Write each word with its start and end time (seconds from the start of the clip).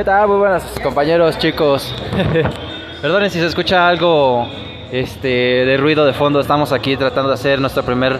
¿Qué 0.00 0.04
tal? 0.04 0.28
Muy 0.28 0.38
buenas 0.38 0.64
compañeros, 0.82 1.36
chicos. 1.38 1.94
Perdonen 3.02 3.28
si 3.28 3.38
se 3.38 3.44
escucha 3.44 3.86
algo 3.86 4.48
este, 4.90 5.28
de 5.28 5.76
ruido 5.76 6.06
de 6.06 6.14
fondo. 6.14 6.40
Estamos 6.40 6.72
aquí 6.72 6.96
tratando 6.96 7.28
de 7.28 7.34
hacer 7.34 7.60
nuestro 7.60 7.82
primer, 7.82 8.18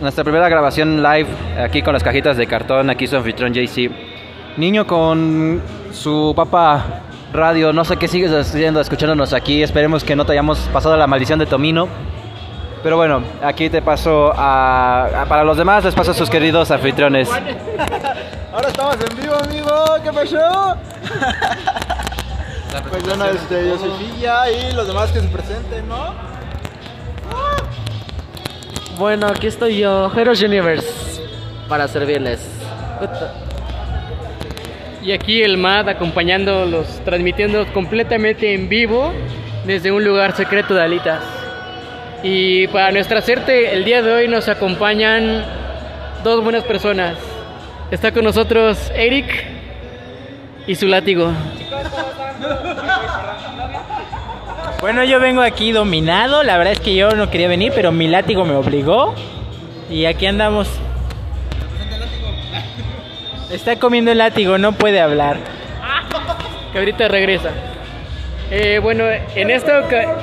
nuestra 0.00 0.24
primera 0.24 0.48
grabación 0.48 1.02
live 1.02 1.26
aquí 1.62 1.82
con 1.82 1.92
las 1.92 2.02
cajitas 2.02 2.38
de 2.38 2.46
cartón. 2.46 2.88
Aquí 2.88 3.06
su 3.06 3.16
anfitrión 3.16 3.52
JC. 3.52 3.90
Niño 4.56 4.86
con 4.86 5.60
su 5.92 6.32
papá 6.34 7.02
radio. 7.34 7.70
No 7.74 7.84
sé 7.84 7.98
qué 7.98 8.08
sigues 8.08 8.32
haciendo 8.32 8.80
escuchándonos 8.80 9.34
aquí. 9.34 9.62
Esperemos 9.62 10.04
que 10.04 10.16
no 10.16 10.24
te 10.24 10.32
hayamos 10.32 10.58
pasado 10.72 10.96
la 10.96 11.06
maldición 11.06 11.38
de 11.38 11.44
Tomino. 11.44 11.86
Pero 12.84 12.96
bueno, 12.98 13.22
aquí 13.42 13.68
te 13.70 13.80
paso 13.82 14.32
a, 14.36 15.22
a- 15.22 15.26
para 15.26 15.42
los 15.42 15.56
demás 15.56 15.82
les 15.84 15.94
paso 15.94 16.10
a 16.12 16.14
sus 16.14 16.28
queridos 16.30 16.70
anfitriones. 16.70 17.28
Ahora 18.52 18.68
estamos 18.68 18.96
en 19.10 19.16
vivo, 19.20 19.34
amigo. 19.34 19.84
¿Qué 20.04 20.12
pasó? 20.12 20.76
Pues 22.90 23.02
bueno, 23.04 23.24
este, 23.24 23.68
yo 23.68 23.78
soy 23.78 23.90
Villa 23.98 24.50
y 24.50 24.72
los 24.74 24.86
demás 24.86 25.10
que 25.10 25.20
se 25.20 25.28
presenten, 25.28 25.88
¿no? 25.88 26.12
Bueno, 28.98 29.26
aquí 29.28 29.46
estoy 29.48 29.78
yo, 29.78 30.12
Heroes 30.14 30.40
Universe, 30.42 30.86
para 31.68 31.88
servirles. 31.88 32.46
Y 35.02 35.10
aquí 35.12 35.42
el 35.42 35.56
MAD 35.56 35.88
acompañándolos, 35.88 36.86
transmitiendo 37.04 37.66
completamente 37.72 38.54
en 38.54 38.68
vivo 38.68 39.12
desde 39.66 39.90
un 39.90 40.04
lugar 40.04 40.36
secreto 40.36 40.74
de 40.74 40.82
Alitas. 40.82 41.20
Y 42.26 42.66
para 42.68 42.90
nuestra 42.90 43.20
suerte, 43.20 43.74
el 43.74 43.84
día 43.84 44.00
de 44.02 44.10
hoy 44.10 44.28
nos 44.28 44.48
acompañan 44.48 45.44
dos 46.24 46.42
buenas 46.42 46.64
personas. 46.64 47.16
Está 47.90 48.12
con 48.12 48.24
nosotros 48.24 48.90
Eric 48.96 49.26
y 50.66 50.74
su 50.74 50.86
látigo. 50.86 51.30
Bueno, 54.80 55.04
yo 55.04 55.20
vengo 55.20 55.42
aquí 55.42 55.70
dominado. 55.72 56.42
La 56.42 56.56
verdad 56.56 56.72
es 56.72 56.80
que 56.80 56.94
yo 56.94 57.10
no 57.10 57.28
quería 57.30 57.48
venir, 57.48 57.72
pero 57.74 57.92
mi 57.92 58.08
látigo 58.08 58.44
me 58.46 58.54
obligó. 58.54 59.14
Y 59.90 60.06
aquí 60.06 60.24
andamos. 60.26 60.68
Está 63.50 63.76
comiendo 63.76 64.10
el 64.12 64.18
látigo, 64.18 64.56
no 64.56 64.72
puede 64.72 65.00
hablar. 65.00 65.36
que 66.72 66.78
ahorita 66.78 67.06
regresa. 67.06 67.50
Eh, 68.50 68.80
bueno, 68.82 69.04
en 69.36 69.50
esta 69.50 69.78
oca- 69.80 70.16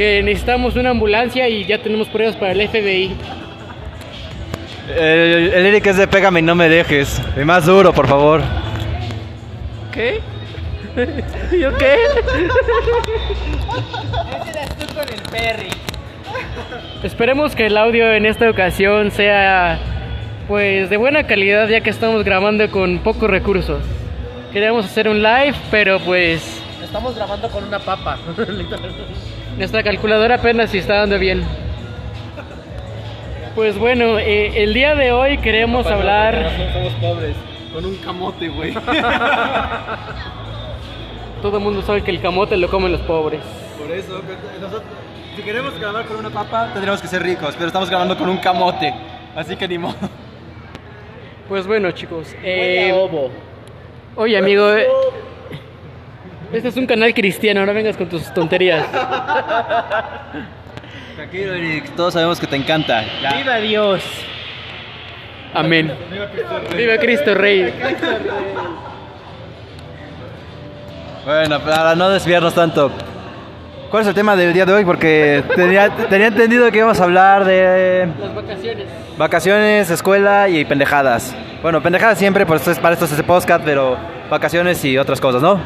que 0.00 0.22
necesitamos 0.22 0.76
una 0.76 0.88
ambulancia 0.88 1.46
y 1.50 1.66
ya 1.66 1.76
tenemos 1.76 2.08
pruebas 2.08 2.34
para 2.34 2.52
el 2.52 2.66
FBI. 2.66 3.14
El, 4.96 5.52
el 5.52 5.66
Eric 5.66 5.88
es 5.88 5.98
de 5.98 6.08
Pégame 6.08 6.40
y 6.40 6.42
no 6.42 6.54
me 6.54 6.70
dejes. 6.70 7.20
Y 7.38 7.44
más 7.44 7.66
duro, 7.66 7.92
por 7.92 8.08
favor. 8.08 8.40
¿Qué? 9.92 10.20
¿Yo 11.60 11.76
qué? 11.76 11.96
Esperemos 17.02 17.54
que 17.54 17.66
el 17.66 17.76
audio 17.76 18.10
en 18.10 18.24
esta 18.24 18.48
ocasión 18.48 19.10
sea 19.10 19.78
pues 20.48 20.88
de 20.88 20.96
buena 20.96 21.26
calidad 21.26 21.68
ya 21.68 21.82
que 21.82 21.90
estamos 21.90 22.24
grabando 22.24 22.70
con 22.70 23.00
pocos 23.00 23.28
recursos. 23.28 23.82
Queríamos 24.50 24.86
hacer 24.86 25.10
un 25.10 25.22
live, 25.22 25.56
pero 25.70 25.98
pues 25.98 26.59
Estamos 26.90 27.14
grabando 27.14 27.48
con 27.50 27.62
una 27.62 27.78
papa. 27.78 28.18
nuestra 29.56 29.84
calculadora 29.84 30.34
apenas 30.34 30.70
si 30.70 30.78
está 30.78 30.96
dando 30.96 31.20
bien. 31.20 31.44
Pues 33.54 33.78
bueno, 33.78 34.18
eh, 34.18 34.64
el 34.64 34.74
día 34.74 34.96
de 34.96 35.12
hoy 35.12 35.38
queremos 35.38 35.86
hablar... 35.86 36.50
Somos 36.72 36.92
pobres. 36.94 37.36
Con 37.72 37.84
un 37.84 37.94
camote, 37.98 38.48
güey. 38.48 38.74
Todo 41.42 41.58
el 41.58 41.62
mundo 41.62 41.80
sabe 41.82 42.02
que 42.02 42.10
el 42.10 42.20
camote 42.20 42.56
lo 42.56 42.68
comen 42.68 42.90
los 42.90 43.02
pobres. 43.02 43.40
Por 43.78 43.92
eso, 43.92 44.20
nosotros, 44.60 44.82
si 45.36 45.42
queremos 45.42 45.78
grabar 45.78 46.06
con 46.06 46.16
una 46.16 46.30
papa, 46.30 46.70
tendríamos 46.72 47.00
que 47.00 47.06
ser 47.06 47.22
ricos, 47.22 47.54
pero 47.54 47.68
estamos 47.68 47.88
grabando 47.88 48.18
con 48.18 48.28
un 48.28 48.38
camote. 48.38 48.92
Así 49.36 49.54
que 49.54 49.68
ni 49.68 49.78
modo. 49.78 49.94
Pues 51.48 51.68
bueno, 51.68 51.92
chicos. 51.92 52.34
eh, 52.42 52.92
oye, 54.16 54.36
amigo. 54.36 54.72
eh, 54.72 54.88
este 56.52 56.68
es 56.68 56.76
un 56.76 56.86
canal 56.86 57.14
cristiano, 57.14 57.64
no 57.64 57.72
vengas 57.74 57.96
con 57.96 58.08
tus 58.08 58.32
tonterías. 58.34 58.84
Tranquilo, 61.16 61.54
Eric, 61.54 61.90
todos 61.96 62.14
sabemos 62.14 62.40
que 62.40 62.46
te 62.46 62.56
encanta. 62.56 63.04
¡Viva 63.36 63.56
Dios! 63.56 64.02
Amén. 65.54 65.92
Viva 66.76 66.96
Cristo 66.98 67.34
Rey. 67.34 67.72
Bueno, 71.24 71.60
para 71.60 71.94
no 71.94 72.08
desviarnos 72.08 72.54
tanto, 72.54 72.90
¿cuál 73.90 74.02
es 74.02 74.08
el 74.08 74.14
tema 74.14 74.34
del 74.36 74.52
día 74.52 74.64
de 74.64 74.72
hoy? 74.72 74.84
Porque 74.84 75.44
tenía, 75.54 75.90
tenía 75.90 76.28
entendido 76.28 76.70
que 76.70 76.78
íbamos 76.78 77.00
a 77.00 77.04
hablar 77.04 77.44
de 77.44 78.08
Las 78.18 78.34
vacaciones. 78.34 78.86
vacaciones, 79.18 79.90
escuela 79.90 80.48
y 80.48 80.64
pendejadas. 80.64 81.34
Bueno, 81.62 81.82
pendejadas 81.82 82.18
siempre, 82.18 82.46
pues 82.46 82.62
para 82.80 82.94
esto 82.94 83.04
es 83.04 83.10
este 83.10 83.22
podcast, 83.24 83.62
pero 83.64 83.98
vacaciones 84.30 84.82
y 84.84 84.96
otras 84.96 85.20
cosas, 85.20 85.42
¿no? 85.42 85.60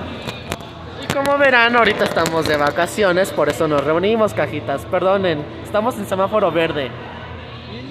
Como 1.14 1.38
verán, 1.38 1.76
ahorita 1.76 2.02
estamos 2.02 2.48
de 2.48 2.56
vacaciones, 2.56 3.30
por 3.30 3.48
eso 3.48 3.68
nos 3.68 3.84
reunimos, 3.84 4.34
cajitas. 4.34 4.84
Perdonen, 4.86 5.44
estamos 5.62 5.96
en 5.96 6.06
semáforo 6.06 6.50
verde. 6.50 6.90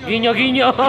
Guiño, 0.05 0.33
guiño. 0.33 0.73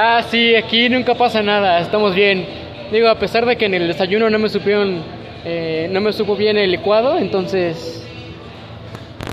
Ah, 0.00 0.22
sí, 0.30 0.54
aquí 0.54 0.88
nunca 0.88 1.14
pasa 1.14 1.42
nada, 1.42 1.80
estamos 1.80 2.14
bien. 2.14 2.46
Digo, 2.92 3.08
a 3.08 3.18
pesar 3.18 3.44
de 3.44 3.56
que 3.56 3.66
en 3.66 3.74
el 3.74 3.88
desayuno 3.88 4.30
no 4.30 4.38
me 4.38 4.48
supieron, 4.48 5.02
eh, 5.44 5.88
no 5.90 6.00
me 6.00 6.12
supo 6.12 6.36
bien 6.36 6.56
el 6.56 6.70
licuado, 6.70 7.18
entonces... 7.18 8.06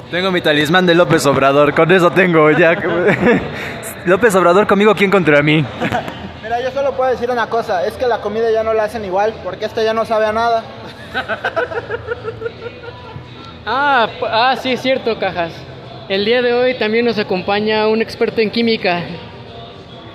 Tengo 0.09 0.31
mi 0.31 0.41
talismán 0.41 0.87
de 0.87 0.95
López 0.95 1.23
Obrador, 1.27 1.73
con 1.75 1.91
eso 1.91 2.09
tengo 2.11 2.49
ya. 2.51 2.73
López 4.05 4.33
Obrador 4.35 4.65
conmigo, 4.65 4.95
¿quién 4.95 5.11
contra 5.11 5.43
mí? 5.43 5.63
Mira, 6.43 6.61
yo 6.61 6.71
solo 6.71 6.93
puedo 6.93 7.11
decir 7.11 7.29
una 7.29 7.47
cosa. 7.47 7.85
Es 7.85 7.93
que 7.93 8.07
la 8.07 8.21
comida 8.21 8.51
ya 8.51 8.63
no 8.63 8.73
la 8.73 8.85
hacen 8.85 9.05
igual. 9.05 9.33
Porque 9.43 9.65
esta 9.65 9.83
ya 9.83 9.93
no 9.93 10.05
sabe 10.05 10.25
a 10.25 10.31
nada. 10.31 10.63
Ah, 13.67 14.07
ah, 14.21 14.55
sí, 14.61 14.73
es 14.73 14.81
cierto, 14.81 15.17
cajas. 15.17 15.51
El 16.07 16.23
día 16.23 16.43
de 16.43 16.53
hoy 16.53 16.75
también 16.75 17.03
nos 17.03 17.17
acompaña 17.17 17.87
un 17.87 17.99
experto 17.99 18.39
en 18.39 18.51
química. 18.51 19.01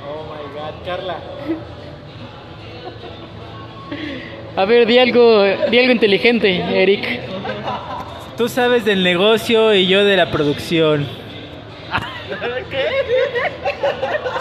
Oh 0.07 0.23
my 0.33 0.55
god, 0.55 0.87
Carla. 0.87 1.17
A 4.55 4.65
ver, 4.67 4.87
di 4.87 5.01
algo, 5.01 5.43
di 5.69 5.79
algo 5.81 5.91
inteligente, 5.91 6.63
Eric. 6.81 7.23
Tú 8.37 8.49
sabes 8.49 8.85
del 8.85 9.03
negocio 9.03 9.75
y 9.75 9.89
yo 9.89 10.05
de 10.05 10.17
la 10.17 10.31
producción. 10.31 11.09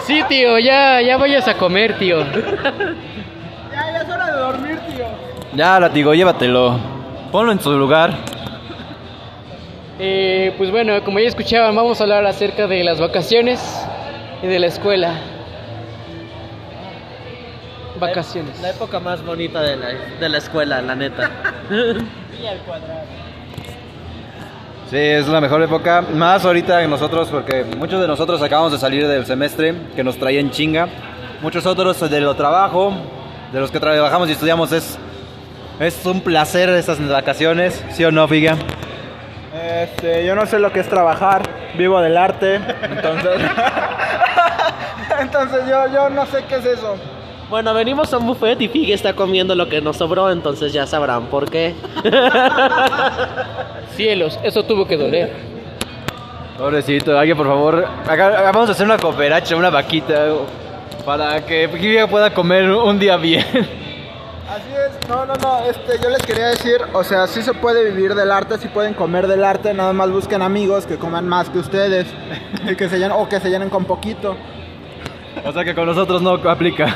Sí, 0.06 0.22
tío, 0.28 0.56
ya, 0.60 1.00
ya 1.02 1.16
vayas 1.16 1.48
a 1.48 1.54
comer, 1.54 1.98
tío. 1.98 2.24
Ya, 5.54 5.80
latigo, 5.80 6.14
llévatelo. 6.14 6.78
Ponlo 7.32 7.50
en 7.50 7.60
su 7.60 7.72
lugar. 7.76 8.14
Eh, 9.98 10.54
pues 10.56 10.70
bueno, 10.70 11.02
como 11.04 11.18
ya 11.18 11.28
escuchaban, 11.28 11.74
vamos 11.74 12.00
a 12.00 12.04
hablar 12.04 12.24
acerca 12.24 12.66
de 12.66 12.84
las 12.84 13.00
vacaciones 13.00 13.60
y 14.42 14.46
de 14.46 14.58
la 14.58 14.68
escuela. 14.68 15.14
Vacaciones. 17.98 18.60
La 18.62 18.70
época 18.70 19.00
más 19.00 19.24
bonita 19.24 19.60
de 19.60 19.76
la, 19.76 19.88
de 20.20 20.28
la 20.28 20.38
escuela, 20.38 20.80
la 20.80 20.94
neta. 20.94 21.30
Sí, 24.90 24.96
es 24.96 25.28
la 25.28 25.40
mejor 25.40 25.62
época. 25.62 26.02
Más 26.02 26.44
ahorita 26.44 26.80
que 26.80 26.88
nosotros, 26.88 27.28
porque 27.28 27.64
muchos 27.78 28.00
de 28.00 28.08
nosotros 28.08 28.42
acabamos 28.42 28.72
de 28.72 28.78
salir 28.78 29.06
del 29.06 29.24
semestre 29.24 29.72
que 29.94 30.02
nos 30.02 30.16
traía 30.16 30.40
en 30.40 30.50
chinga. 30.50 30.88
Muchos 31.42 31.64
otros 31.64 32.10
de 32.10 32.20
lo 32.20 32.34
trabajo, 32.34 32.92
de 33.52 33.60
los 33.60 33.70
que 33.70 33.78
trabajamos 33.78 34.28
y 34.28 34.32
estudiamos, 34.32 34.72
es, 34.72 34.98
es 35.80 36.04
un 36.04 36.20
placer 36.20 36.68
estas 36.68 37.06
vacaciones. 37.08 37.82
¿Sí 37.90 38.04
o 38.04 38.12
no, 38.12 38.28
Figa? 38.28 38.56
Este, 39.82 40.24
yo 40.26 40.34
no 40.34 40.46
sé 40.46 40.58
lo 40.58 40.72
que 40.72 40.80
es 40.80 40.88
trabajar. 40.88 41.42
Vivo 41.76 42.00
del 42.00 42.16
arte. 42.16 42.56
Entonces. 42.56 43.40
entonces 45.20 45.60
yo, 45.68 45.92
yo 45.92 46.10
no 46.10 46.26
sé 46.26 46.44
qué 46.48 46.56
es 46.56 46.66
eso. 46.66 46.96
Bueno, 47.48 47.74
venimos 47.74 48.12
a 48.12 48.18
un 48.18 48.26
buffet 48.26 48.60
y 48.60 48.68
Figue 48.68 48.94
está 48.94 49.14
comiendo 49.14 49.56
lo 49.56 49.68
que 49.68 49.80
nos 49.80 49.96
sobró, 49.96 50.30
entonces 50.30 50.72
ya 50.72 50.86
sabrán 50.86 51.26
por 51.26 51.50
qué. 51.50 51.74
Cielos, 53.96 54.38
eso 54.44 54.62
tuvo 54.62 54.86
que 54.86 54.96
doler. 54.96 55.32
Pobrecito, 56.56 57.18
alguien 57.18 57.36
por 57.36 57.48
favor, 57.48 57.88
vamos 58.06 58.68
a 58.68 58.72
hacer 58.72 58.86
una 58.86 58.98
cooperacha, 58.98 59.56
una 59.56 59.70
vaquita, 59.70 60.26
para 61.04 61.44
que 61.44 61.68
Figa 61.68 62.06
pueda 62.06 62.32
comer 62.32 62.70
un 62.70 63.00
día 63.00 63.16
bien. 63.16 63.44
Así 64.50 64.72
es, 64.74 64.89
no, 65.10 65.26
no, 65.26 65.34
no, 65.34 65.64
este, 65.64 65.98
yo 66.00 66.08
les 66.08 66.22
quería 66.22 66.46
decir, 66.46 66.80
o 66.92 67.02
sea, 67.02 67.26
sí 67.26 67.42
se 67.42 67.52
puede 67.52 67.90
vivir 67.90 68.14
del 68.14 68.30
arte, 68.30 68.58
sí 68.58 68.68
pueden 68.68 68.94
comer 68.94 69.26
del 69.26 69.42
arte, 69.42 69.74
nada 69.74 69.92
más 69.92 70.08
busquen 70.08 70.40
amigos 70.40 70.86
que 70.86 70.98
coman 70.98 71.28
más 71.28 71.50
que 71.50 71.58
ustedes, 71.58 72.06
y 72.70 72.76
que 72.76 72.88
se 72.88 72.98
llenen, 72.98 73.16
o 73.18 73.28
que 73.28 73.40
se 73.40 73.50
llenen 73.50 73.70
con 73.70 73.86
poquito. 73.86 74.36
O 75.44 75.52
sea 75.52 75.64
que 75.64 75.74
con 75.74 75.86
nosotros 75.86 76.22
no 76.22 76.34
aplica. 76.48 76.94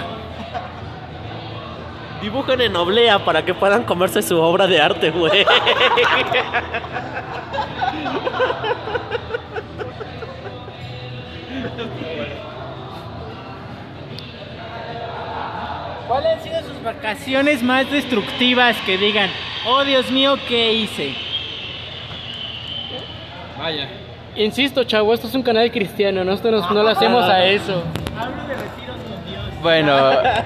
Dibujen 2.23 2.61
en 2.61 2.77
oblea 2.77 3.25
para 3.25 3.45
que 3.45 3.53
puedan 3.53 3.83
comerse 3.83 4.23
su 4.23 4.41
obra 4.41 4.69
de 4.69 4.81
arte, 4.81 5.11
güey. 5.11 5.45
¿Cuáles 16.09 16.33
han 16.33 16.43
sido 16.43 16.61
sus 16.61 16.83
vacaciones 16.83 17.63
más 17.63 17.91
destructivas 17.91 18.77
que 18.85 18.99
digan, 18.99 19.31
oh 19.67 19.85
Dios 19.85 20.11
mío, 20.11 20.37
¿qué 20.47 20.73
hice? 20.73 21.15
Vaya. 23.59 23.89
Insisto, 24.37 24.85
chavo, 24.85 25.15
esto 25.15 25.29
es 25.29 25.35
un 25.35 25.43
canal 25.43 25.71
cristiano, 25.71 26.25
nosotros 26.25 26.71
no 26.71 26.83
lo 26.83 26.89
hacemos 26.89 27.25
a 27.25 27.45
eso. 27.45 27.83
Bueno, 29.63 29.97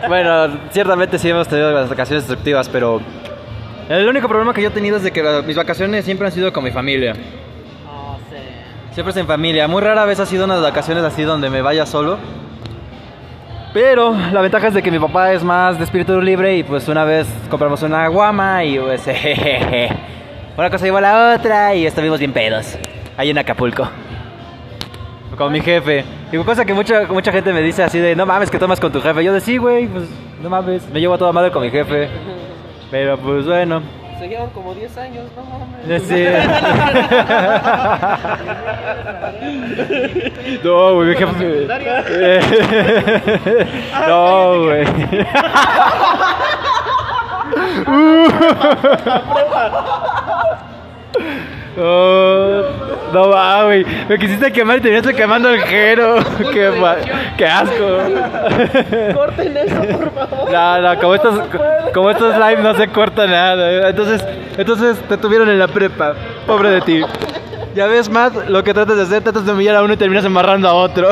bueno, 0.07 0.61
ciertamente 0.71 1.19
sí 1.19 1.29
hemos 1.31 1.49
tenido 1.49 1.73
las 1.73 1.89
vacaciones 1.89 2.29
destructivas, 2.29 2.69
pero 2.69 3.01
el 3.89 4.07
único 4.07 4.29
problema 4.29 4.55
que 4.55 4.63
yo 4.63 4.69
he 4.69 4.73
tenido 4.73 4.99
es 4.99 5.03
de 5.03 5.11
que 5.11 5.43
mis 5.45 5.57
vacaciones 5.57 6.05
siempre 6.05 6.27
han 6.27 6.33
sido 6.33 6.53
con 6.53 6.63
mi 6.63 6.71
familia. 6.71 7.15
Siempre 8.93 9.11
es 9.11 9.17
en 9.17 9.27
familia. 9.27 9.67
Muy 9.67 9.83
rara 9.83 10.05
vez 10.05 10.21
ha 10.21 10.27
sido 10.27 10.45
unas 10.45 10.63
vacaciones 10.63 11.03
así 11.05 11.23
donde 11.23 11.51
me 11.51 11.63
vaya 11.63 11.87
solo. 11.87 12.19
Pero 13.81 14.13
la 14.33 14.41
ventaja 14.41 14.67
es 14.67 14.75
de 14.75 14.83
que 14.83 14.91
mi 14.91 14.99
papá 14.99 15.33
es 15.33 15.45
más 15.45 15.79
de 15.79 15.85
espíritu 15.85 16.21
libre 16.21 16.57
y 16.57 16.65
pues 16.65 16.89
una 16.89 17.05
vez 17.05 17.29
compramos 17.49 17.81
una 17.85 18.09
guama 18.09 18.65
y 18.65 18.77
pues 18.77 19.05
jejeje. 19.05 19.89
Una 20.57 20.69
cosa 20.69 20.85
llevó 20.85 20.97
a 20.97 21.01
la 21.01 21.37
otra 21.37 21.77
y 21.77 21.87
estuvimos 21.87 22.19
bien 22.19 22.33
pedos. 22.33 22.77
Ahí 23.17 23.31
en 23.31 23.39
Acapulco. 23.39 23.89
Con 25.37 25.53
mi 25.53 25.61
jefe. 25.61 26.05
Y 26.33 26.39
cosa 26.39 26.65
que 26.65 26.75
mucha, 26.75 27.07
mucha 27.07 27.31
gente 27.31 27.53
me 27.53 27.63
dice 27.63 27.85
así 27.85 28.01
de, 28.01 28.17
no 28.17 28.27
mames 28.27 28.51
que 28.51 28.59
tomas 28.59 28.81
con 28.81 28.91
tu 28.91 29.01
jefe. 29.01 29.23
Yo 29.23 29.33
de 29.33 29.41
sí, 29.41 29.59
güey, 29.59 29.87
pues 29.87 30.09
no 30.43 30.51
mames. 30.51 30.91
Me 30.91 30.99
llevo 30.99 31.15
a 31.15 31.19
toda 31.19 31.31
madre 31.31 31.53
con 31.53 31.63
mi 31.63 31.71
jefe. 31.71 32.09
Pero 32.91 33.17
pues 33.17 33.47
bueno. 33.47 33.81
Se 34.19 34.29
llevan 34.29 34.51
como 34.51 34.75
10 34.75 34.97
años, 34.99 35.25
no 35.37 35.45
mames. 35.45 36.03
Sí. 36.03 36.25
No, 40.65 40.95
güey, 40.95 41.09
mi 41.11 41.17
jefe. 41.17 41.67
No, 44.09 44.63
güey. 44.65 44.85
Oh, 51.81 52.63
no 53.13 53.29
va, 53.29 53.65
güey. 53.65 53.85
Me 54.09 54.19
quisiste 54.19 54.51
quemar 54.53 54.79
y 54.79 54.81
te 54.81 54.89
viniste 54.89 55.15
quemando 55.15 55.49
el 55.51 55.61
jero. 55.63 56.17
Qué, 56.53 56.71
ma- 56.71 56.97
qué 57.37 57.47
asco. 57.47 57.99
Corten 59.15 59.57
eso, 59.57 59.77
por 59.99 60.13
favor. 60.15 60.51
No, 60.53 60.81
no, 60.83 61.01
como 61.01 61.15
estos, 61.15 61.41
como 61.95 62.11
estos 62.11 62.35
live 62.35 62.63
no 62.63 62.75
se 62.75 62.89
corta 62.89 63.27
nada. 63.27 63.89
Entonces, 63.91 64.25
entonces 64.57 64.99
te 65.09 65.17
tuvieron 65.17 65.49
en 65.49 65.59
la 65.59 65.69
prepa. 65.69 66.15
Pobre 66.47 66.71
de 66.71 66.81
ti. 66.81 67.03
Ya 67.75 67.87
ves, 67.87 68.09
Matt, 68.09 68.49
lo 68.49 68.65
que 68.65 68.75
tratas 68.75 68.97
de 68.97 69.03
hacer, 69.05 69.23
tratas 69.23 69.47
de 69.47 69.53
humillar 69.53 69.77
a 69.77 69.83
uno 69.83 69.93
y 69.95 69.97
terminas 69.97 70.25
embarrando 70.25 70.69
a 70.69 70.75
otro. 70.75 71.09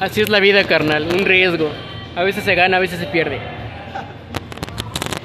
Así 0.00 0.20
es 0.20 0.28
la 0.28 0.38
vida, 0.40 0.64
carnal, 0.64 1.06
un 1.12 1.24
riesgo. 1.24 1.70
A 2.14 2.22
veces 2.22 2.44
se 2.44 2.54
gana, 2.54 2.76
a 2.76 2.80
veces 2.80 2.98
se 3.00 3.06
pierde. 3.06 3.40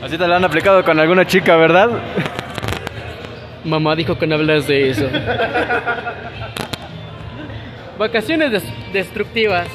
Así 0.03 0.17
te 0.17 0.27
lo 0.27 0.35
han 0.35 0.43
aplicado 0.43 0.83
con 0.83 0.99
alguna 0.99 1.25
chica, 1.25 1.55
¿verdad? 1.55 1.89
Mamá 3.63 3.95
dijo 3.95 4.17
que 4.17 4.27
no 4.27 4.35
hablas 4.35 4.67
de 4.67 4.89
eso. 4.89 5.07
Vacaciones 7.97 8.51
des- 8.51 8.73
destructivas. 8.91 9.67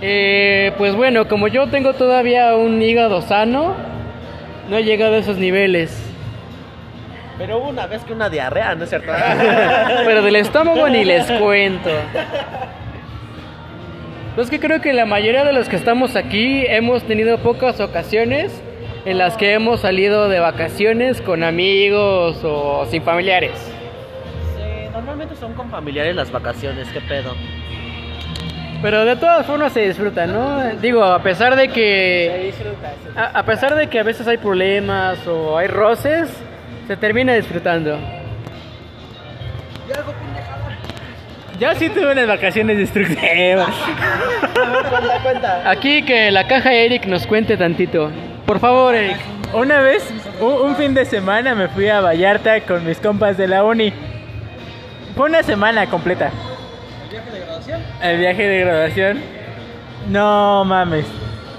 Eh, 0.00 0.72
pues 0.78 0.94
bueno, 0.94 1.26
como 1.26 1.48
yo 1.48 1.66
tengo 1.66 1.94
todavía 1.94 2.54
un 2.54 2.80
hígado 2.80 3.20
sano, 3.22 3.74
no 4.70 4.76
he 4.76 4.84
llegado 4.84 5.14
a 5.14 5.18
esos 5.18 5.38
niveles. 5.38 6.04
Pero 7.36 7.58
hubo 7.58 7.68
una 7.70 7.86
vez 7.86 8.04
que 8.04 8.12
una 8.12 8.28
diarrea, 8.30 8.76
¿no 8.76 8.84
es 8.84 8.90
cierto? 8.90 9.10
Pero 10.04 10.22
del 10.22 10.36
estómago 10.36 10.88
ni 10.88 11.04
les 11.04 11.24
cuento. 11.32 11.90
Es 14.36 14.50
que 14.50 14.60
creo 14.60 14.80
que 14.80 14.92
la 14.92 15.04
mayoría 15.04 15.42
de 15.44 15.52
los 15.52 15.68
que 15.68 15.74
estamos 15.74 16.14
aquí 16.14 16.64
hemos 16.68 17.02
tenido 17.02 17.38
pocas 17.38 17.80
ocasiones 17.80 18.62
en 19.04 19.18
las 19.18 19.36
que 19.36 19.52
hemos 19.52 19.80
salido 19.80 20.28
de 20.28 20.40
vacaciones 20.40 21.20
con 21.20 21.42
amigos 21.42 22.42
o 22.44 22.86
sin 22.90 23.02
familiares. 23.02 23.52
Sí, 24.56 24.90
normalmente 24.92 25.34
son 25.36 25.54
con 25.54 25.70
familiares 25.70 26.14
las 26.14 26.30
vacaciones, 26.30 26.88
qué 26.88 27.00
pedo. 27.00 27.34
Pero 28.80 29.04
de 29.04 29.16
todas 29.16 29.44
formas 29.44 29.72
se 29.72 29.88
disfruta, 29.88 30.26
¿no? 30.26 30.62
Digo, 30.80 31.02
a 31.02 31.22
pesar 31.22 31.56
de 31.56 31.68
que 31.68 32.52
a, 33.16 33.38
a 33.38 33.42
pesar 33.44 33.74
de 33.74 33.88
que 33.88 33.98
a 33.98 34.04
veces 34.04 34.28
hay 34.28 34.36
problemas 34.36 35.26
o 35.26 35.58
hay 35.58 35.66
roces, 35.66 36.28
se 36.86 36.96
termina 36.96 37.34
disfrutando. 37.34 37.98
Yo 41.58 41.74
sí 41.74 41.88
tuve 41.88 42.12
unas 42.12 42.28
vacaciones 42.28 42.78
destructivas. 42.78 43.68
cuenta, 44.88 45.22
cuenta. 45.24 45.68
Aquí 45.68 46.02
que 46.04 46.30
la 46.30 46.46
caja 46.46 46.72
Eric 46.72 47.06
nos 47.06 47.26
cuente 47.26 47.56
tantito. 47.56 48.12
Por 48.48 48.60
favor, 48.60 48.94
Eric. 48.94 49.18
Una 49.52 49.80
vez, 49.80 50.02
un, 50.40 50.70
un 50.70 50.74
fin 50.74 50.94
de 50.94 51.04
semana 51.04 51.54
me 51.54 51.68
fui 51.68 51.86
a 51.90 52.00
Vallarta 52.00 52.58
con 52.62 52.82
mis 52.82 52.96
compas 52.98 53.36
de 53.36 53.46
la 53.46 53.62
uni. 53.62 53.92
Fue 55.14 55.26
una 55.26 55.42
semana 55.42 55.86
completa. 55.90 56.30
¿El 57.10 57.10
viaje 57.10 57.30
de 57.30 57.40
graduación? 57.40 57.82
El 58.00 58.18
viaje 58.18 58.48
de 58.48 58.60
graduación. 58.60 59.20
No 60.08 60.64
mames. 60.64 61.04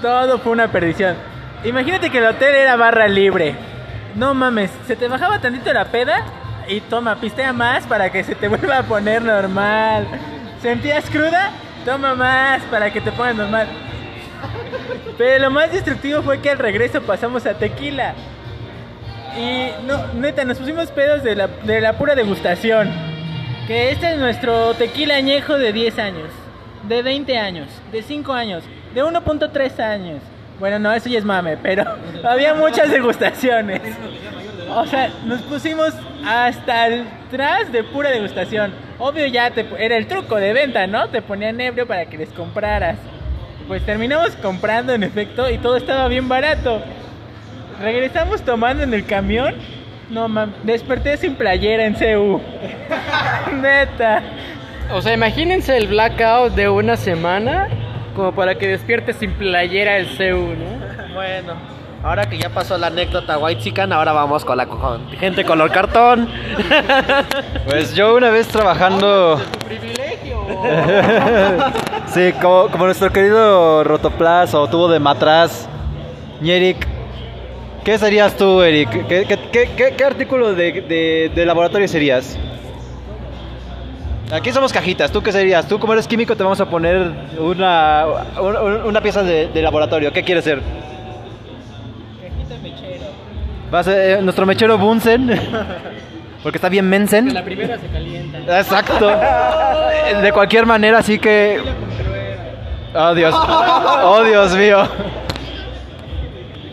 Todo 0.02 0.40
fue 0.40 0.50
una 0.50 0.66
perdición. 0.66 1.14
Imagínate 1.62 2.10
que 2.10 2.18
el 2.18 2.24
hotel 2.24 2.56
era 2.56 2.74
barra 2.74 3.06
libre. 3.06 3.54
No 4.16 4.34
mames, 4.34 4.72
se 4.88 4.96
te 4.96 5.06
bajaba 5.06 5.38
tantito 5.38 5.72
la 5.72 5.84
peda 5.84 6.24
y 6.66 6.80
toma, 6.80 7.20
pistea 7.20 7.52
más 7.52 7.86
para 7.86 8.10
que 8.10 8.24
se 8.24 8.34
te 8.34 8.48
vuelva 8.48 8.78
a 8.78 8.82
poner 8.82 9.22
normal. 9.22 10.08
¿Sentías 10.60 11.08
cruda? 11.08 11.52
Toma 11.84 12.16
más 12.16 12.62
para 12.62 12.92
que 12.92 13.00
te 13.00 13.12
pongas 13.12 13.36
normal. 13.36 13.68
Pero 15.18 15.38
lo 15.38 15.50
más 15.50 15.72
destructivo 15.72 16.22
fue 16.22 16.40
que 16.40 16.50
al 16.50 16.58
regreso 16.58 17.02
pasamos 17.02 17.46
a 17.46 17.54
tequila. 17.54 18.14
Y 19.36 19.70
no, 19.86 20.12
neta, 20.14 20.44
nos 20.44 20.58
pusimos 20.58 20.90
pedos 20.90 21.22
de 21.22 21.36
la, 21.36 21.46
de 21.46 21.80
la 21.80 21.94
pura 21.94 22.14
degustación. 22.14 22.90
Que 23.66 23.92
este 23.92 24.12
es 24.12 24.18
nuestro 24.18 24.74
tequila 24.74 25.16
añejo 25.16 25.56
de 25.56 25.72
10 25.72 25.98
años, 25.98 26.28
de 26.88 27.02
20 27.02 27.38
años, 27.38 27.68
de 27.92 28.02
5 28.02 28.32
años, 28.32 28.64
de 28.94 29.04
1.3 29.04 29.80
años. 29.80 30.22
Bueno, 30.58 30.78
no, 30.78 30.92
eso 30.92 31.08
ya 31.08 31.18
es 31.18 31.24
mame, 31.24 31.56
pero 31.56 31.84
había 32.24 32.54
muchas 32.54 32.90
degustaciones. 32.90 33.80
O 34.74 34.86
sea, 34.86 35.10
nos 35.24 35.40
pusimos 35.42 35.92
hasta 36.26 36.84
atrás 36.84 37.72
de 37.72 37.82
pura 37.84 38.10
degustación. 38.10 38.72
Obvio 38.98 39.26
ya 39.26 39.50
te, 39.50 39.66
era 39.78 39.96
el 39.96 40.06
truco 40.06 40.36
de 40.36 40.52
venta, 40.52 40.86
¿no? 40.86 41.08
Te 41.08 41.22
ponían 41.22 41.60
ebrio 41.60 41.86
para 41.86 42.06
que 42.06 42.18
les 42.18 42.28
compraras. 42.30 42.98
Pues 43.70 43.86
terminamos 43.86 44.30
comprando 44.42 44.92
en 44.92 45.04
efecto 45.04 45.48
y 45.48 45.56
todo 45.56 45.76
estaba 45.76 46.08
bien 46.08 46.28
barato. 46.28 46.82
Regresamos 47.80 48.42
tomando 48.42 48.82
en 48.82 48.92
el 48.92 49.06
camión. 49.06 49.54
No 50.10 50.26
mames, 50.26 50.56
desperté 50.64 51.16
sin 51.16 51.36
playera 51.36 51.84
en 51.84 51.94
CU. 51.94 52.40
Neta. 53.62 54.24
O 54.92 55.00
sea, 55.00 55.12
imagínense 55.12 55.76
el 55.76 55.86
blackout 55.86 56.54
de 56.54 56.68
una 56.68 56.96
semana 56.96 57.68
como 58.16 58.32
para 58.32 58.56
que 58.56 58.66
despierte 58.66 59.12
sin 59.12 59.34
playera 59.34 59.98
el 59.98 60.08
CU, 60.16 60.56
¿no? 60.56 61.14
Bueno, 61.14 61.52
ahora 62.02 62.28
que 62.28 62.38
ya 62.38 62.48
pasó 62.48 62.76
la 62.76 62.88
anécdota 62.88 63.38
White 63.38 63.60
Chican, 63.62 63.92
ahora 63.92 64.10
vamos 64.10 64.44
con 64.44 64.56
la 64.56 64.66
con 64.66 65.08
gente 65.10 65.44
color 65.44 65.70
cartón. 65.70 66.28
Pues 67.66 67.94
yo 67.94 68.16
una 68.16 68.30
vez 68.30 68.48
trabajando. 68.48 69.40
sí, 72.06 72.32
como, 72.40 72.68
como 72.68 72.84
nuestro 72.86 73.10
querido 73.12 73.84
Rotoplas 73.84 74.54
o 74.54 74.66
tubo 74.68 74.88
de 74.88 74.98
matraz, 74.98 75.68
Eric. 76.42 76.86
¿Qué 77.84 77.96
serías 77.98 78.36
tú, 78.36 78.60
Eric? 78.62 78.90
¿Qué, 79.06 79.24
qué- 79.26 79.68
qué- 79.76 79.94
qué- 79.96 80.04
artículo 80.04 80.52
de, 80.54 80.72
de- 80.82 81.30
de 81.34 81.46
laboratorio 81.46 81.88
serías? 81.88 82.36
Aquí 84.32 84.52
somos 84.52 84.72
cajitas. 84.72 85.10
¿Tú 85.10 85.22
qué 85.22 85.32
serías? 85.32 85.66
Tú, 85.66 85.78
como 85.80 85.94
eres 85.94 86.06
químico, 86.06 86.36
te 86.36 86.42
vamos 86.42 86.60
a 86.60 86.66
poner 86.66 87.10
una, 87.38 88.04
un- 88.40 88.82
una 88.86 89.00
pieza 89.00 89.22
de, 89.22 89.48
de 89.48 89.62
laboratorio. 89.62 90.12
¿Qué 90.12 90.22
quieres 90.22 90.44
ser? 90.44 90.60
Va 93.72 93.78
a 93.80 93.84
ser 93.84 94.18
eh, 94.18 94.22
nuestro 94.22 94.44
mechero 94.46 94.76
Bunsen. 94.78 95.30
Porque 96.42 96.58
está 96.58 96.68
bien 96.68 96.88
mensen. 96.88 97.32
La 97.34 97.44
primera 97.44 97.78
se 97.78 97.86
calienta. 97.88 98.58
Exacto. 98.60 99.08
De 100.22 100.32
cualquier 100.32 100.66
manera, 100.66 100.98
así 100.98 101.18
que. 101.18 101.60
Oh 102.94 103.14
Dios. 103.14 103.34
Oh 104.02 104.22
Dios 104.24 104.56
mío. 104.56 104.78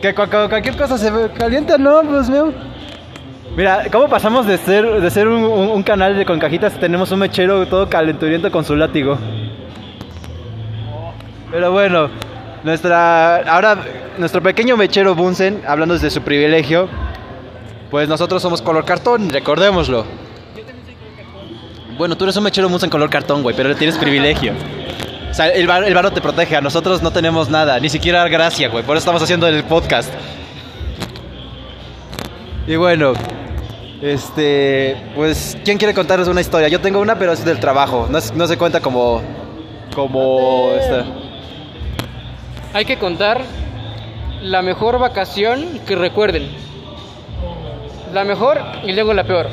Que 0.02 0.14
cu- 0.16 0.24
cu- 0.26 0.48
cualquier 0.50 0.78
cosa 0.78 0.98
se 0.98 1.12
calienta, 1.38 1.78
¿no? 1.78 2.02
Pues 2.04 2.30
mío. 2.30 2.54
Mira, 3.56 3.84
¿cómo 3.92 4.08
pasamos 4.08 4.46
de 4.46 4.58
ser, 4.58 5.02
de 5.02 5.10
ser 5.10 5.28
un, 5.28 5.44
un- 5.44 5.70
un 5.70 5.84
canal 5.84 6.16
de 6.16 6.26
con 6.26 6.40
cajitas? 6.40 6.74
Tenemos 6.80 7.12
un 7.12 7.20
mechero 7.20 7.66
todo 7.68 7.90
calenturiento 7.90 8.52
con 8.52 8.64
su 8.64 8.76
látigo. 8.76 9.18
Pero 11.52 11.72
bueno, 11.72 12.10
nuestra, 12.64 13.38
ahora, 13.38 13.78
nuestro 14.18 14.42
pequeño 14.42 14.78
mechero 14.78 15.16
Bunsen, 15.16 15.62
hablando 15.68 15.94
desde 15.96 16.10
su 16.10 16.22
privilegio, 16.22 16.88
pues 17.90 18.08
nosotros 18.08 18.42
somos 18.42 18.62
color 18.62 18.86
cartón, 18.86 19.30
recordémoslo. 19.30 20.06
Bueno, 21.98 22.16
tú 22.16 22.26
eres 22.26 22.38
un 22.38 22.44
mechero 22.44 22.70
Bunsen 22.70 22.90
color 22.90 23.10
cartón, 23.10 23.42
güey, 23.42 23.56
pero 23.56 23.76
tienes 23.76 23.98
privilegio. 23.98 24.54
O 25.32 25.34
sea, 25.34 25.50
el 25.50 25.68
bar, 25.68 25.84
el 25.84 25.94
varo 25.94 26.12
te 26.12 26.22
protege, 26.22 26.56
a 26.56 26.62
nosotros 26.62 27.02
no 27.02 27.12
tenemos 27.12 27.50
nada, 27.50 27.80
ni 27.80 27.90
siquiera 27.90 28.28
gracia, 28.28 28.70
güey, 28.70 28.84
por 28.84 28.96
eso 28.96 29.00
estamos 29.02 29.22
haciendo 29.22 29.48
el 29.48 29.64
podcast. 29.64 30.12
Y 32.68 32.76
bueno, 32.76 33.14
este, 34.02 34.96
pues, 35.16 35.58
¿quién 35.64 35.78
quiere 35.78 35.94
contarnos 35.94 36.28
una 36.28 36.42
historia? 36.42 36.68
Yo 36.68 36.82
tengo 36.82 37.00
una, 37.00 37.18
pero 37.18 37.34
es 37.34 37.44
del 37.44 37.60
trabajo, 37.60 38.08
no, 38.10 38.20
no 38.36 38.48
se 38.48 38.58
cuenta 38.58 38.80
como, 38.80 39.22
como, 39.96 40.72
esta. 40.80 41.06
Hay 42.74 42.86
que 42.86 42.98
contar 42.98 43.42
la 44.42 44.62
mejor 44.62 45.00
vacación 45.00 45.80
que 45.88 45.96
recuerden. 45.96 46.67
La 48.14 48.24
mejor 48.24 48.60
y 48.84 48.94
luego 48.94 49.14
la 49.14 49.24
peor. 49.24 49.48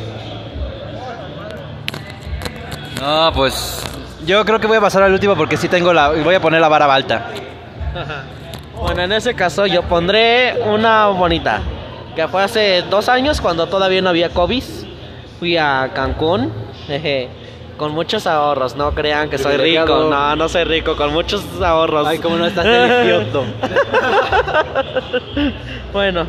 No, 3.00 3.32
pues, 3.34 3.82
yo 4.24 4.44
creo 4.44 4.60
que 4.60 4.66
voy 4.66 4.78
a 4.78 4.80
pasar 4.80 5.02
al 5.02 5.12
último 5.12 5.36
porque 5.36 5.56
sí 5.56 5.68
tengo 5.68 5.92
la, 5.92 6.10
voy 6.10 6.34
a 6.34 6.40
poner 6.40 6.60
la 6.60 6.68
vara 6.68 6.92
alta. 6.92 7.28
Bueno, 8.76 9.02
en 9.02 9.12
ese 9.12 9.34
caso 9.34 9.66
yo 9.66 9.82
pondré 9.82 10.60
una 10.66 11.06
bonita. 11.06 11.62
Que 12.14 12.28
fue 12.28 12.42
hace 12.42 12.82
dos 12.82 13.08
años 13.08 13.40
cuando 13.40 13.66
todavía 13.66 14.02
no 14.02 14.10
había 14.10 14.30
COVID. 14.30 14.62
Fui 15.38 15.56
a 15.56 15.90
Cancún. 15.94 16.52
jeje, 16.86 17.28
Con 17.76 17.92
muchos 17.92 18.26
ahorros, 18.26 18.76
no 18.76 18.94
crean 18.94 19.30
que 19.30 19.38
soy 19.38 19.56
rico. 19.56 20.08
No, 20.10 20.36
no 20.36 20.48
soy 20.48 20.64
rico, 20.64 20.96
con 20.96 21.12
muchos 21.12 21.44
ahorros. 21.62 22.06
Ay, 22.06 22.18
cómo 22.18 22.36
no 22.36 22.46
estás 22.46 22.66
Kioto. 23.04 23.44
bueno, 25.92 26.26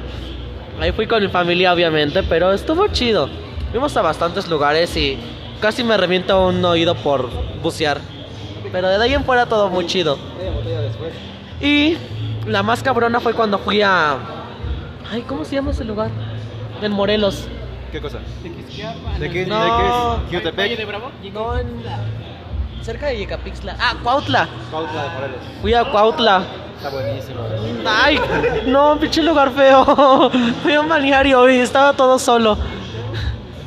ahí 0.79 0.91
fui 0.91 1.07
con 1.07 1.21
mi 1.23 1.29
familia 1.29 1.73
obviamente, 1.73 2.23
pero 2.23 2.53
estuvo 2.53 2.87
chido. 2.87 3.29
Fuimos 3.71 3.95
a 3.97 4.01
bastantes 4.01 4.47
lugares 4.47 4.95
y 4.95 5.17
casi 5.61 5.83
me 5.83 5.97
reviento 5.97 6.47
un 6.47 6.63
oído 6.63 6.95
por 6.95 7.29
bucear. 7.61 7.99
Pero 8.71 8.89
de 8.89 9.03
ahí 9.03 9.13
en 9.13 9.23
fuera 9.23 9.45
todo 9.45 9.69
muy 9.69 9.85
chido. 9.85 10.17
Y 11.61 11.97
la 12.45 12.63
más 12.63 12.83
cabrona 12.83 13.19
fue 13.19 13.33
cuando 13.33 13.59
fui 13.59 13.81
a... 13.81 14.17
Ay, 15.11 15.21
¿cómo 15.21 15.45
se 15.45 15.55
llama 15.55 15.71
ese 15.71 15.83
lugar? 15.83 16.09
En 16.81 16.91
Morelos. 16.91 17.47
¿Qué 17.91 18.01
cosa? 18.01 18.19
¿De 19.19 19.29
qué, 19.29 19.45
No. 19.45 19.59
de 19.61 19.69
qué 20.29 20.37
es? 20.37 20.43
¿Jutepec? 20.43 21.33
No, 21.33 21.57
en... 21.57 21.67
Cerca 22.81 23.07
de 23.07 23.17
Yecapixtla. 23.17 23.75
Ah, 23.79 23.95
Cuautla. 24.03 24.47
Cuautla 24.69 25.03
de 25.03 25.09
Morelos. 25.09 25.39
Fui 25.61 25.73
a 25.73 25.83
Cuautla. 25.85 26.43
Está 26.77 26.89
buenísimo. 26.89 27.41
Ay, 27.85 28.19
no, 28.67 28.99
pinche 28.99 29.23
lugar 29.23 29.51
feo. 29.51 30.29
Fui 30.63 30.73
a 30.73 30.81
un 30.81 30.89
balneario 30.89 31.49
y 31.49 31.57
estaba 31.57 31.93
todo 31.93 32.19
solo. 32.19 32.57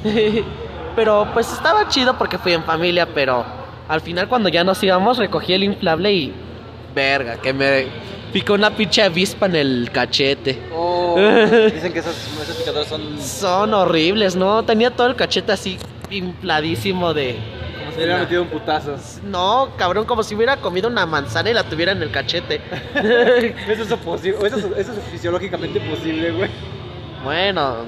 Pero 0.97 1.29
pues 1.33 1.53
estaba 1.53 1.88
chido 1.88 2.19
porque 2.19 2.38
fui 2.38 2.53
en 2.53 2.65
familia, 2.65 3.07
pero 3.07 3.45
al 3.87 4.00
final 4.00 4.27
cuando 4.27 4.49
ya 4.49 4.65
nos 4.65 4.83
íbamos 4.83 5.17
recogí 5.17 5.53
el 5.53 5.62
inflable 5.62 6.12
y 6.12 6.35
verga, 6.93 7.37
que 7.37 7.53
me 7.53 7.87
picó 8.33 8.55
una 8.55 8.71
pinche 8.75 9.03
avispa 9.03 9.47
en 9.47 9.55
el 9.55 9.91
cachete. 9.93 10.61
Oh, 10.75 11.15
dicen 11.73 11.93
que 11.93 12.00
esos, 12.00 12.17
esos 12.43 12.57
picadores 12.57 12.88
son... 12.88 13.21
Son 13.21 13.75
horribles, 13.75 14.35
¿no? 14.35 14.65
Tenía 14.65 14.91
todo 14.91 15.07
el 15.07 15.15
cachete 15.15 15.53
así 15.53 15.79
infladísimo 16.11 17.15
de 17.15 17.38
¿cómo 17.99 18.00
se 18.00 18.07
Le 18.07 18.07
llama? 18.12 18.25
metido 18.25 18.43
un 18.43 18.49
putazo. 18.49 18.97
No, 19.25 19.71
cabrón, 19.76 20.05
como 20.07 20.23
si 20.23 20.35
hubiera 20.35 20.57
comido 20.57 20.88
una 20.88 21.07
manzana 21.07 21.50
y 21.50 21.55
la 21.55 21.64
tuviera 21.64 21.93
en 21.93 22.02
el 22.02 22.11
cachete. 22.11 22.61
Eso 23.69 23.83
es 23.83 23.93
posible, 24.00 24.38
eso 24.47 24.57
es, 24.59 24.64
eso 24.64 24.93
es 24.93 25.05
fisiológicamente 25.11 25.81
posible, 25.81 26.31
güey. 26.33 26.50
Bueno, 27.25 27.85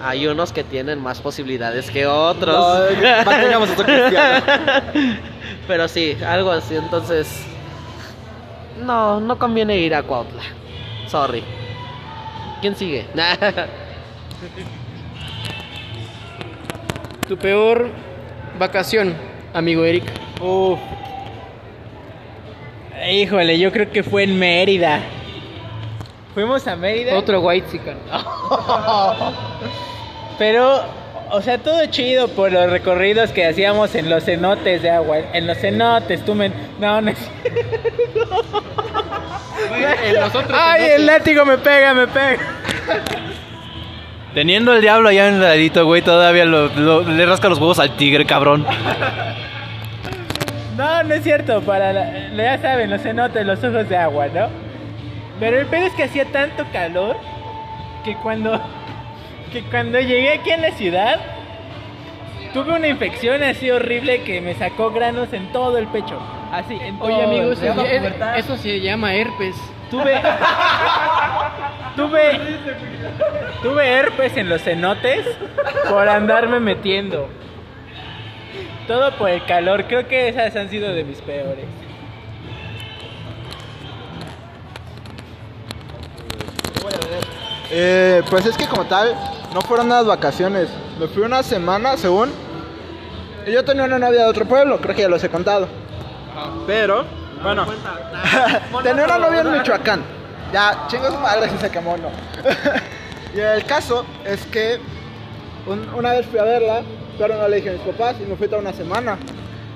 hay 0.00 0.26
unos 0.26 0.52
que 0.52 0.64
tienen 0.64 1.00
más 1.00 1.20
posibilidades 1.20 1.90
que 1.90 2.06
otros. 2.06 2.54
No, 2.56 3.24
mantengamos 3.24 3.70
esto 3.70 3.84
cristiano. 3.84 4.44
Pero 5.68 5.86
sí, 5.88 6.16
algo 6.26 6.50
así, 6.50 6.74
entonces. 6.76 7.44
No, 8.82 9.20
no 9.20 9.38
conviene 9.38 9.76
ir 9.78 9.94
a 9.94 10.02
Cuautla. 10.02 10.42
Sorry. 11.06 11.44
¿Quién 12.60 12.74
sigue? 12.74 13.06
Tu 17.28 17.36
peor 17.36 17.88
vacación, 18.58 19.14
amigo 19.52 19.84
Eric. 19.84 20.04
Uf. 20.40 20.78
Híjole, 23.10 23.58
yo 23.58 23.72
creo 23.72 23.90
que 23.90 24.02
fue 24.02 24.24
en 24.24 24.38
Mérida. 24.38 25.00
Fuimos 26.34 26.66
a 26.66 26.76
Mérida. 26.76 27.16
Otro 27.16 27.40
white 27.40 27.66
Pero, 30.38 30.82
o 31.30 31.42
sea, 31.42 31.58
todo 31.58 31.84
chido 31.86 32.28
por 32.28 32.52
los 32.52 32.70
recorridos 32.70 33.30
que 33.30 33.44
hacíamos 33.44 33.94
en 33.94 34.08
los 34.08 34.24
cenotes 34.24 34.82
de 34.82 34.90
agua. 34.90 35.18
En 35.32 35.46
los 35.46 35.58
cenotes, 35.58 36.24
tú 36.24 36.34
me. 36.34 36.50
No, 36.78 37.00
no 37.00 37.10
es. 37.10 37.18
Ay, 40.52 40.90
el 40.96 41.06
látigo 41.06 41.44
me 41.44 41.58
pega, 41.58 41.92
me 41.94 42.06
pega. 42.06 42.38
Teniendo 44.34 44.72
el 44.74 44.80
diablo 44.80 45.08
allá 45.10 45.28
en 45.28 45.34
el 45.34 45.42
ladito, 45.42 45.84
güey, 45.84 46.00
todavía 46.02 46.44
lo- 46.46 46.68
lo- 46.68 47.02
le 47.02 47.26
rasca 47.26 47.48
los 47.50 47.58
huevos 47.58 47.78
al 47.78 47.96
tigre, 47.96 48.24
cabrón. 48.24 48.64
No, 50.76 51.02
no 51.02 51.14
es 51.14 51.22
cierto. 51.22 51.60
Para 51.62 51.92
la- 51.92 52.28
ya 52.34 52.58
saben, 52.58 52.90
los 52.90 53.02
cenotes, 53.02 53.44
los 53.44 53.62
ojos 53.62 53.88
de 53.88 53.96
agua, 53.96 54.28
¿no? 54.28 54.48
Pero 55.38 55.60
el 55.60 55.66
pedo 55.66 55.86
es 55.86 55.92
que 55.92 56.04
hacía 56.04 56.24
tanto 56.26 56.64
calor 56.72 57.16
que 58.04 58.14
cuando. 58.16 58.60
Que 59.52 59.62
cuando 59.64 60.00
llegué 60.00 60.32
aquí 60.32 60.50
en 60.50 60.62
la 60.62 60.70
ciudad. 60.72 61.20
Tuve 62.54 62.74
una 62.74 62.88
infección 62.88 63.42
así 63.42 63.70
horrible 63.70 64.22
que 64.24 64.40
me 64.42 64.54
sacó 64.54 64.90
granos 64.90 65.32
en 65.32 65.52
todo 65.52 65.76
el 65.78 65.86
pecho. 65.88 66.18
Así, 66.52 66.74
en 66.82 66.98
todo 66.98 67.08
Oye, 67.08 67.22
amigo, 67.24 67.46
el 67.46 67.52
eso, 67.52 67.60
pecho. 67.82 67.84
es- 67.86 68.44
eso 68.44 68.56
se 68.58 68.80
llama 68.80 69.14
herpes. 69.14 69.54
Tuve. 69.92 70.22
tuve. 71.96 72.40
Tuve 73.62 73.88
herpes 73.88 74.36
en 74.38 74.48
los 74.48 74.62
cenotes 74.62 75.26
por 75.86 76.08
andarme 76.08 76.60
metiendo. 76.60 77.28
Todo 78.88 79.12
por 79.18 79.28
el 79.28 79.44
calor. 79.44 79.84
Creo 79.84 80.08
que 80.08 80.28
esas 80.28 80.56
han 80.56 80.70
sido 80.70 80.94
de 80.94 81.04
mis 81.04 81.20
peores. 81.20 81.66
Eh, 87.70 88.22
pues 88.30 88.46
es 88.46 88.56
que 88.56 88.66
como 88.66 88.86
tal, 88.86 89.14
no 89.52 89.60
fueron 89.60 89.86
unas 89.86 90.06
vacaciones. 90.06 90.70
Me 90.98 91.06
fui 91.06 91.22
una 91.22 91.42
semana, 91.42 91.98
según. 91.98 92.30
Y 93.46 93.52
yo 93.52 93.62
tenía 93.62 93.84
una 93.84 93.98
novia 93.98 94.22
de 94.22 94.26
otro 94.30 94.46
pueblo, 94.46 94.78
creo 94.80 94.96
que 94.96 95.02
ya 95.02 95.08
los 95.08 95.22
he 95.22 95.28
contado. 95.28 95.68
Pero, 96.66 97.04
bueno, 97.42 97.66
tenía 98.82 99.04
una 99.04 99.18
novia 99.18 99.40
en 99.40 99.52
Michoacán. 99.52 100.02
Ya, 100.52 100.84
chingo 100.88 101.06
su 101.10 101.18
madre 101.18 101.48
si 101.50 101.58
se 101.58 101.70
quemó, 101.70 101.96
no. 101.96 102.08
y 103.34 103.40
el 103.40 103.64
caso 103.64 104.04
es 104.24 104.44
que 104.46 104.78
un- 105.66 105.88
una 105.94 106.12
vez 106.12 106.26
fui 106.26 106.38
a 106.38 106.44
verla, 106.44 106.82
pero 107.18 107.36
no 107.36 107.48
le 107.48 107.56
dije 107.56 107.70
a 107.70 107.72
mis 107.72 107.82
papás 107.82 108.16
y 108.20 108.24
me 108.28 108.36
fui 108.36 108.46
toda 108.48 108.60
una 108.60 108.72
semana. 108.72 109.16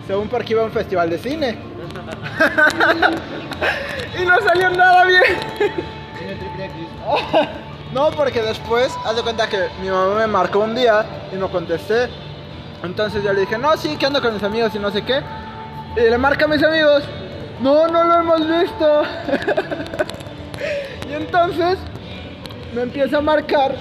Según 0.07 0.29
porque 0.29 0.53
iba 0.53 0.63
a 0.63 0.67
un 0.67 0.73
festival 0.73 1.11
de 1.11 1.19
cine. 1.19 1.59
y 4.21 4.25
no 4.25 4.41
salió 4.41 4.71
nada 4.71 5.05
bien. 5.05 5.23
No, 7.93 8.11
porque 8.11 8.43
después, 8.43 8.93
haz 9.07 9.17
de 9.17 9.23
cuenta 9.23 9.49
que 9.49 9.69
mi 9.81 9.89
mamá 9.89 10.17
me 10.19 10.27
marcó 10.27 10.59
un 10.59 10.75
día 10.75 11.07
y 11.33 11.37
no 11.37 11.49
contesté. 11.49 12.09
Entonces 12.83 13.23
yo 13.25 13.33
le 13.33 13.41
dije, 13.43 13.57
no, 13.57 13.75
sí, 13.77 13.97
que 13.97 14.05
ando 14.05 14.21
con 14.21 14.35
mis 14.35 14.43
amigos 14.43 14.75
y 14.75 14.79
no 14.79 14.91
sé 14.91 15.03
qué. 15.03 15.23
Y 15.97 16.01
le 16.01 16.19
marca 16.19 16.45
a 16.45 16.49
mis 16.49 16.63
amigos, 16.63 17.05
no, 17.61 17.89
no 17.89 18.05
lo 18.05 18.15
hemos 18.21 18.41
visto. 18.41 19.03
y 21.09 21.13
entonces 21.15 21.79
me 22.75 22.83
empieza 22.83 23.19
a 23.19 23.21
marcar 23.21 23.75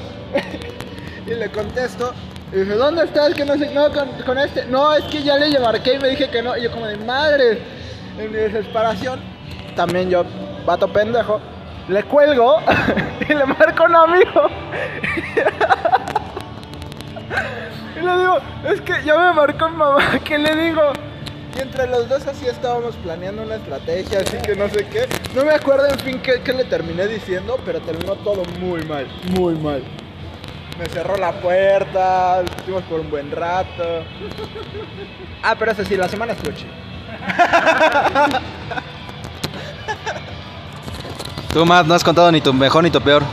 y 1.26 1.32
le 1.32 1.50
contesto. 1.50 2.14
Y 2.52 2.58
dije, 2.60 2.74
¿dónde 2.74 3.04
estás? 3.04 3.34
Que 3.34 3.44
no 3.44 3.56
sé, 3.58 3.74
no, 3.74 3.88
con, 4.26 4.38
este. 4.38 4.66
No, 4.66 4.94
es 4.94 5.04
que 5.06 5.24
ya 5.24 5.38
le 5.38 5.60
marqué 5.60 5.96
y 5.96 6.00
me 6.00 6.10
dije 6.10 6.30
que 6.30 6.42
no. 6.42 6.56
Y 6.56 6.64
yo 6.64 6.72
como 6.72 6.86
de 6.88 6.98
madre, 6.98 7.62
en 8.18 8.32
mi 8.32 8.38
desesperación, 8.38 9.20
también 9.76 10.10
yo, 10.10 10.24
vato 10.66 10.88
pendejo, 10.88 11.42
le 11.90 12.04
cuelgo 12.04 12.60
y 13.30 13.34
le 13.34 13.46
marco 13.46 13.84
a 13.84 13.88
un 13.88 13.96
amigo. 13.96 14.48
y 17.96 18.00
le 18.00 18.18
digo, 18.20 18.38
es 18.70 18.82
que 18.82 18.94
ya 19.04 19.18
me 19.18 19.34
marcó 19.34 19.70
mi 19.70 19.78
mamá, 19.78 20.20
¿qué 20.24 20.38
le 20.38 20.56
digo? 20.56 20.94
Y 21.56 21.62
entre 21.62 21.88
los 21.88 22.10
dos 22.10 22.28
así 22.28 22.46
estábamos 22.48 22.96
planeando 22.98 23.44
una 23.44 23.56
estrategia, 23.56 24.20
así 24.20 24.38
que 24.38 24.56
no 24.56 24.68
sé 24.68 24.86
qué. 24.88 25.08
No 25.34 25.46
me 25.46 25.54
acuerdo 25.54 25.88
en 25.88 26.00
fin 26.00 26.20
qué, 26.22 26.42
qué 26.44 26.52
le 26.52 26.66
terminé 26.66 27.08
diciendo, 27.08 27.58
pero 27.66 27.80
terminó 27.80 28.16
todo 28.16 28.44
muy 28.60 28.84
mal, 28.84 29.08
muy 29.30 29.56
mal. 29.56 29.82
Me 30.78 30.86
cerró 30.88 31.16
la 31.16 31.32
puerta, 31.32 32.42
estuvimos 32.42 32.84
por 32.84 33.00
un 33.00 33.10
buen 33.10 33.32
rato. 33.32 34.04
Ah, 35.42 35.56
pero 35.58 35.72
eso 35.72 35.86
sí, 35.86 35.96
la 35.96 36.10
semana 36.10 36.34
estuvo 36.34 36.52
chida. 36.54 36.72
Tú, 41.54 41.66
Matt, 41.66 41.88
no 41.88 41.94
has 41.94 42.04
contado 42.04 42.30
ni 42.34 42.42
tu 42.42 42.54
mejor 42.54 42.84
ni 42.84 42.92
tu 42.92 43.00
peor. 43.00 43.24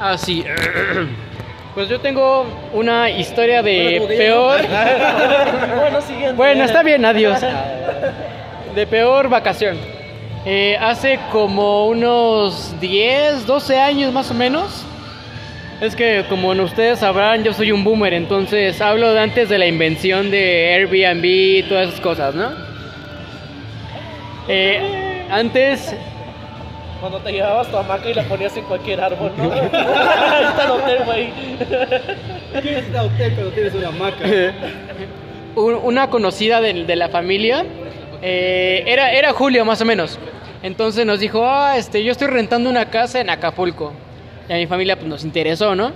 Ah, 0.00 0.18
sí. 0.18 0.44
Pues 1.74 1.88
yo 1.88 2.00
tengo 2.00 2.46
una 2.72 3.10
historia 3.10 3.62
de 3.62 4.02
peor. 4.08 4.60
bueno, 5.76 6.00
siguiente. 6.00 6.32
Bueno, 6.32 6.64
está 6.64 6.82
bien, 6.82 7.04
adiós. 7.04 7.38
De 8.74 8.86
peor 8.86 9.28
vacación. 9.28 9.78
Eh, 10.44 10.76
hace 10.80 11.20
como 11.30 11.86
unos 11.86 12.74
10, 12.80 13.46
12 13.46 13.78
años 13.78 14.12
más 14.12 14.30
o 14.30 14.34
menos. 14.34 14.84
Es 15.80 15.94
que 15.94 16.24
como 16.28 16.50
ustedes 16.50 16.98
sabrán, 16.98 17.44
yo 17.44 17.52
soy 17.54 17.72
un 17.72 17.84
boomer, 17.84 18.12
entonces 18.12 18.80
hablo 18.82 19.12
de 19.12 19.20
antes 19.20 19.48
de 19.48 19.56
la 19.56 19.66
invención 19.66 20.30
de 20.30 20.74
Airbnb 20.74 21.24
y 21.24 21.62
todas 21.62 21.88
esas 21.88 22.00
cosas, 22.00 22.34
¿no? 22.34 22.50
Eh, 24.46 25.26
antes 25.30 25.94
Cuando 27.00 27.18
te 27.20 27.32
llevabas 27.32 27.68
tu 27.68 27.76
hamaca 27.78 28.08
y 28.10 28.14
la 28.14 28.24
ponías 28.24 28.54
en 28.56 28.64
cualquier 28.64 29.00
árbol, 29.00 29.32
¿no? 29.36 29.50
Ahí 29.52 30.44
está 30.44 30.64
el 30.64 30.70
hotel, 30.70 30.98
güey. 31.06 31.28
un- 35.56 35.80
una 35.82 36.10
conocida 36.10 36.60
de, 36.60 36.84
de 36.84 36.96
la 36.96 37.08
familia, 37.08 37.64
eh, 38.22 38.84
era, 38.86 39.12
era 39.12 39.32
Julio 39.32 39.64
más 39.64 39.80
o 39.80 39.84
menos. 39.84 40.18
Entonces 40.62 41.06
nos 41.06 41.20
dijo, 41.20 41.44
ah, 41.46 41.76
este, 41.78 42.04
yo 42.04 42.12
estoy 42.12 42.28
rentando 42.28 42.68
una 42.68 42.90
casa 42.90 43.20
en 43.20 43.30
Acapulco. 43.30 43.92
Y 44.48 44.52
a 44.52 44.56
mi 44.56 44.66
familia 44.66 44.96
pues, 44.96 45.08
nos 45.08 45.24
interesó, 45.24 45.74
¿no? 45.74 45.92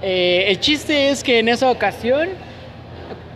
Eh, 0.00 0.44
el 0.48 0.60
chiste 0.60 1.10
es 1.10 1.22
que 1.22 1.40
en 1.40 1.48
esa 1.48 1.70
ocasión 1.70 2.28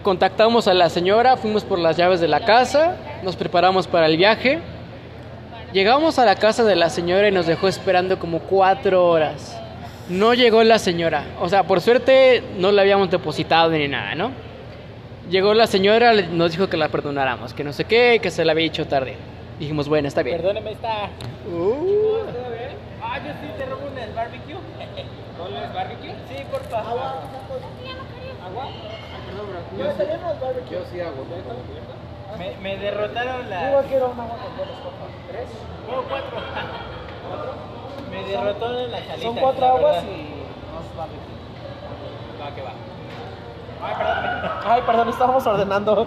contactamos 0.03 0.69
a 0.69 0.75
la 0.75 0.89
señora, 0.89 1.37
fuimos 1.37 1.65
por 1.65 1.79
las 1.79 1.97
llaves 1.97 2.21
de 2.21 2.29
la 2.29 2.41
casa, 2.45 2.97
nos 3.23 3.37
preparamos 3.37 3.87
para 3.87 4.07
el 4.07 4.17
viaje. 4.17 4.61
Llegamos 5.73 6.19
a 6.19 6.27
la 6.27 6.37
casa 6.37 6.65
de 6.65 6.77
la 6.77 6.91
señora 6.91 7.29
y 7.29 7.33
nos 7.33 7.47
dejó 7.47 7.67
esperando 7.67 8.19
como 8.19 8.41
cuatro 8.41 9.09
horas. 9.09 9.59
No 10.11 10.35
llegó 10.35 10.63
la 10.65 10.79
señora. 10.79 11.25
O 11.41 11.49
sea, 11.49 11.63
por 11.63 11.81
suerte 11.81 12.43
no 12.59 12.73
la 12.73 12.83
habíamos 12.83 13.11
depositado 13.11 13.71
ni 13.71 13.89
nada, 13.89 14.15
¿no? 14.15 14.33
Llegó 15.31 15.55
la 15.55 15.67
señora, 15.67 16.13
nos 16.13 16.53
dijo 16.53 16.69
que 16.69 16.77
la 16.77 16.91
perdonáramos, 16.91 17.55
que 17.55 17.65
no 17.65 17.73
sé 17.73 17.85
qué, 17.85 18.19
que 18.21 18.31
se 18.31 18.45
la 18.45 18.53
había 18.53 18.65
dicho 18.65 18.87
tarde. 18.87 19.17
Dijimos, 19.59 19.89
bueno, 19.89 20.09
está 20.09 20.23
bien. 20.23 20.37
Perdóneme, 20.37 20.73
está. 20.73 21.05
Ah, 21.05 21.09
yo 23.19 23.33
sí 23.41 23.49
te 23.57 23.65
robo 23.65 23.87
un 23.91 23.99
el 23.99 24.13
barbecue. 24.13 24.53
¿No 24.53 25.59
es 25.59 25.75
barbecue? 25.75 26.11
Sí, 26.29 26.45
por 26.51 26.63
favor. 26.65 26.91
¿Agua? 26.91 27.23
¿Agua? 28.45 28.69
Perdón, 29.27 29.47
bro. 29.49 29.61
Yo 30.71 30.85
sí 30.93 31.01
agua. 31.01 31.25
Me, 32.39 32.57
me 32.63 32.77
derrotaron 32.79 33.51
la. 33.51 33.73
Yo 33.73 33.83
quiero 33.89 34.11
un 34.11 34.21
agua 34.21 34.37
con 34.37 34.57
dobles, 34.57 34.77
por 34.83 34.93
favor. 34.93 35.11
¿Tres? 35.31 35.49
No, 35.91 36.03
cuatro. 36.09 36.31
¿Cuatro? 37.29 37.53
Me 38.11 38.23
derrotaron 38.25 38.91
la 38.91 38.99
chalita. 38.99 39.23
Son 39.23 39.37
cuatro 39.37 39.67
aguas 39.67 40.05
y 40.05 40.07
dos 40.73 40.87
barbecue. 40.97 41.35
Va, 42.41 42.55
que 42.55 42.63
va. 42.63 42.73
Ay, 43.85 43.95
perdón. 43.99 44.17
Ay, 44.73 44.81
perdón, 44.87 45.09
estábamos 45.09 45.45
ordenando. 45.47 46.07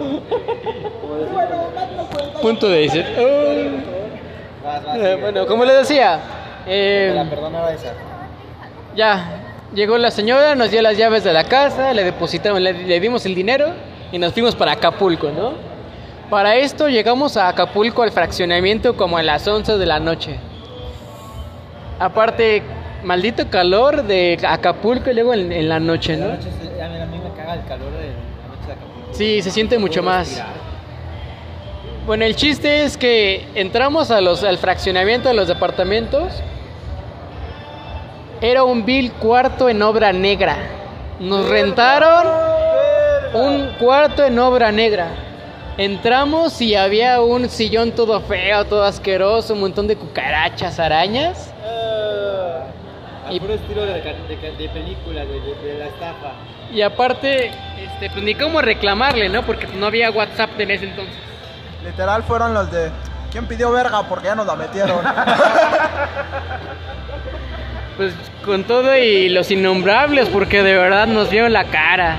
Punto 2.42 2.70
de 2.70 2.78
decir. 2.80 3.06
Eh, 3.18 3.82
bueno, 5.22 5.46
como 5.46 5.66
les 5.66 5.78
decía, 5.78 6.20
eh, 6.66 7.14
ya 8.96 9.42
llegó 9.74 9.98
la 9.98 10.10
señora, 10.10 10.56
nos 10.56 10.72
dio 10.72 10.82
las 10.82 10.98
llaves 10.98 11.24
de 11.24 11.34
la 11.34 11.44
casa, 11.44 11.94
le 11.94 12.04
depositamos, 12.04 12.60
le, 12.62 12.74
le 12.74 13.00
dimos 13.00 13.26
el 13.26 13.36
dinero 13.36 13.68
y 14.12 14.18
nos 14.18 14.34
fuimos 14.34 14.56
para 14.56 14.72
Acapulco, 14.72 15.30
¿no? 15.30 15.75
Para 16.30 16.56
esto 16.56 16.90
llegamos 16.90 17.38
a 17.38 17.48
Acapulco 17.48 18.02
al 18.02 18.12
fraccionamiento 18.12 18.96
como 18.98 19.18
a 19.18 19.24
las 19.24 19.48
11 19.48 19.78
de 19.78 19.86
la 19.86 20.00
noche. 20.00 20.38
Aparte, 22.00 22.64
maldito 23.04 23.48
calor 23.50 24.04
de 24.04 24.40
Acapulco 24.46 25.12
y 25.12 25.14
luego 25.14 25.34
en, 25.34 25.52
en 25.52 25.70
la 25.70 25.80
noche, 25.80 26.18
¿no? 26.18 26.26
A 26.26 26.38
mí 27.08 27.20
me 27.24 27.30
caga 27.38 27.54
el 27.54 27.66
calor 27.66 27.92
de 27.92 28.08
la 28.08 28.48
noche 28.48 28.68
de 28.68 28.74
Acapulco. 28.74 29.14
Sí, 29.14 29.42
se 29.42 29.52
siente 29.52 29.78
mucho 29.78 30.02
más. 30.02 30.42
Bueno, 32.08 32.26
el 32.26 32.36
chiste 32.36 32.84
es 32.84 32.98
que 32.98 33.48
entramos 33.56 34.12
a 34.12 34.20
los, 34.20 34.44
al 34.44 34.58
fraccionamiento 34.58 35.28
de 35.28 35.36
los 35.36 35.48
departamentos. 35.48 36.34
Era 38.42 38.64
un 38.64 38.84
vil 38.84 39.12
cuarto 39.14 39.70
en 39.70 39.82
obra 39.82 40.12
negra. 40.12 40.58
Nos 41.20 41.48
rentaron 41.48 42.28
un 43.34 43.70
cuarto 43.80 44.24
en 44.24 44.38
obra 44.40 44.72
negra. 44.72 45.08
Entramos 45.78 46.62
y 46.62 46.76
había 46.76 47.22
un 47.22 47.50
sillón 47.50 47.92
todo 47.92 48.22
feo, 48.22 48.64
todo 48.66 48.84
asqueroso, 48.84 49.54
un 49.54 49.60
montón 49.62 49.88
de 49.88 49.96
cucarachas, 49.98 50.80
arañas. 50.80 51.52
Al 53.28 53.40
puro 53.40 53.54
estilo 53.56 53.86
de, 53.86 54.02
ca- 54.02 54.14
de 54.28 54.36
de 54.58 54.70
película, 54.70 55.24
güey, 55.26 55.40
de, 55.42 55.56
de 55.74 55.80
la 55.80 55.86
estafa. 55.88 56.32
Y 56.72 56.82
aparte, 56.82 57.48
este, 57.82 58.10
pues 58.12 58.24
ni 58.24 58.36
cómo 58.36 58.62
reclamarle, 58.62 59.28
¿no? 59.30 59.42
Porque 59.44 59.68
no 59.68 59.88
había 59.88 60.12
WhatsApp 60.12 60.52
en 60.60 60.72
ese 60.72 60.86
entonces. 60.86 61.16
Literal 61.84 62.24
fueron 62.24 62.54
los 62.54 62.72
de. 62.72 62.92
¿Quién 63.32 63.46
pidió 63.48 63.72
verga? 63.72 64.04
Porque 64.08 64.26
ya 64.28 64.36
nos 64.36 64.46
la 64.46 64.56
metieron. 64.56 65.00
Pues 67.98 68.14
con 68.44 68.66
todo 68.66 68.94
y 68.98 69.30
los 69.30 69.50
innombrables, 69.52 70.28
porque 70.28 70.62
de 70.64 70.74
verdad 70.78 71.08
nos 71.08 71.30
vieron 71.30 71.54
la 71.54 71.64
cara. 71.64 72.18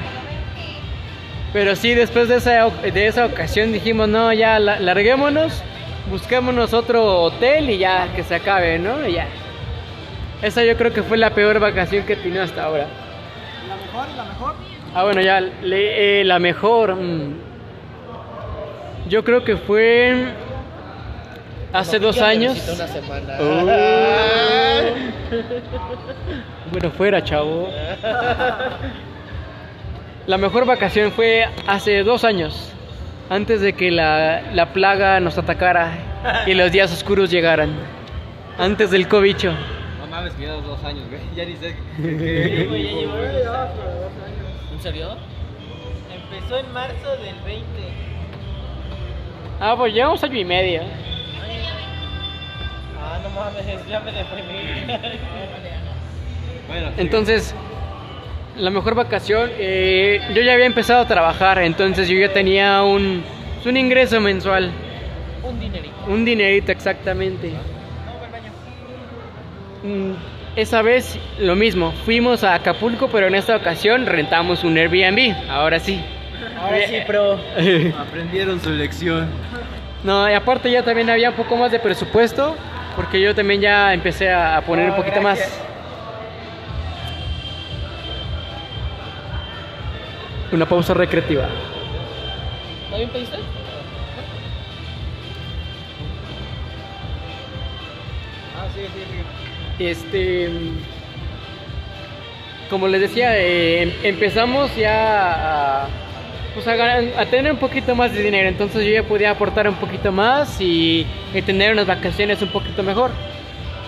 Pero 1.57 1.75
sí, 1.75 1.95
después 1.95 2.29
de 2.29 2.37
esa, 2.37 2.69
de 2.69 3.07
esa 3.07 3.25
ocasión 3.25 3.73
dijimos, 3.73 4.09
no, 4.09 4.31
ya 4.35 4.59
la- 4.59 4.79
larguémonos, 4.79 5.62
busquémonos 6.11 6.75
otro 6.75 7.23
hotel 7.23 7.71
y 7.71 7.79
ya 7.79 8.09
que 8.14 8.23
se 8.25 8.35
acabe, 8.35 8.79
¿no? 8.79 9.09
Y 9.09 9.14
ya. 9.14 9.27
Esa 10.42 10.62
yo 10.64 10.77
creo 10.77 10.92
que 10.92 11.03
fue 11.03 11.16
la 11.16 11.31
peor 11.31 11.59
vacación 11.59 12.05
que 12.05 12.12
he 12.12 12.16
tenido 12.16 12.42
hasta 12.42 12.64
ahora. 12.64 12.87
¿La 13.69 13.77
mejor? 13.77 14.07
¿La 14.19 14.25
mejor? 14.25 14.55
Ah, 14.95 15.05
bueno, 15.05 15.23
ya, 15.23 15.40
le- 15.40 16.21
eh, 16.21 16.25
la 16.25 16.38
mejor. 16.38 16.95
mm, 16.95 17.35
yo 19.09 19.25
creo 19.25 19.42
que 19.42 19.57
fue 19.57 20.27
hace 21.73 21.99
dos 21.99 22.21
años. 22.21 22.59
Una 22.69 22.87
semana. 22.87 23.38
Bueno, 26.71 26.90
fuera, 26.90 27.23
chavo. 27.25 27.71
La 30.27 30.39
mejor 30.39 30.67
vacación 30.67 31.12
fue 31.12 31.47
hace 31.69 32.03
dos 32.03 32.25
años, 32.25 32.73
antes 33.31 33.61
de 33.61 33.75
que 33.75 33.91
la, 33.93 34.43
la 34.53 34.73
plaga 34.73 35.21
nos 35.21 35.39
atacara 35.39 36.45
y 36.47 36.55
los 36.55 36.73
días 36.73 36.93
oscuros 36.93 37.31
llegaran. 37.31 37.71
Antes 38.59 38.91
del 38.91 39.07
cobicho. 39.07 39.53
No 40.01 40.07
mames, 40.09 40.33
que 40.35 40.47
llevas 40.47 40.65
dos 40.65 40.83
años, 40.85 41.05
güey. 41.09 41.21
Ya 41.37 41.45
ni 41.45 41.55
sé. 41.57 41.77
¿En 44.73 44.81
serio? 44.83 45.17
Empezó 46.12 46.59
en 46.59 46.73
marzo 46.73 47.17
del 47.23 47.37
20. 47.45 47.65
Ah, 49.61 49.75
pues 49.77 49.95
llevamos 49.95 50.23
año 50.25 50.39
y 50.39 50.45
medio. 50.45 50.83
Ah, 53.01 53.19
no 53.23 53.31
mames, 53.31 53.65
ya 53.89 54.01
me 54.01 54.11
deprimí. 54.12 54.59
bueno, 56.69 56.91
Entonces, 56.97 57.55
la 58.57 58.71
mejor 58.71 58.95
vacación, 58.95 59.51
eh, 59.59 60.21
yo 60.35 60.42
ya 60.42 60.55
había 60.55 60.66
empezado 60.66 61.01
a 61.03 61.07
trabajar, 61.09 61.59
entonces 61.59 62.09
yo 62.09 62.16
ya 62.19 62.33
tenía 62.33 62.83
un, 62.83 63.23
un 63.64 63.77
ingreso 63.77 64.21
mensual. 64.21 64.71
Un 65.42 65.61
dinerito. 65.61 65.95
Un 66.09 66.25
dinerito 66.25 66.73
exactamente. 66.73 67.53
Mm, 69.83 70.12
Esa 70.57 70.81
vez 70.83 71.19
lo 71.38 71.55
mismo, 71.55 71.92
fuimos 72.05 72.42
a 72.42 72.55
Acapulco, 72.55 73.09
pero 73.09 73.27
en 73.27 73.35
esta 73.35 73.57
ocasión 73.57 74.07
rentamos 74.07 74.64
un 74.64 74.77
Airbnb. 74.79 75.35
Ahora 75.51 75.79
sí. 75.79 76.01
Ahora 76.59 76.79
sí, 76.87 76.97
pero 77.07 77.38
aprendieron 78.01 78.61
su 78.61 78.71
lección. 78.71 79.29
No, 80.03 80.29
y 80.31 80.33
aparte 80.33 80.71
ya 80.71 80.83
también 80.83 81.11
había 81.11 81.31
un 81.31 81.37
poco 81.37 81.57
más 81.57 81.71
de 81.73 81.79
presupuesto, 81.79 82.57
porque 82.97 83.21
yo 83.21 83.35
también 83.35 83.61
ya 83.61 83.92
empecé 83.92 84.31
a 84.33 84.62
poner 84.62 84.87
un 84.87 84.92
Oh, 84.92 84.97
poquito 84.97 85.21
gracias. 85.21 85.51
más. 85.51 85.61
Una 90.52 90.66
pausa 90.66 90.94
recreativa. 90.94 91.48
¿También 92.90 93.11
pediste? 93.11 93.37
Ah, 98.56 98.66
sí, 98.74 98.80
sí, 98.82 99.02
sí. 99.78 99.85
Este, 99.85 100.48
como 102.70 102.88
les 102.88 103.00
decía, 103.00 103.37
eh, 103.38 103.82
em- 103.82 103.92
empezamos 104.04 104.74
ya 104.76 105.82
a, 105.85 105.88
pues 106.54 106.66
a, 106.66 106.76
ganar- 106.76 107.12
a 107.18 107.26
tener 107.26 107.52
un 107.52 107.59
poquito 107.59 107.94
más 107.94 108.12
de 108.14 108.22
dinero, 108.22 108.48
entonces 108.48 108.85
yo 108.85 108.90
ya 108.92 109.02
podía 109.02 109.30
aportar 109.32 109.68
un 109.68 109.74
poquito 109.74 110.11
más 110.12 110.61
y, 110.61 111.06
y 111.35 111.42
tener 111.42 111.72
unas 111.72 111.87
vacaciones 111.87 112.40
un 112.40 112.48
poquito 112.48 112.82
mejor. 112.82 113.11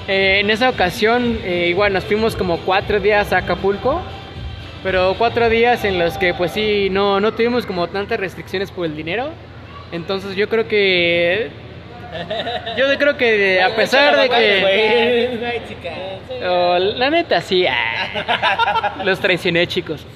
Eh, 0.07 0.41
en 0.41 0.51
esa 0.51 0.69
ocasión, 0.71 1.39
eh, 1.45 1.67
igual 1.69 1.93
nos 1.93 2.05
fuimos 2.05 2.37
como 2.37 2.59
cuatro 2.59 3.01
días 3.01 3.33
a 3.33 3.39
Acapulco, 3.39 4.03
pero 4.83 5.15
cuatro 5.19 5.49
días 5.49 5.85
en 5.85 5.99
los 5.99 6.19
que 6.19 6.35
pues 6.35 6.53
sí, 6.53 6.89
no, 6.91 7.21
no 7.21 7.33
tuvimos 7.33 7.67
como 7.67 7.87
tantas 7.89 8.19
restricciones 8.21 8.71
por 8.71 8.87
el 8.87 8.97
dinero, 8.97 9.31
entonces 9.93 10.37
yo 10.37 10.49
creo 10.49 10.69
que 10.69 11.51
Yo 12.77 12.87
creo 12.99 13.17
que 13.17 13.63
a 13.63 13.75
pesar 13.75 14.17
de 14.17 14.29
que... 14.29 15.59
Oh, 16.45 16.79
la 16.79 17.11
neta, 17.11 17.41
sí. 17.41 17.67
ah. 17.67 19.03
Los 19.05 19.19
traicioné, 19.19 19.67
chicos. 19.67 20.07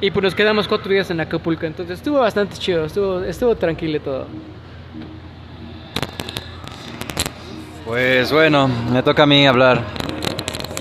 Y 0.00 0.10
pues 0.10 0.22
nos 0.24 0.34
quedamos 0.34 0.66
cuatro 0.66 0.90
días 0.90 1.10
en 1.10 1.20
Acapulco, 1.20 1.66
entonces 1.66 1.98
estuvo 1.98 2.18
bastante 2.18 2.56
chido, 2.56 2.86
estuvo, 2.86 3.22
estuvo 3.22 3.54
tranquilo 3.54 4.00
todo. 4.00 4.26
Pues 7.84 8.32
bueno, 8.32 8.68
me 8.90 9.02
toca 9.02 9.24
a 9.24 9.26
mí 9.26 9.46
hablar. 9.46 9.82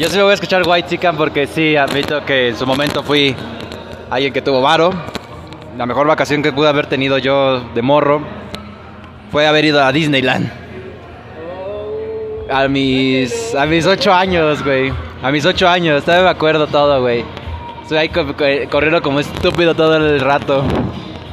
Yo 0.02 0.10
sí 0.10 0.18
lo 0.18 0.24
voy 0.24 0.32
a 0.32 0.34
escuchar 0.34 0.64
White 0.68 0.90
Chicken 0.90 1.16
porque 1.16 1.46
sí, 1.46 1.76
admito 1.76 2.26
que 2.26 2.50
en 2.50 2.58
su 2.58 2.66
momento 2.66 3.04
fui 3.04 3.36
alguien 4.10 4.34
que 4.34 4.42
tuvo 4.42 4.60
varo. 4.60 4.92
La 5.78 5.86
mejor 5.86 6.08
vacación 6.08 6.42
que 6.42 6.52
pude 6.52 6.68
haber 6.70 6.88
tenido 6.88 7.20
yo 7.20 7.60
de 7.76 7.84
morro 7.84 8.20
fue 9.32 9.46
haber 9.46 9.64
ido 9.66 9.84
a 9.84 9.92
Disneyland. 9.92 10.52
A 12.52 12.68
mis, 12.68 13.54
a 13.54 13.68
mis 13.68 13.86
ocho 13.86 14.12
años, 14.12 14.64
güey. 14.64 14.92
A 15.22 15.30
mis 15.30 15.46
ocho 15.46 15.70
años, 15.70 16.04
todavía 16.04 16.24
me 16.26 16.32
acuerdo 16.32 16.66
todo, 16.66 17.00
güey. 17.02 17.24
Estoy 17.84 18.00
ahí 18.00 18.10
co- 18.10 18.26
co- 18.26 18.70
corriendo 18.72 19.04
como 19.04 19.20
estúpido 19.20 19.76
todo 19.76 19.98
el 19.98 20.20
rato. 20.20 20.64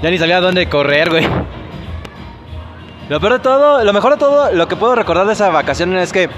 Ya 0.03 0.11
ni 0.11 0.19
sabía 0.19 0.43
dónde 0.43 0.69
correr, 0.69 1.09
güey. 1.09 1.27
Lo 3.09 3.19
peor 3.19 3.33
de 3.33 3.39
todo, 3.39 3.83
lo 3.83 3.93
mejor 3.95 4.13
de 4.13 4.19
todo, 4.19 4.53
lo 4.53 4.69
que 4.69 4.77
puedo 4.77 4.95
recordar 4.95 5.27
de 5.27 5.33
esa 5.33 5.49
vacación 5.49 5.97
es 5.97 6.13
que 6.13 6.29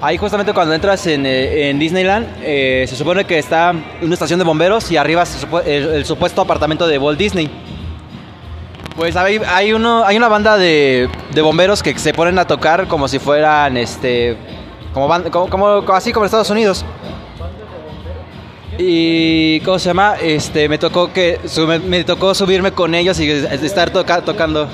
ahí 0.00 0.16
justamente 0.18 0.52
cuando 0.52 0.74
entras 0.74 1.06
en, 1.06 1.24
eh, 1.26 1.70
en 1.70 1.78
Disneyland, 1.78 2.26
eh, 2.42 2.84
se 2.88 2.96
supone 2.96 3.24
que 3.24 3.38
está 3.38 3.72
una 4.02 4.14
estación 4.14 4.38
de 4.38 4.44
bomberos 4.44 4.90
y 4.90 4.96
arriba 4.96 5.24
el, 5.64 5.82
el 5.94 6.04
supuesto 6.04 6.40
apartamento 6.42 6.86
de 6.86 6.98
Walt 6.98 7.18
Disney. 7.18 7.50
Pues 8.96 9.14
hay, 9.16 9.40
hay, 9.46 9.72
uno, 9.72 10.04
hay 10.04 10.16
una 10.16 10.28
banda 10.28 10.56
de, 10.56 11.08
de 11.32 11.42
bomberos 11.42 11.82
que 11.82 11.98
se 11.98 12.14
ponen 12.14 12.38
a 12.38 12.46
tocar 12.46 12.86
como 12.88 13.08
si 13.08 13.18
fueran, 13.18 13.76
este, 13.76 14.36
como, 14.94 15.06
ban- 15.08 15.30
como, 15.30 15.48
como- 15.50 15.92
así 15.94 16.12
como 16.12 16.24
en 16.24 16.26
Estados 16.26 16.48
Unidos. 16.50 16.84
Y, 18.78 19.60
¿cómo 19.60 19.78
se 19.78 19.86
llama? 19.88 20.16
Este, 20.22 20.68
me 20.68 20.76
tocó 20.78 21.12
que, 21.12 21.40
me 21.86 22.04
tocó 22.04 22.34
subirme 22.34 22.72
con 22.72 22.94
ellos 22.94 23.18
y 23.20 23.30
estar 23.30 23.90
toca- 23.90 24.22
tocando. 24.22 24.68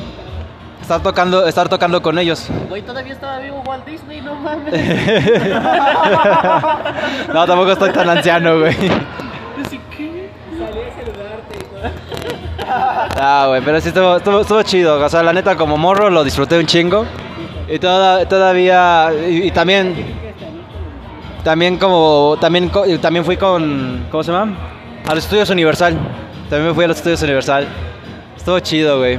Estar 0.82 1.02
tocando, 1.02 1.46
estar 1.46 1.68
tocando 1.68 2.02
con 2.02 2.18
ellos. 2.18 2.46
Güey, 2.68 2.82
todavía 2.82 3.12
estaba 3.14 3.38
vivo 3.38 3.62
Walt 3.66 3.86
Disney, 3.86 4.20
no 4.20 4.34
mames. 4.34 4.74
no, 7.32 7.46
tampoco 7.46 7.72
estoy 7.72 7.90
tan 7.92 8.10
anciano, 8.10 8.58
güey. 8.58 8.76
Ah, 12.68 13.46
güey, 13.48 13.60
pero 13.62 13.80
sí 13.80 13.88
estuvo, 13.88 14.16
estuvo, 14.16 14.40
estuvo 14.40 14.62
chido. 14.62 15.04
O 15.04 15.08
sea, 15.08 15.22
la 15.22 15.32
neta, 15.32 15.56
como 15.56 15.76
morro 15.76 16.10
lo 16.10 16.24
disfruté 16.24 16.58
un 16.58 16.66
chingo. 16.66 17.04
Y 17.68 17.78
toda- 17.78 18.26
todavía. 18.28 19.10
Y, 19.28 19.48
y 19.48 19.50
también. 19.50 19.94
También 21.44 21.76
como. 21.78 22.36
También, 22.40 22.70
y 22.86 22.98
también 22.98 23.24
fui 23.24 23.36
con. 23.36 24.06
¿Cómo 24.10 24.22
se 24.22 24.32
llama? 24.32 24.54
A 25.08 25.14
los 25.14 25.24
estudios 25.24 25.50
Universal. 25.50 25.94
También 26.48 26.68
me 26.68 26.74
fui 26.74 26.84
a 26.84 26.88
los 26.88 26.96
estudios 26.96 27.22
Universal. 27.22 27.66
Estuvo 28.36 28.58
chido, 28.60 28.98
güey. 28.98 29.18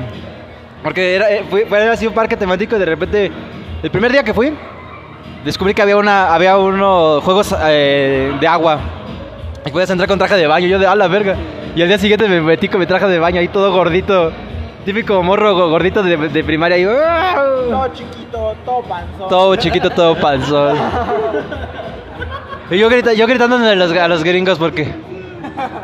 Porque 0.83 1.15
era, 1.15 1.31
eh, 1.31 1.43
fue, 1.49 1.65
fue 1.65 1.89
así 1.89 2.05
un 2.05 2.13
parque 2.13 2.35
temático 2.37 2.75
y 2.75 2.79
de 2.79 2.85
repente. 2.85 3.31
El 3.81 3.89
primer 3.91 4.11
día 4.11 4.23
que 4.23 4.33
fui. 4.33 4.53
Descubrí 5.45 5.73
que 5.73 5.81
había 5.81 5.97
una 5.97 6.33
había 6.33 6.57
unos 6.57 7.23
juegos 7.23 7.53
eh, 7.65 8.31
de 8.39 8.47
agua. 8.47 8.79
Y 9.65 9.71
puedes 9.71 9.89
entrar 9.89 10.07
con 10.07 10.17
traje 10.19 10.35
de 10.35 10.47
baño. 10.47 10.67
Yo 10.67 10.79
de 10.79 10.87
a 10.87 10.95
la 10.95 11.07
verga. 11.07 11.35
Y 11.75 11.81
al 11.81 11.87
día 11.87 11.97
siguiente 11.97 12.27
me 12.29 12.41
metí 12.41 12.67
con 12.67 12.79
mi 12.79 12.85
traje 12.85 13.07
de 13.07 13.19
baño 13.19 13.39
ahí 13.39 13.47
todo 13.47 13.71
gordito. 13.71 14.31
Típico 14.85 15.23
morro 15.23 15.53
go- 15.55 15.69
gordito 15.69 16.03
de, 16.03 16.17
de 16.17 16.43
primaria. 16.43 16.77
Y, 16.77 16.83
Todo 16.83 17.87
chiquito, 17.93 18.55
todo 18.65 18.81
panzón. 18.81 19.29
todo 19.29 19.55
chiquito, 19.55 19.89
todo 19.89 20.15
panzón. 20.15 20.77
Y 22.71 22.77
yo, 22.79 22.89
grita, 22.89 23.13
yo 23.13 23.27
gritándole 23.27 23.69
a 23.69 23.75
los, 23.75 23.91
a 23.91 24.07
los 24.07 24.23
gringos 24.23 24.57
porque. 24.57 24.87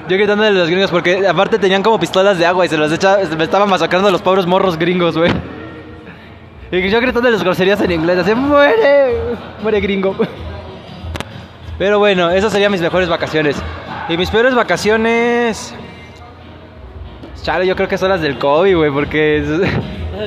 Yo 0.08 0.18
gritándole 0.18 0.50
a 0.50 0.52
los 0.52 0.70
gringos 0.70 0.90
porque 0.92 1.28
aparte 1.28 1.60
tenían 1.60 1.84
como 1.84 2.00
pistolas 2.00 2.38
de 2.38 2.46
agua 2.46 2.66
y 2.66 2.70
se 2.70 2.78
los 2.78 2.92
echaba, 2.92 3.20
me 3.38 3.44
estaban 3.44 3.70
masacrando 3.70 4.10
los 4.10 4.22
pobres 4.22 4.46
morros 4.46 4.78
gringos, 4.78 5.18
güey. 5.18 5.32
Y 6.72 6.90
yo 6.90 7.02
gritando 7.02 7.30
las 7.30 7.44
groserías 7.44 7.82
en 7.82 7.92
inglés, 7.92 8.20
así, 8.20 8.34
muere, 8.36 9.16
muere 9.62 9.80
gringo. 9.80 10.16
Pero 11.78 11.98
bueno, 12.00 12.30
esas 12.30 12.52
serían 12.52 12.72
mis 12.72 12.82
mejores 12.82 13.10
vacaciones. 13.10 13.56
Y 14.08 14.18
mis 14.18 14.30
peores 14.30 14.54
vacaciones... 14.54 15.74
Chale, 17.42 17.66
yo 17.66 17.76
creo 17.76 17.88
que 17.88 17.98
son 17.98 18.10
las 18.10 18.22
del 18.22 18.38
COVID, 18.38 18.76
güey, 18.76 18.92
porque... 18.92 19.44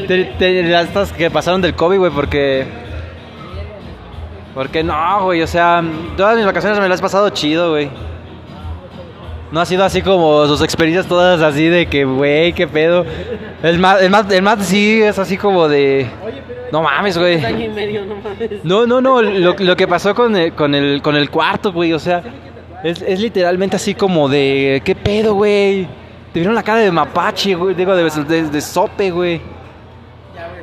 te- 0.09 0.63
las 0.65 0.87
estas 0.87 1.13
que 1.13 1.31
pasaron 1.31 1.61
del 1.61 1.75
COVID, 1.75 1.99
güey, 1.99 2.11
porque... 2.13 2.67
Porque 4.55 4.83
no, 4.83 5.25
güey, 5.25 5.43
o 5.43 5.47
sea, 5.47 5.83
todas 6.17 6.37
mis 6.37 6.45
vacaciones 6.47 6.79
me 6.81 6.89
las 6.89 7.01
he 7.01 7.03
pasado 7.03 7.29
chido, 7.31 7.71
güey. 7.71 7.91
No 9.53 9.61
ha 9.61 9.67
sido 9.67 9.85
así 9.85 10.01
como 10.01 10.47
sus 10.47 10.63
experiencias 10.63 11.07
todas 11.07 11.43
así 11.43 11.69
de 11.69 11.87
que, 11.87 12.07
güey, 12.07 12.55
qué 12.55 12.67
pedo. 12.67 13.05
El 13.63 13.79
más, 13.79 14.01
el 14.01 14.11
más, 14.11 14.31
el 14.33 14.41
más 14.41 14.67
sí 14.67 15.03
es 15.03 15.19
así 15.19 15.37
como 15.37 15.69
de... 15.69 16.07
No 16.73 16.83
mames, 16.83 17.19
güey. 17.19 17.39
No, 18.65 18.87
no, 18.87 19.03
no, 19.03 19.21
lo, 19.21 19.55
lo 19.59 19.77
que 19.77 19.87
pasó 19.87 20.15
con 20.15 20.35
el, 20.35 20.55
con 20.55 20.75
el, 20.75 21.03
con 21.03 21.17
el 21.17 21.29
cuarto, 21.29 21.71
güey, 21.71 21.93
o 21.93 21.99
sea, 21.99 22.23
es, 22.83 23.03
es 23.03 23.21
literalmente 23.21 23.77
así 23.77 23.95
como 23.95 24.27
de, 24.27 24.81
¿qué 24.87 24.95
pedo, 24.95 25.35
güey? 25.35 25.87
Te 26.33 26.41
vieron 26.41 26.55
la 26.55 26.63
cara 26.63 26.81
de 26.81 26.91
mapache, 26.91 27.55
güey, 27.55 27.75
digo, 27.75 27.95
de, 27.95 28.05
de, 28.05 28.49
de 28.49 28.61
sope, 28.63 29.11
güey. 29.11 29.43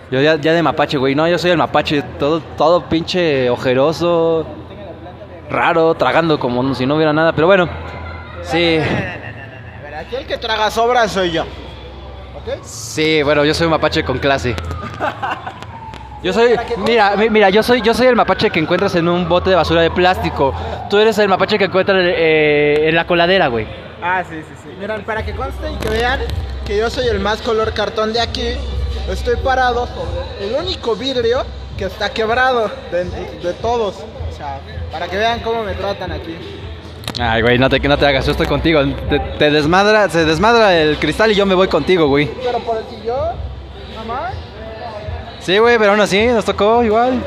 Yo 0.10 0.19
ya, 0.19 0.36
ya 0.38 0.52
de 0.54 0.63
mapache, 0.63 0.97
güey, 0.97 1.13
no, 1.13 1.28
yo 1.28 1.38
soy 1.38 1.52
el 1.52 1.58
mapache, 1.58 2.02
todo, 2.17 2.41
todo 2.58 2.89
pinche 2.89 3.52
ojeroso, 3.52 4.47
raro, 5.47 5.93
tragando 5.93 6.39
como 6.39 6.73
si 6.73 6.88
no 6.88 6.95
hubiera 6.95 7.13
nada, 7.13 7.34
pero 7.34 7.45
bueno, 7.45 7.69
sí, 8.43 8.80
aquí 9.97 10.15
el 10.15 10.25
que 10.25 10.38
traga 10.38 10.71
sobras 10.71 11.12
soy 11.12 11.32
yo. 11.32 11.45
Sí, 12.63 13.21
bueno, 13.23 13.45
yo 13.45 13.54
soy 13.54 13.65
un 13.65 13.71
mapache 13.71 14.04
con 14.04 14.17
clase. 14.17 14.56
Yo 16.23 16.34
soy, 16.34 16.56
mira, 16.78 17.15
mi- 17.15 17.30
mira, 17.30 17.49
yo 17.49 17.63
soy, 17.63 17.82
yo 17.82 17.93
soy 17.93 18.08
el 18.08 18.15
mapache 18.15 18.49
que 18.49 18.60
encuentras 18.60 18.95
en 18.95 19.08
un 19.08 19.30
bote 19.30 19.52
de 19.52 19.56
basura 19.56 19.82
de 19.82 19.91
plástico. 19.91 20.54
Tú 20.89 20.97
eres 20.97 21.17
el 21.19 21.30
mapache 21.30 21.58
que 21.58 21.65
encuentras 21.65 21.97
eh, 22.02 22.88
en 22.89 22.95
la 22.95 23.06
coladera, 23.08 23.47
güey. 23.47 23.67
Ah, 24.02 24.23
sí, 24.28 24.36
sí, 24.41 24.54
sí. 24.63 24.69
Miren, 24.80 25.04
para 25.04 25.23
que 25.23 25.34
conste 25.34 25.71
y 25.71 25.75
que 25.75 25.89
vean 25.89 26.19
que 26.65 26.78
yo 26.78 26.89
soy 26.89 27.08
el 27.08 27.19
más 27.19 27.41
color 27.41 27.73
cartón 27.73 28.12
de 28.13 28.19
aquí, 28.21 28.47
estoy 29.10 29.36
parado 29.38 29.88
sobre 29.88 30.47
el 30.47 30.56
único 30.56 30.95
vidrio 30.95 31.43
que 31.78 31.86
está 31.86 32.10
quebrado 32.10 32.69
de 32.91 33.54
todos. 33.62 33.95
O 34.30 34.36
sea, 34.36 34.60
para 34.91 35.08
que 35.08 35.17
vean 35.17 35.39
cómo 35.41 35.63
me 35.63 35.73
tratan 35.73 36.12
aquí. 36.12 36.36
Ay, 37.19 37.41
güey, 37.41 37.58
no 37.58 37.69
te, 37.69 37.79
no 37.79 37.97
te 37.97 38.05
hagas, 38.08 38.25
yo 38.25 38.32
estoy 38.32 38.47
contigo. 38.47 38.82
Te, 39.10 39.19
te 39.19 39.51
desmadra, 39.51 40.08
se 40.10 40.23
desmadra 40.25 40.75
el 40.77 40.97
cristal 40.97 41.32
y 41.32 41.36
yo 41.36 41.45
me 41.45 41.53
voy 41.53 41.67
contigo, 41.67 42.08
güey. 42.08 42.27
Pero 42.43 42.60
por 42.60 42.77
el 42.77 42.86
sillón, 42.86 43.36
mamá. 43.97 44.29
Sí, 45.39 45.58
güey, 45.58 45.77
pero 45.77 45.91
aún 45.91 46.01
así 46.01 46.25
nos 46.27 46.45
tocó 46.45 46.82
igual. 46.84 47.21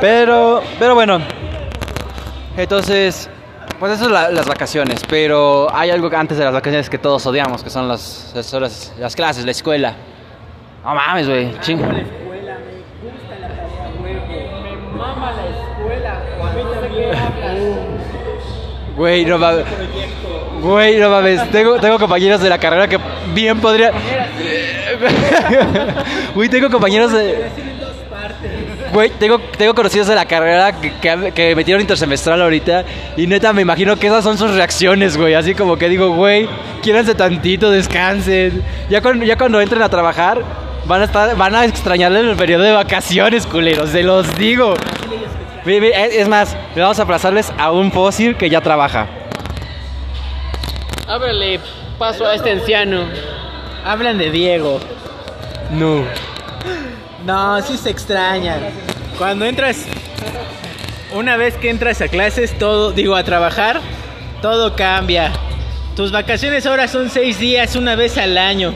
Pero, 0.00 0.62
pero 0.78 0.94
bueno. 0.94 1.18
Entonces, 2.56 3.28
pues 3.80 3.92
eso 3.92 4.04
es 4.04 4.10
la- 4.10 4.30
las 4.30 4.46
vacaciones. 4.46 5.00
Pero 5.08 5.68
hay 5.74 5.90
algo 5.90 6.08
antes 6.16 6.38
de 6.38 6.44
las 6.44 6.52
vacaciones 6.52 6.88
que 6.88 6.98
todos 6.98 7.26
odiamos, 7.26 7.64
que 7.64 7.70
son 7.70 7.88
las, 7.88 8.30
las, 8.34 8.54
horas- 8.54 8.92
las 8.98 9.16
clases, 9.16 9.44
la 9.44 9.50
escuela. 9.50 9.94
No 10.84 10.94
mames, 10.94 11.28
güey. 11.28 11.58
Ching. 11.60 11.78
Güey, 11.78 12.04
no 19.26 19.38
mames. 19.38 19.64
Güey, 20.60 20.98
no 20.98 21.10
mames. 21.10 21.50
Tengo, 21.50 21.80
tengo 21.80 21.98
compañeros 21.98 22.40
de 22.40 22.48
la 22.48 22.58
carrera 22.58 22.86
que 22.88 22.98
bien 23.34 23.60
podría. 23.60 23.92
Güey, 26.34 26.48
tengo 26.48 26.70
compañeros 26.70 27.12
de. 27.12 27.50
Güey, 28.92 29.10
tengo, 29.10 29.38
tengo 29.38 29.74
conocidos 29.74 30.06
de 30.06 30.14
la 30.14 30.26
carrera 30.26 30.72
que, 30.72 30.92
que, 31.34 31.56
metieron 31.56 31.80
intersemestral 31.80 32.40
ahorita. 32.42 32.84
Y 33.16 33.26
neta, 33.26 33.52
me 33.52 33.62
imagino 33.62 33.96
que 33.96 34.06
esas 34.06 34.22
son 34.22 34.38
sus 34.38 34.52
reacciones, 34.54 35.16
güey. 35.16 35.34
Así 35.34 35.54
como 35.54 35.76
que 35.76 35.88
digo, 35.88 36.10
güey, 36.10 36.48
quiéranse 36.82 37.14
tantito, 37.14 37.70
descansen. 37.70 38.62
Ya 38.90 39.00
cuando, 39.00 39.24
ya 39.24 39.36
cuando 39.36 39.60
entren 39.60 39.82
a 39.82 39.88
trabajar, 39.88 40.42
van 40.86 41.00
a, 41.00 41.04
estar, 41.04 41.36
van 41.36 41.54
a 41.54 41.64
extrañarle 41.64 42.20
el 42.20 42.36
periodo 42.36 42.64
de 42.64 42.72
vacaciones, 42.72 43.46
culeros. 43.46 43.90
Se 43.90 44.02
los 44.02 44.36
digo. 44.36 44.74
Ve, 45.64 45.92
Es 46.18 46.28
más, 46.28 46.56
le 46.74 46.82
vamos 46.82 46.98
a 46.98 47.02
aplazarles 47.02 47.52
a 47.58 47.70
un 47.70 47.92
fósil 47.92 48.36
que 48.36 48.50
ya 48.50 48.60
trabaja. 48.60 49.08
Ábrele 51.06 51.60
paso 51.98 52.26
a 52.26 52.34
este 52.34 52.50
anciano. 52.50 53.04
Hablan 53.84 54.18
de 54.18 54.30
Diego. 54.30 54.80
No. 55.70 56.04
No, 57.24 57.62
sí 57.62 57.76
se 57.76 57.90
extrañan. 57.90 58.60
Cuando 59.18 59.44
entras, 59.44 59.84
una 61.14 61.36
vez 61.36 61.54
que 61.56 61.70
entras 61.70 62.00
a 62.00 62.08
clases, 62.08 62.58
todo, 62.58 62.92
digo, 62.92 63.14
a 63.14 63.22
trabajar, 63.24 63.80
todo 64.40 64.74
cambia. 64.74 65.32
Tus 65.96 66.10
vacaciones 66.10 66.66
ahora 66.66 66.88
son 66.88 67.10
seis 67.10 67.38
días, 67.38 67.76
una 67.76 67.94
vez 67.94 68.18
al 68.18 68.38
año. 68.38 68.74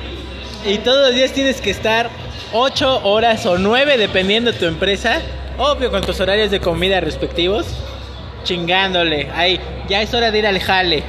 Y 0.65 0.79
todos 0.79 1.07
los 1.07 1.15
días 1.15 1.33
tienes 1.33 1.61
que 1.61 1.71
estar 1.71 2.11
8 2.53 3.01
horas 3.05 3.47
o 3.47 3.59
9 3.59 3.97
dependiendo 3.97 4.53
de 4.53 4.59
tu 4.59 4.67
empresa. 4.67 5.21
Obvio 5.59 5.91
con 5.91 6.03
tus 6.03 6.21
horarios 6.21 6.51
de 6.51 6.61
comida 6.61 7.01
respectivos. 7.01 7.67
Chingándole. 8.45 9.31
Ahí, 9.35 9.61
ya 9.89 10.03
es 10.03 10.13
hora 10.15 10.31
de 10.31 10.39
ir 10.39 10.47
al 10.47 10.61
jale. 10.61 11.03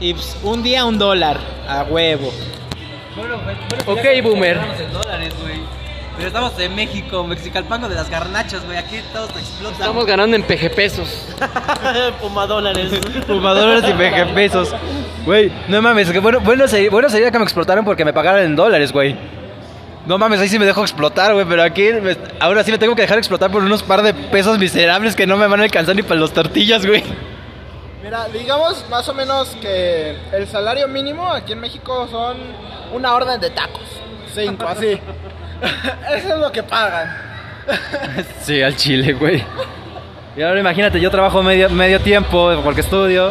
Y 0.00 0.14
pues, 0.14 0.36
un 0.42 0.62
día 0.62 0.84
un 0.84 0.98
dólar. 0.98 1.38
A 1.68 1.84
huevo. 1.84 2.32
Ok, 3.86 4.00
boomer. 4.22 4.56
en 4.56 4.92
dólares, 4.92 5.34
güey. 5.40 5.58
Pero 6.16 6.28
estamos 6.28 6.58
en 6.58 6.74
México, 6.74 7.24
Mexicalpango 7.24 7.88
de 7.88 7.94
las 7.94 8.10
garnachas, 8.10 8.64
güey. 8.64 8.76
Aquí 8.76 8.96
todos 9.12 9.30
explotan. 9.30 9.80
Estamos 9.80 10.04
ganando 10.04 10.34
en 10.34 10.42
peje 10.42 10.68
pesos. 10.68 11.28
Puma 12.20 12.46
dólares. 12.46 12.92
Y 13.88 13.92
peje 13.92 14.26
pesos. 14.26 14.74
Güey, 15.24 15.52
no 15.68 15.80
mames, 15.80 16.10
que 16.10 16.18
bueno, 16.18 16.40
bueno, 16.40 16.66
sería, 16.66 16.90
bueno 16.90 17.08
sería 17.08 17.30
que 17.30 17.38
me 17.38 17.44
explotaran 17.44 17.84
porque 17.84 18.04
me 18.04 18.12
pagaran 18.12 18.44
en 18.44 18.56
dólares, 18.56 18.92
güey. 18.92 19.16
No 20.08 20.16
mames, 20.16 20.40
ahí 20.40 20.48
sí 20.48 20.58
me 20.58 20.64
dejo 20.64 20.80
explotar, 20.80 21.34
güey, 21.34 21.44
pero 21.46 21.62
aquí 21.62 21.90
me- 22.02 22.16
ahora 22.40 22.64
sí 22.64 22.70
me 22.72 22.78
tengo 22.78 22.96
que 22.96 23.02
dejar 23.02 23.18
explotar 23.18 23.50
por 23.50 23.62
unos 23.62 23.82
par 23.82 24.00
de 24.02 24.14
pesos 24.14 24.58
miserables 24.58 25.14
que 25.14 25.26
no 25.26 25.36
me 25.36 25.46
van 25.46 25.60
a 25.60 25.64
alcanzar 25.64 25.94
ni 25.94 26.02
para 26.02 26.18
los 26.18 26.32
tortillas, 26.32 26.86
güey. 26.86 27.04
Mira, 28.02 28.26
digamos 28.28 28.86
más 28.88 29.06
o 29.08 29.12
menos 29.12 29.48
que 29.60 30.16
el 30.32 30.46
salario 30.48 30.88
mínimo 30.88 31.30
aquí 31.30 31.52
en 31.52 31.60
México 31.60 32.08
son 32.10 32.38
una 32.94 33.14
orden 33.14 33.38
de 33.38 33.50
tacos. 33.50 33.82
Cinco, 34.34 34.66
así. 34.66 34.98
Eso 36.16 36.34
es 36.34 36.38
lo 36.38 36.50
que 36.50 36.62
pagan. 36.62 37.14
Sí, 38.40 38.62
al 38.62 38.74
chile, 38.76 39.12
güey. 39.12 39.44
Y 40.36 40.40
ahora 40.42 40.58
imagínate, 40.60 40.98
yo 41.00 41.10
trabajo 41.10 41.42
medio, 41.42 41.68
medio 41.68 42.00
tiempo 42.00 42.50
porque 42.64 42.80
estudio. 42.80 43.30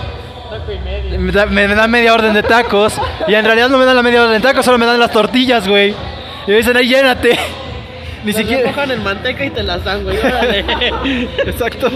Me, 1.18 1.32
da- 1.32 1.46
me 1.48 1.68
dan 1.68 1.90
media 1.90 2.14
orden 2.14 2.34
de 2.36 2.44
tacos. 2.44 2.94
Y 3.28 3.34
en 3.34 3.44
realidad 3.46 3.68
no 3.70 3.80
me 3.80 3.86
dan 3.86 3.96
la 3.96 4.04
media 4.04 4.22
orden 4.22 4.40
de 4.40 4.48
tacos, 4.48 4.64
solo 4.64 4.78
me 4.78 4.86
dan 4.86 5.00
las 5.00 5.12
tortillas, 5.12 5.68
güey. 5.68 5.96
Y 6.48 6.52
me 6.52 6.58
dicen, 6.58 6.78
ahí 6.78 6.88
llénate. 6.88 7.38
Ni 8.24 8.32
Las 8.32 8.42
siquiera. 8.42 8.70
mojan 8.70 8.92
en 8.92 9.04
manteca 9.04 9.46
y 9.46 9.50
te 9.52 9.64
las 9.64 9.84
dan, 9.84 10.04
güey. 10.04 10.18
Exacto. 11.46 11.90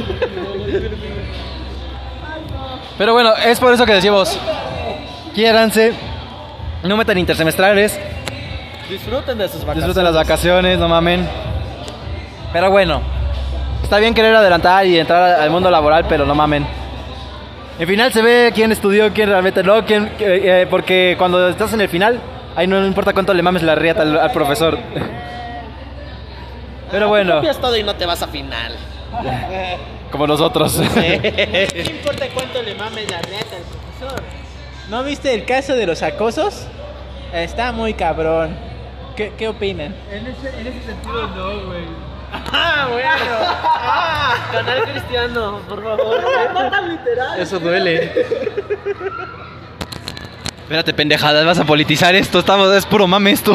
Pero 2.97 3.13
bueno, 3.13 3.33
es 3.45 3.59
por 3.59 3.73
eso 3.73 3.85
que 3.85 3.93
decimos: 3.93 4.37
quiéranse, 5.33 5.93
no 6.83 6.97
metan 6.97 7.17
intersemestrales, 7.17 7.99
Disfruten 8.89 9.37
de 9.37 9.45
sus 9.47 9.61
vacaciones. 9.61 9.75
disfruten 9.77 10.03
las 10.03 10.13
vacaciones, 10.15 10.77
no 10.77 10.89
mamen. 10.89 11.27
Pero 12.51 12.69
bueno, 12.69 13.01
está 13.83 13.99
bien 13.99 14.13
querer 14.13 14.35
adelantar 14.35 14.85
y 14.85 14.99
entrar 14.99 15.39
al 15.39 15.49
mundo 15.49 15.71
laboral, 15.71 16.05
pero 16.09 16.25
no 16.25 16.35
mamen. 16.35 16.67
En 17.79 17.87
final 17.87 18.11
se 18.11 18.21
ve 18.21 18.51
quién 18.53 18.71
estudió, 18.73 19.11
quién 19.13 19.29
realmente 19.29 19.63
no, 19.63 19.85
quién, 19.85 20.07
eh, 20.19 20.41
eh, 20.43 20.67
porque 20.69 21.15
cuando 21.17 21.47
estás 21.47 21.71
en 21.73 21.81
el 21.81 21.87
final, 21.89 22.19
ahí 22.55 22.67
no 22.67 22.85
importa 22.85 23.13
cuánto 23.13 23.33
le 23.33 23.41
mames 23.43 23.63
la 23.63 23.75
riata 23.75 24.01
al, 24.03 24.17
al 24.19 24.31
profesor. 24.31 24.77
Pero 26.91 27.07
bueno, 27.07 27.35
Copias 27.35 27.59
todo 27.59 27.77
y 27.77 27.83
no 27.83 27.95
te 27.95 28.05
vas 28.05 28.21
a 28.21 28.27
final. 28.27 28.75
como 30.11 30.27
nosotros. 30.27 30.77
No 30.81 31.91
importa 31.91 32.25
cuánto 32.33 32.61
le 32.61 32.75
mames 32.75 33.09
la 33.09 33.17
neta 33.21 33.55
al 33.55 33.63
profesor. 33.63 34.23
¿No 34.89 35.03
viste 35.03 35.33
el 35.33 35.45
caso 35.45 35.73
de 35.75 35.85
los 35.87 36.03
acosos? 36.03 36.67
Está 37.33 37.71
muy 37.71 37.93
cabrón. 37.93 38.55
¿Qué, 39.15 39.31
qué 39.37 39.47
opinan? 39.47 39.95
En 40.11 40.27
ese, 40.27 40.49
en 40.59 40.67
ese 40.67 40.81
sentido 40.85 41.27
no, 41.27 41.65
güey. 41.67 41.83
Ah, 42.33 42.87
bueno. 42.91 43.09
Ah. 43.43 44.35
Canal 44.51 44.83
cristiano, 44.83 45.59
por 45.67 45.83
favor. 45.83 46.21
Eso 47.37 47.59
duele. 47.59 48.11
Espérate, 50.71 50.93
pendejadas, 50.93 51.45
vas 51.45 51.60
a 51.60 51.65
politizar 51.65 52.15
esto, 52.15 52.39
estamos, 52.39 52.73
es 52.73 52.86
puro 52.86 53.05
mame 53.05 53.31
esto. 53.31 53.51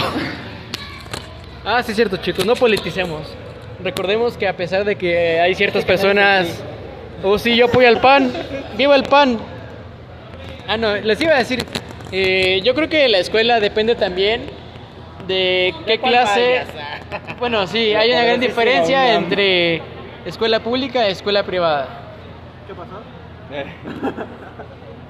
Ah, 1.65 1.83
sí 1.83 1.93
es 1.93 1.97
cierto, 1.97 2.19
chicos, 2.19 2.45
no 2.45 2.55
politicemos. 2.55 3.23
Recordemos 3.83 4.37
que 4.37 4.47
a 4.47 4.55
pesar 4.55 4.85
de 4.85 4.97
que 4.97 5.41
hay 5.41 5.55
ciertas 5.55 5.87
personas... 5.87 6.47
Oh, 7.25 7.39
sí, 7.39 7.57
yo 7.57 7.69
apoyo 7.69 7.89
al 7.89 8.03
PAN. 8.03 8.31
¡Viva 8.77 8.95
el 8.95 9.05
PAN! 9.05 9.39
Ah, 10.69 10.77
no, 10.77 10.95
les 10.95 11.19
iba 11.23 11.33
a 11.33 11.39
decir... 11.39 11.65
eh, 12.13 12.61
yo 12.63 12.75
creo 12.75 12.91
que 12.91 13.09
la 13.09 13.17
escuela 13.17 13.61
depende 13.61 13.95
también 13.95 14.51
de 15.27 15.75
qué 15.87 15.99
clase... 15.99 16.65
Bueno, 17.39 17.67
sí, 17.67 17.95
hay 17.95 18.11
una 18.11 18.25
gran 18.25 18.41
diferencia 18.41 19.15
entre 19.15 19.81
escuela 20.27 20.61
pública 20.61 21.09
y 21.09 21.13
escuela 21.13 21.45
privada. 21.45 21.89
¿Qué 22.67 22.75
pasó? 22.75 23.01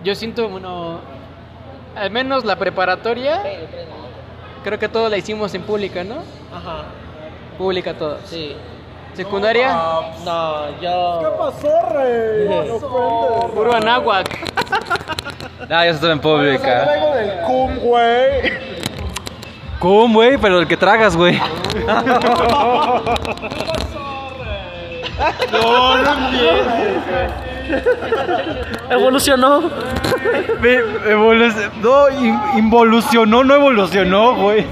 Yo 0.04 0.14
siento, 0.14 0.48
bueno, 0.48 1.00
al 1.96 2.10
menos 2.10 2.44
la 2.44 2.56
preparatoria, 2.56 3.42
creo 4.64 4.78
que 4.78 4.88
todo 4.88 5.08
la 5.08 5.16
hicimos 5.16 5.54
en 5.54 5.62
pública, 5.62 6.04
¿no? 6.04 6.16
Ajá. 6.54 6.84
Pública 7.58 7.94
todas. 7.94 8.20
Sí. 8.26 8.54
Secundaria, 9.14 9.72
No, 10.24 10.78
yo. 10.80 11.36
pasó, 11.38 11.70
rey? 11.90 12.46
puro 13.54 13.74
anáhuac. 13.74 14.28
No, 15.68 15.84
yo 15.84 15.90
estuve 15.90 16.12
en 16.12 16.20
pública. 16.20 16.84
Traigo 16.84 17.14
del 17.14 17.40
cum, 17.40 17.76
güey. 17.78 18.52
¿Cómo, 19.80 20.14
güey? 20.14 20.38
Pero 20.38 20.60
el 20.60 20.68
que 20.68 20.76
tragas, 20.76 21.16
güey. 21.16 21.40
Evolucionó. 28.90 29.70
No, 31.82 32.08
in- 32.10 32.40
involucionó, 32.58 33.44
no 33.44 33.54
evolucionó, 33.54 34.34
güey. 34.36 34.64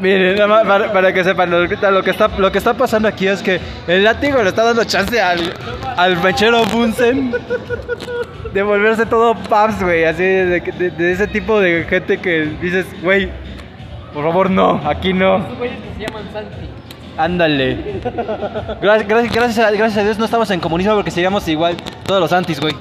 Miren, 0.00 0.36
nada 0.36 0.46
más 0.46 0.64
para, 0.64 0.92
para 0.92 1.12
que 1.12 1.24
sepan, 1.24 1.50
lo, 1.50 1.68
que- 1.68 1.76
lo 1.90 2.02
que 2.04 2.10
está, 2.10 2.28
lo 2.38 2.52
que 2.52 2.58
está 2.58 2.74
pasando 2.74 3.08
aquí 3.08 3.26
es 3.26 3.42
que 3.42 3.60
el 3.88 4.04
látigo 4.04 4.40
le 4.42 4.50
está 4.50 4.62
dando 4.64 4.84
chance 4.84 5.20
al, 5.20 5.52
al 5.96 6.16
mechero 6.22 6.64
Bunsen 6.66 7.32
de 8.52 8.62
volverse 8.62 9.06
todo 9.06 9.34
paps, 9.34 9.82
güey, 9.82 10.04
así 10.04 10.22
de, 10.22 10.60
de- 10.60 10.90
de 10.90 11.12
ese 11.12 11.26
tipo 11.26 11.58
de 11.60 11.84
gente 11.84 12.18
que 12.18 12.42
dices, 12.62 12.86
güey, 13.02 13.28
por 14.14 14.22
favor 14.24 14.50
no, 14.50 14.80
aquí 14.88 15.12
no. 15.12 15.40
güeyes 15.58 15.78
que 15.80 15.94
se 15.94 16.06
llaman 16.08 16.22
Santi. 16.32 16.68
Ándale. 17.18 18.00
Gracias, 18.80 19.08
gracias, 19.08 19.34
gracias, 19.34 19.58
a, 19.58 19.70
gracias 19.72 19.96
a 19.98 20.04
Dios 20.04 20.18
no 20.18 20.24
estamos 20.24 20.48
en 20.52 20.60
comunismo 20.60 20.94
porque 20.94 21.10
seríamos 21.10 21.46
igual 21.48 21.76
todos 22.06 22.20
los 22.20 22.32
antis, 22.32 22.60
güey. 22.60 22.74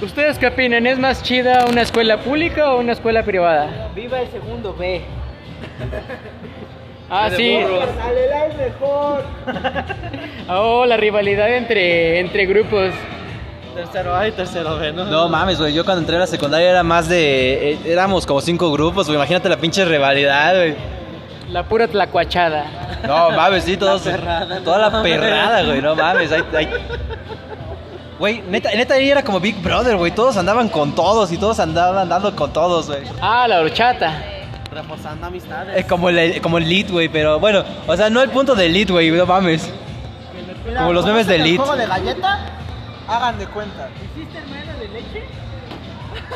¿Ustedes 0.00 0.38
qué 0.38 0.46
opinan? 0.46 0.86
¿Es 0.86 0.98
más 0.98 1.22
chida 1.22 1.66
una 1.68 1.82
escuela 1.82 2.18
pública 2.18 2.72
o 2.72 2.80
una 2.80 2.92
escuela 2.92 3.22
privada? 3.22 3.90
Viva 3.94 4.20
el 4.20 4.28
segundo 4.28 4.74
B. 4.74 5.02
Ah, 7.10 7.30
sí. 7.34 7.56
Mejor. 7.56 7.88
Oh, 10.50 10.84
la 10.84 10.98
rivalidad 10.98 11.54
entre, 11.54 12.20
entre 12.20 12.44
grupos. 12.44 12.92
Tercero 13.78 14.16
A 14.16 14.26
y 14.26 14.32
tercero 14.32 14.76
B, 14.76 14.92
¿no? 14.92 15.04
No 15.04 15.28
mames, 15.28 15.58
güey. 15.58 15.72
Yo 15.72 15.84
cuando 15.84 16.00
entré 16.00 16.16
a 16.16 16.20
la 16.20 16.26
secundaria 16.26 16.68
era 16.70 16.82
más 16.82 17.08
de. 17.08 17.72
eh, 17.74 17.78
éramos 17.86 18.26
como 18.26 18.40
cinco 18.40 18.72
grupos, 18.72 19.06
güey. 19.06 19.16
Imagínate 19.16 19.48
la 19.48 19.56
pinche 19.56 19.84
rivalidad, 19.84 20.54
güey. 20.56 20.74
La 21.50 21.62
pura 21.62 21.86
tlacuachada. 21.86 22.66
No 23.06 23.30
mames, 23.30 23.62
sí, 23.64 23.76
todos. 23.76 24.02
toda 24.64 24.78
la 24.90 25.02
perrada, 25.02 25.62
güey. 25.62 25.80
No 25.80 25.94
mames. 25.94 26.32
Hay, 26.32 26.42
hay- 26.56 26.68
Güey, 28.18 28.42
neta, 28.48 28.70
neta 28.74 28.94
ahí 28.94 29.08
era 29.10 29.22
como 29.22 29.38
Big 29.38 29.62
Brother, 29.62 29.96
güey. 29.96 30.10
Todos 30.10 30.36
andaban 30.36 30.68
con 30.68 30.92
todos 30.96 31.30
y 31.30 31.38
todos 31.38 31.60
andaban 31.60 32.08
dando 32.08 32.34
con 32.34 32.52
todos, 32.52 32.88
güey. 32.88 33.02
Ah, 33.20 33.46
la 33.46 33.60
horchata. 33.60 34.20
Reforzando 34.72 35.26
amistades. 35.28 35.76
Es 35.76 35.84
como 35.86 36.08
el, 36.08 36.40
como 36.42 36.58
el 36.58 36.68
lead, 36.68 36.90
güey. 36.90 37.08
Pero 37.08 37.38
bueno, 37.38 37.62
o 37.86 37.96
sea, 37.96 38.10
no 38.10 38.20
el 38.20 38.30
punto 38.30 38.56
del 38.56 38.72
lead, 38.72 38.90
güey. 38.90 39.08
No 39.12 39.24
mames. 39.24 39.72
Como 40.76 40.92
los 40.92 41.06
memes 41.06 41.28
de 41.28 41.36
¿El 41.36 41.40
Elite. 41.42 41.58
juego 41.58 41.76
de 41.76 41.86
galleta? 41.86 42.40
Hagan 43.08 43.38
de 43.38 43.46
cuenta. 43.46 43.88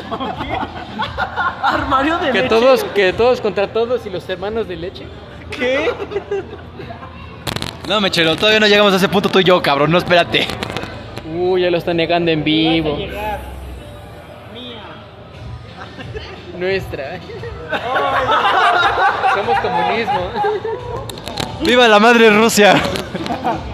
Armario 1.63 2.17
de 2.17 2.27
Que 2.31 2.33
leche. 2.33 2.49
todos, 2.49 2.83
que 2.83 3.13
todos 3.13 3.41
contra 3.41 3.67
todos 3.67 4.05
y 4.05 4.09
los 4.09 4.27
hermanos 4.29 4.67
de 4.67 4.75
leche. 4.75 5.05
No, 7.87 8.01
mechero, 8.01 8.35
todavía 8.35 8.59
no 8.59 8.67
llegamos 8.67 8.93
a 8.93 8.95
ese 8.95 9.09
punto 9.09 9.29
tú 9.29 9.39
y 9.39 9.43
yo, 9.43 9.61
cabrón. 9.61 9.91
No, 9.91 9.97
espérate. 9.97 10.47
Uy, 11.35 11.61
ya 11.61 11.69
lo 11.71 11.77
están 11.77 11.97
negando 11.97 12.31
en 12.31 12.43
vivo. 12.43 12.97
Nuestra. 16.57 17.19
Somos 19.35 19.59
comunismo. 19.59 20.29
¡Viva 21.61 21.87
la 21.87 21.99
madre 21.99 22.29
Rusia! 22.29 22.75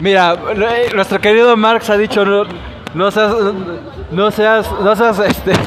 Mira, 0.00 0.36
nuestro 0.94 1.20
querido 1.20 1.56
Marx 1.56 1.88
ha 1.90 1.96
dicho 1.96 2.24
no, 2.24 2.44
no 2.94 3.10
seas 3.10 3.34
no 4.10 4.30
seas 4.30 4.70
no 4.80 4.96
seas 4.96 5.18
este 5.20 5.52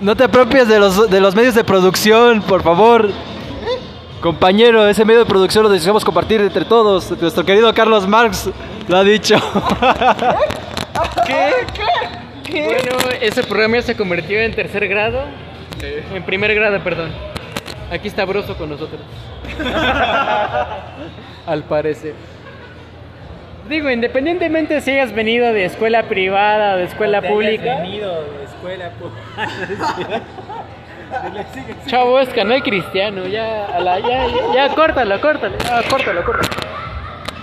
No 0.00 0.16
te 0.16 0.24
apropies 0.24 0.66
de 0.66 0.78
los 0.78 1.10
de 1.10 1.20
los 1.20 1.34
medios 1.34 1.54
de 1.54 1.62
producción, 1.62 2.40
por 2.42 2.62
favor. 2.62 3.10
Compañero, 4.22 4.86
ese 4.88 5.04
medio 5.04 5.20
de 5.20 5.26
producción 5.26 5.62
lo 5.62 5.68
deseamos 5.68 6.04
compartir 6.04 6.40
entre 6.40 6.64
todos. 6.64 7.10
Nuestro 7.20 7.44
querido 7.44 7.72
Carlos 7.74 8.06
Marx 8.06 8.48
lo 8.88 8.96
ha 8.96 9.04
dicho. 9.04 9.36
Bueno, 12.50 12.98
ese 13.20 13.44
programa 13.44 13.76
ya 13.76 13.82
se 13.82 13.96
convirtió 13.96 14.40
en 14.40 14.52
tercer 14.52 14.88
grado. 14.88 15.22
En 16.12 16.22
primer 16.24 16.52
grado, 16.54 16.82
perdón. 16.82 17.29
Aquí 17.90 18.08
está 18.08 18.24
Broso 18.24 18.56
con 18.56 18.70
nosotros. 18.70 19.00
Al 21.46 21.62
parecer. 21.64 22.14
Digo, 23.68 23.90
independientemente 23.90 24.80
si 24.80 24.90
hayas 24.92 25.12
venido 25.12 25.52
de 25.52 25.64
escuela 25.64 26.04
privada 26.04 26.74
o 26.74 26.78
de 26.78 26.84
escuela 26.84 27.22
pública. 27.22 27.76
Venido 27.80 28.22
de 28.22 28.44
escuela 28.44 28.90
pública. 28.90 30.22
Chavo, 31.86 32.20
es 32.20 32.28
canal 32.30 32.62
cristiano. 32.62 33.26
Ya, 33.26 33.66
a 33.66 33.80
la- 33.80 33.98
ya, 33.98 34.26
ya, 34.28 34.54
ya, 34.68 34.74
córtalo, 34.74 35.20
córtalo. 35.20 35.56
Ya, 35.58 35.82
córtalo, 35.88 36.24
córtalo. 36.24 36.48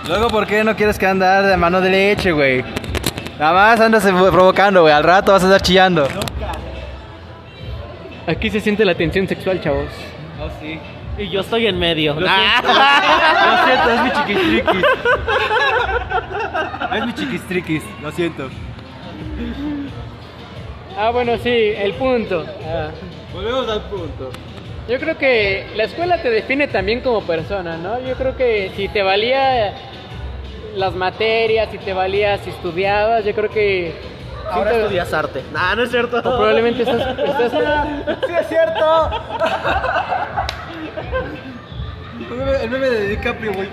Luego, 0.06 0.28
¿por 0.28 0.46
qué 0.46 0.64
no 0.64 0.74
quieres 0.74 0.98
que 0.98 1.06
andar 1.06 1.44
de 1.44 1.56
mano 1.56 1.80
de 1.82 1.90
leche, 1.90 2.32
güey? 2.32 2.64
Nada 3.38 3.52
más 3.52 3.80
andas 3.80 4.04
provocando, 4.30 4.80
güey. 4.82 4.94
Al 4.94 5.04
rato 5.04 5.32
vas 5.32 5.42
a 5.42 5.46
estar 5.46 5.60
chillando. 5.60 6.08
Aquí 8.26 8.50
se 8.50 8.60
siente 8.60 8.84
la 8.84 8.94
tensión 8.94 9.28
sexual, 9.28 9.60
chavos. 9.60 9.88
Y 11.18 11.28
yo 11.30 11.40
estoy 11.40 11.66
en 11.66 11.78
medio. 11.78 12.14
Lo 12.14 12.26
siento, 12.28 12.70
es 13.90 14.02
mi 14.02 14.10
chiquistriquis. 14.12 14.84
Es 16.94 17.04
mi 17.06 17.12
chiquistriquis, 17.14 17.82
lo 18.02 18.10
siento. 18.12 18.48
Ah, 20.96 21.10
bueno, 21.10 21.36
sí, 21.38 21.50
el 21.76 21.92
punto. 21.94 22.44
Ah. 22.66 22.88
Volvemos 23.34 23.68
al 23.68 23.82
punto. 23.82 24.30
Yo 24.88 24.98
creo 24.98 25.18
que 25.18 25.66
la 25.76 25.84
escuela 25.84 26.22
te 26.22 26.30
define 26.30 26.66
también 26.68 27.00
como 27.02 27.20
persona, 27.22 27.76
¿no? 27.76 28.00
Yo 28.00 28.14
creo 28.14 28.36
que 28.36 28.72
si 28.74 28.88
te 28.88 29.02
valía 29.02 29.74
las 30.76 30.94
materias, 30.94 31.68
si 31.70 31.76
te 31.78 31.92
valía 31.92 32.38
si 32.38 32.50
estudiabas, 32.50 33.24
yo 33.24 33.34
creo 33.34 33.50
que... 33.50 33.94
Ahora 34.50 34.70
sí 34.70 34.76
te- 34.76 34.82
estudias 34.84 35.12
arte. 35.12 35.42
Nah, 35.52 35.74
no 35.74 35.82
es 35.82 35.90
cierto. 35.90 36.16
o 36.18 36.22
probablemente 36.22 36.82
estás, 36.84 37.18
estás- 37.18 37.52
Sí, 38.26 38.32
es 38.40 38.48
cierto. 38.48 39.10
El 42.62 42.70
meme 42.70 42.90
de 42.90 43.08
DiCaprio, 43.10 43.52
güey. 43.52 43.68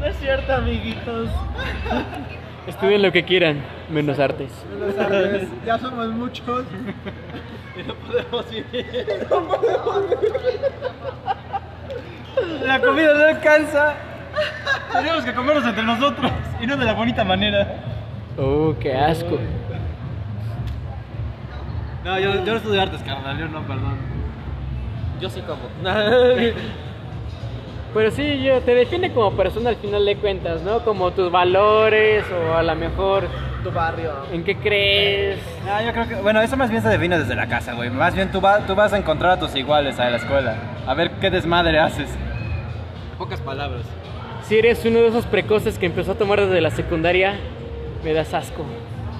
No 0.00 0.06
es 0.06 0.16
cierto, 0.16 0.54
amiguitos. 0.54 1.28
estudien 2.66 3.02
lo 3.02 3.12
que 3.12 3.24
quieran, 3.24 3.62
menos 3.90 4.18
artes. 4.18 4.50
Ya 5.66 5.78
somos 5.78 6.08
muchos. 6.08 6.64
La 12.64 12.80
comida 12.80 13.14
no 13.14 13.24
alcanza. 13.24 13.94
Tenemos 14.92 15.24
que 15.24 15.34
comernos 15.34 15.64
entre 15.64 15.82
nosotros 15.84 16.30
y 16.60 16.66
no 16.66 16.76
de 16.76 16.84
la 16.84 16.92
bonita 16.94 17.24
manera. 17.24 17.76
Oh, 18.38 18.74
qué 18.80 18.94
asco. 18.96 19.38
No, 22.04 22.18
yo, 22.18 22.34
yo 22.44 22.52
no 22.52 22.56
estudio 22.56 22.82
artes, 22.82 23.02
carnal. 23.02 23.38
Yo 23.38 23.48
no, 23.48 23.60
perdón. 23.62 23.96
Yo 25.20 25.28
sí 25.30 25.42
como. 25.42 25.60
Pero 27.94 28.10
sí, 28.12 28.42
yo, 28.42 28.60
te 28.60 28.74
define 28.74 29.12
como 29.12 29.32
persona 29.32 29.70
al 29.70 29.76
final 29.76 30.04
de 30.04 30.16
cuentas, 30.16 30.62
¿no? 30.62 30.80
Como 30.84 31.10
tus 31.10 31.30
valores 31.30 32.24
o 32.30 32.54
a 32.56 32.62
lo 32.62 32.74
mejor 32.76 33.26
tu 33.64 33.70
barrio. 33.72 34.12
en 34.32 34.44
qué 34.44 34.56
crees. 34.56 35.40
No, 35.66 35.82
yo 35.84 35.92
creo 35.92 36.08
que, 36.08 36.14
bueno, 36.22 36.40
eso 36.40 36.56
más 36.56 36.70
bien 36.70 36.82
se 36.82 36.88
define 36.88 37.18
desde 37.18 37.34
la 37.34 37.48
casa, 37.48 37.72
güey. 37.74 37.90
Más 37.90 38.14
bien 38.14 38.30
tú, 38.30 38.40
va- 38.40 38.60
tú 38.60 38.74
vas 38.76 38.92
a 38.92 38.98
encontrar 38.98 39.32
a 39.32 39.40
tus 39.40 39.54
iguales 39.56 39.98
a 39.98 40.08
la 40.08 40.16
escuela. 40.18 40.54
A 40.86 40.94
ver 40.94 41.10
qué 41.20 41.30
desmadre 41.30 41.80
haces. 41.80 42.08
Pocas 43.18 43.40
palabras. 43.40 43.82
Si 44.44 44.56
eres 44.56 44.84
uno 44.84 45.00
de 45.00 45.08
esos 45.08 45.26
precoces 45.26 45.76
que 45.78 45.86
empezó 45.86 46.12
a 46.12 46.14
tomar 46.14 46.40
desde 46.40 46.60
la 46.60 46.70
secundaria, 46.70 47.34
me 48.04 48.12
das 48.14 48.32
asco. 48.34 48.64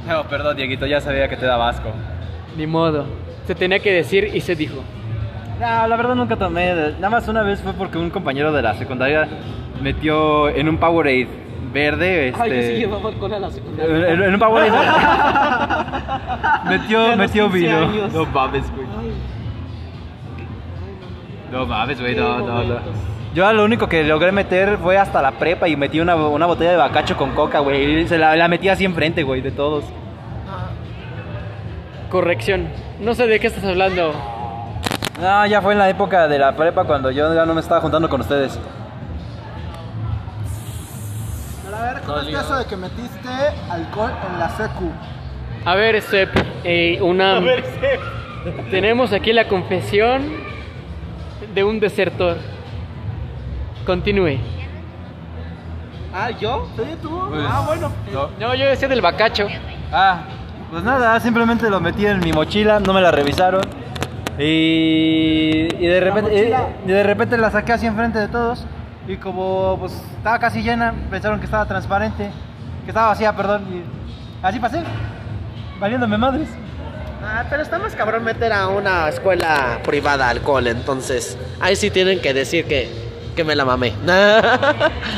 No, 0.07 0.23
perdón, 0.29 0.57
Dieguito, 0.57 0.87
ya 0.87 1.01
sabía 1.01 1.29
que 1.29 1.37
te 1.37 1.45
daba 1.45 1.69
asco. 1.69 1.91
Ni 2.57 2.67
modo. 2.67 3.05
Se 3.47 3.55
tenía 3.55 3.79
que 3.81 3.93
decir 3.93 4.31
y 4.35 4.41
se 4.41 4.55
dijo. 4.55 4.83
No, 5.61 5.87
la 5.89 5.97
verdad 5.97 6.15
nunca 6.15 6.37
tomé. 6.37 6.73
Nada 6.99 7.11
más 7.11 7.29
una 7.29 7.43
vez 7.43 7.61
fue 7.61 7.73
porque 7.75 7.99
un 7.99 8.11
compañero 8.11 8.53
de 8.53 8.63
la 8.63 8.75
secundaria 8.75 9.29
metió 9.83 10.49
en 10.49 10.69
un 10.69 10.79
Powerade 10.79 11.29
verde. 11.73 12.29
Este, 12.29 12.43
Ay, 12.43 12.51
yo 12.51 12.63
sí 12.63 12.73
llevaba 12.79 13.09
alcohol 13.11 13.35
a 13.35 13.39
la 13.41 13.51
secundaria. 13.51 14.09
en, 14.13 14.23
en 14.23 14.35
un 14.35 14.41
Powerade 14.41 14.71
metió, 16.69 17.09
los 17.09 17.17
metió 17.17 17.51
15 17.51 17.59
vino. 17.59 17.79
años. 17.79 18.13
No 18.13 18.27
mames, 18.27 18.65
güey. 18.75 18.87
No 21.53 21.67
mames, 21.67 22.01
güey, 22.01 22.15
no, 22.15 22.39
no, 22.39 22.63
no. 22.63 22.75
Yo 23.35 23.53
lo 23.53 23.65
único 23.65 23.89
que 23.89 24.03
logré 24.05 24.33
meter 24.33 24.79
fue 24.79 24.97
hasta 24.99 25.21
la 25.23 25.33
prepa 25.33 25.69
y 25.69 25.77
metí 25.77 26.01
una, 26.01 26.17
una 26.17 26.47
botella 26.47 26.71
de 26.73 26.77
bacacho 26.77 27.17
con 27.17 27.31
coca, 27.33 27.61
güey. 27.61 28.01
y 28.03 28.09
Se 28.09 28.19
la, 28.19 28.35
la 28.37 28.49
metí 28.49 28.69
así 28.69 28.85
enfrente, 28.85 29.23
güey, 29.23 29.41
de 29.41 29.51
todos. 29.51 29.85
Corrección. 32.11 32.69
No 33.01 33.15
sé 33.15 33.27
de 33.27 33.39
qué 33.39 33.47
estás 33.47 33.65
hablando. 33.65 34.13
No, 35.21 35.47
ya 35.47 35.63
fue 35.63 35.73
en 35.75 35.79
la 35.79 35.89
época 35.89 36.27
de 36.27 36.39
la 36.39 36.57
prepa 36.57 36.85
cuando 36.85 37.11
yo 37.11 37.33
ya 37.33 37.47
no 37.47 37.55
me 37.55 37.61
estaba 37.61 37.81
juntando 37.81 38.09
con 38.09 38.21
ustedes. 38.21 38.59
Pero 41.65 41.77
a 41.77 41.83
ver, 41.83 42.03
¿cómo 42.03 42.19
es 42.19 42.29
eso 42.29 42.57
de 42.57 42.65
que 42.65 42.77
metiste 42.77 43.29
alcohol 43.71 44.11
en 44.33 44.39
la 44.41 44.49
secu? 44.51 44.91
A 45.65 45.75
ver, 45.77 46.03
Sep, 46.03 46.31
eh, 46.65 46.99
una... 47.01 47.41
Tenemos 48.71 49.13
aquí 49.13 49.33
la 49.33 49.47
confesión 49.47 50.33
de 51.55 51.63
un 51.63 51.79
desertor. 51.79 52.39
Continúe. 53.87 54.39
Ah, 56.13 56.31
¿yo? 56.31 56.67
¿Sí, 56.77 56.97
tú? 57.03 57.29
Pues, 57.29 57.43
ah, 57.47 57.63
bueno. 57.67 57.93
No, 58.39 58.55
yo 58.55 58.67
decía 58.67 58.89
del 58.89 59.01
bacacho. 59.01 59.47
Ah, 59.93 60.23
pues 60.71 60.85
nada, 60.85 61.19
simplemente 61.21 61.69
lo 61.69 61.81
metí 61.81 62.07
en 62.07 62.21
mi 62.21 62.33
mochila, 62.33 62.81
no 62.81 62.93
me 62.93 63.01
la 63.01 63.11
revisaron. 63.11 63.63
Y, 64.39 65.69
y 65.79 65.87
de 65.87 66.01
repente 66.01 66.55
y 66.87 66.89
de 66.89 67.03
repente 67.03 67.37
la 67.37 67.51
saqué 67.51 67.73
así 67.75 67.87
enfrente 67.87 68.19
de 68.19 68.29
todos 68.29 68.65
y 69.07 69.17
como 69.17 69.77
pues 69.79 69.93
estaba 70.17 70.39
casi 70.39 70.63
llena, 70.63 70.95
pensaron 71.11 71.41
que 71.41 71.45
estaba 71.45 71.67
transparente, 71.67 72.31
que 72.85 72.91
estaba 72.91 73.09
vacía, 73.09 73.35
perdón, 73.35 73.65
y 73.71 74.47
así 74.47 74.59
pasé. 74.61 74.83
Valiéndome 75.79 76.17
madres. 76.17 76.49
Ah, 77.23 77.45
pero 77.51 77.63
está 77.63 77.79
más 77.79 77.95
cabrón 77.95 78.25
meter 78.25 78.53
a 78.53 78.69
una 78.69 79.09
escuela 79.09 79.81
privada 79.85 80.29
alcohol, 80.29 80.67
entonces 80.69 81.37
ahí 81.61 81.77
sí 81.77 81.91
tienen 81.91 82.21
que 82.21 82.33
decir 82.33 82.67
que, 82.67 82.89
que 83.35 83.45
me 83.45 83.57
la 83.57 83.65
mamé. 83.65 83.93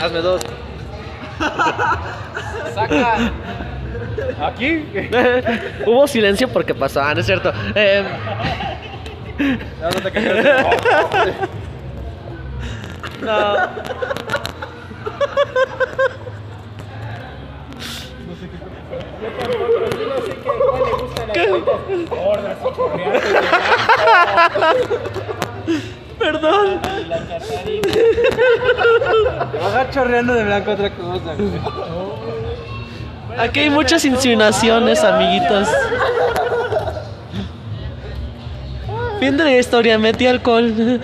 Hazme 0.02 0.18
dos. 0.20 0.40
Saca. 2.74 3.32
¿Aquí? 4.40 4.84
Hubo 5.86 6.06
silencio 6.06 6.48
porque 6.48 6.74
pasó, 6.74 7.02
ah, 7.02 7.14
no 7.14 7.20
es 7.20 7.26
cierto. 7.26 7.52
Eh, 7.74 8.04
No, 9.80 9.90
no 9.90 10.00
te 10.00 10.12
no. 13.22 13.56
Perdón. 26.18 26.80
Bajar 29.60 29.90
chorreando 29.90 30.34
de 30.34 30.44
blanco 30.44 30.70
otra 30.72 30.90
cosa, 30.90 31.34
güey. 31.34 32.51
Aquí 33.38 33.60
hay 33.60 33.70
muchas 33.70 34.04
insinuaciones, 34.04 35.02
amiguitos. 35.02 35.68
Fin 39.20 39.36
de 39.36 39.44
la 39.44 39.56
historia, 39.56 39.98
metí 39.98 40.26
alcohol. 40.26 41.00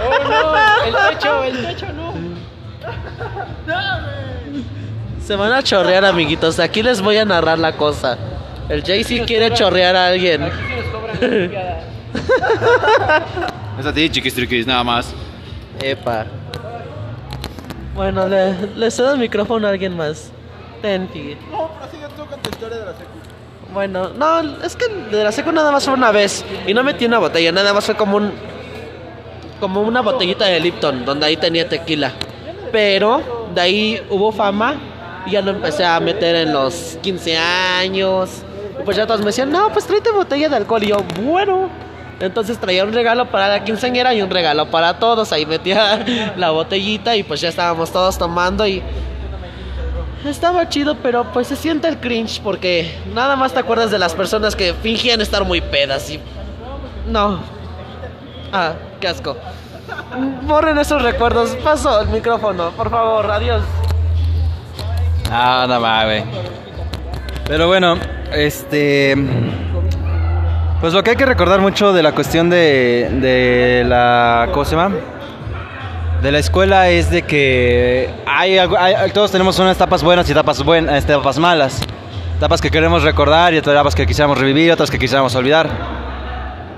Oh, 0.00 0.24
no, 0.28 0.56
el 0.86 0.94
techo, 1.10 1.44
el 1.44 1.66
techo 1.66 1.86
no. 1.92 2.14
Se 5.24 5.36
van 5.36 5.52
a 5.52 5.62
chorrear, 5.62 6.04
amiguitos. 6.04 6.58
Aquí 6.58 6.82
les 6.82 7.00
voy 7.00 7.16
a 7.18 7.24
narrar 7.24 7.58
la 7.58 7.72
cosa. 7.72 8.18
El 8.68 8.82
JC 8.82 9.24
quiere 9.26 9.52
chorrear 9.52 9.96
a 9.96 10.08
alguien. 10.08 10.42
Aquí 10.44 10.54
se 10.68 10.76
nos 10.76 10.86
cobran. 10.86 11.18
Es 13.78 13.86
a 13.86 13.92
ti, 13.94 14.10
chiquistriquis, 14.10 14.66
nada 14.66 14.82
más. 14.82 15.14
Epa. 15.82 16.26
Bueno, 17.94 18.28
le, 18.28 18.54
le 18.76 18.90
cedo 18.90 19.12
el 19.12 19.18
micrófono 19.18 19.66
a 19.66 19.70
alguien 19.70 19.96
más. 19.96 20.30
Ten. 20.82 21.08
No, 21.50 21.70
pero 21.78 21.90
sigue 21.90 22.06
tú 22.16 22.26
con 22.26 22.40
tu 22.40 22.50
historia 22.50 22.78
de 22.78 22.84
la 22.84 22.92
secu. 22.92 23.10
Bueno, 23.72 24.10
no, 24.10 24.40
es 24.64 24.76
que 24.76 24.88
de 24.88 25.24
la 25.24 25.32
seco 25.32 25.52
nada 25.52 25.72
más 25.72 25.84
fue 25.84 25.94
una 25.94 26.12
vez. 26.12 26.44
Y 26.66 26.74
no 26.74 26.82
metí 26.84 27.04
una 27.06 27.18
botella, 27.18 27.52
nada 27.52 27.74
más 27.74 27.84
fue 27.84 27.96
como 27.96 28.16
un. 28.16 28.32
Como 29.60 29.80
una 29.82 30.00
botellita 30.00 30.44
de 30.44 30.60
Lipton, 30.60 31.04
donde 31.04 31.26
ahí 31.26 31.36
tenía 31.36 31.68
tequila. 31.68 32.12
Pero 32.70 33.48
de 33.54 33.60
ahí 33.60 34.06
hubo 34.10 34.30
fama 34.30 34.76
Y 35.26 35.32
ya 35.32 35.40
lo 35.40 35.50
empecé 35.50 35.84
a 35.84 35.98
meter 35.98 36.36
en 36.36 36.52
los 36.52 36.98
15 37.02 37.36
años. 37.36 38.30
Y 38.80 38.84
pues 38.84 38.96
ya 38.96 39.06
todos 39.06 39.20
me 39.20 39.26
decían, 39.26 39.50
no, 39.50 39.72
pues 39.72 39.86
tráete 39.86 40.12
botella 40.12 40.48
de 40.48 40.56
alcohol. 40.56 40.84
Y 40.84 40.88
yo, 40.88 40.98
bueno. 41.22 41.87
Entonces 42.20 42.58
traía 42.58 42.84
un 42.84 42.92
regalo 42.92 43.26
para 43.26 43.48
la 43.48 43.64
quinceañera 43.64 44.12
y 44.14 44.22
un 44.22 44.30
regalo 44.30 44.70
para 44.70 44.98
todos. 44.98 45.32
Ahí 45.32 45.46
metía 45.46 46.04
la 46.36 46.50
botellita 46.50 47.16
y 47.16 47.22
pues 47.22 47.40
ya 47.40 47.48
estábamos 47.48 47.90
todos 47.92 48.18
tomando 48.18 48.66
y... 48.66 48.82
Estaba 50.24 50.68
chido, 50.68 50.96
pero 50.96 51.32
pues 51.32 51.46
se 51.46 51.54
siente 51.54 51.86
el 51.86 51.98
cringe 51.98 52.40
porque 52.42 52.98
nada 53.14 53.36
más 53.36 53.52
te 53.52 53.60
acuerdas 53.60 53.92
de 53.92 53.98
las 54.00 54.14
personas 54.14 54.56
que 54.56 54.74
fingían 54.74 55.20
estar 55.20 55.44
muy 55.44 55.60
pedas 55.60 56.10
y... 56.10 56.20
No. 57.06 57.40
Ah, 58.52 58.72
qué 59.00 59.08
asco. 59.08 59.36
Borren 60.42 60.78
esos 60.78 61.02
recuerdos. 61.02 61.50
Paso 61.62 62.00
el 62.00 62.08
micrófono, 62.08 62.70
por 62.72 62.90
favor, 62.90 63.30
adiós. 63.30 63.62
Ah, 65.30 65.66
más, 65.80 66.04
güey. 66.04 66.24
Pero 67.46 67.66
bueno, 67.66 67.96
este. 68.32 69.14
Pues 70.80 70.92
lo 70.92 71.02
que 71.02 71.10
hay 71.10 71.16
que 71.16 71.26
recordar 71.26 71.60
mucho 71.60 71.92
de 71.92 72.04
la 72.04 72.12
cuestión 72.12 72.50
de, 72.50 73.08
de 73.20 73.84
la. 73.84 74.48
¿Cómo 74.52 74.64
se 74.64 74.76
llama? 74.76 74.94
De 76.22 76.30
la 76.30 76.38
escuela 76.38 76.88
es 76.88 77.10
de 77.10 77.22
que 77.22 78.10
hay, 78.26 78.58
todos 79.12 79.32
tenemos 79.32 79.58
unas 79.58 79.76
etapas 79.76 80.04
buenas 80.04 80.28
y 80.28 80.32
etapas, 80.32 80.62
buenas, 80.62 81.02
etapas 81.02 81.38
malas. 81.38 81.80
Etapas 82.36 82.60
que 82.60 82.70
queremos 82.70 83.02
recordar 83.02 83.54
y 83.54 83.58
otras 83.58 83.74
etapas 83.74 83.96
que 83.96 84.06
quisiéramos 84.06 84.38
revivir, 84.38 84.70
otras 84.70 84.88
que 84.88 85.00
quisiéramos 85.00 85.34
olvidar. 85.34 85.68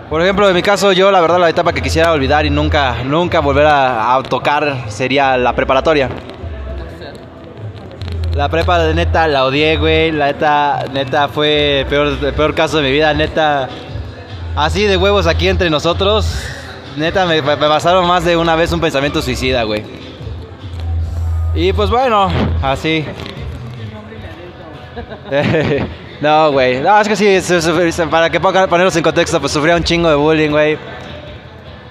Por 0.09 0.23
ejemplo, 0.23 0.49
en 0.49 0.55
mi 0.55 0.63
caso, 0.63 0.93
yo 0.93 1.11
la 1.11 1.21
verdad 1.21 1.39
la 1.39 1.51
etapa 1.51 1.75
que 1.75 1.83
quisiera 1.83 2.11
olvidar 2.11 2.47
y 2.47 2.51
nunca, 2.51 2.97
nunca 3.05 3.41
volver 3.41 3.67
a, 3.67 4.17
a 4.17 4.23
tocar 4.23 4.85
sería 4.89 5.37
la 5.37 5.55
preparatoria. 5.55 6.09
La 8.35 8.49
prepa 8.49 8.79
de 8.79 8.95
neta 8.95 9.27
la 9.27 9.45
odié, 9.45 9.77
güey. 9.77 10.13
La 10.13 10.27
neta, 10.27 10.85
neta 10.93 11.29
fue 11.29 11.81
el 11.81 11.87
peor, 11.87 12.17
peor 12.35 12.55
caso 12.55 12.77
de 12.79 12.85
mi 12.85 12.93
vida, 12.93 13.13
neta. 13.13 13.69
Así 14.57 14.85
de 14.85 14.97
huevos 14.97 15.27
aquí 15.27 15.49
entre 15.49 15.69
nosotros. 15.69 16.33
Neta, 16.97 17.27
me, 17.27 17.43
pasaron 17.43 18.07
más 18.07 18.25
de 18.25 18.37
una 18.37 18.57
vez 18.57 18.73
un 18.73 18.81
pensamiento 18.81 19.21
suicida, 19.23 19.65
güey. 19.65 19.83
Y 21.55 21.73
pues 21.73 21.91
bueno, 21.91 22.31
así. 22.63 23.05
no, 26.21 26.53
güey. 26.53 26.81
No, 26.81 27.01
es 27.01 27.09
que 27.09 27.17
sí, 27.17 27.39
para 28.11 28.31
que 28.31 28.39
pongan, 28.41 28.69
ponerlos 28.69 28.95
en 28.97 29.03
contexto, 29.03 29.41
pues 29.41 29.53
sufría 29.53 29.75
un 29.77 29.85
chingo 29.85 30.09
de 30.09 30.15
bullying, 30.15 30.51
güey. 30.51 30.79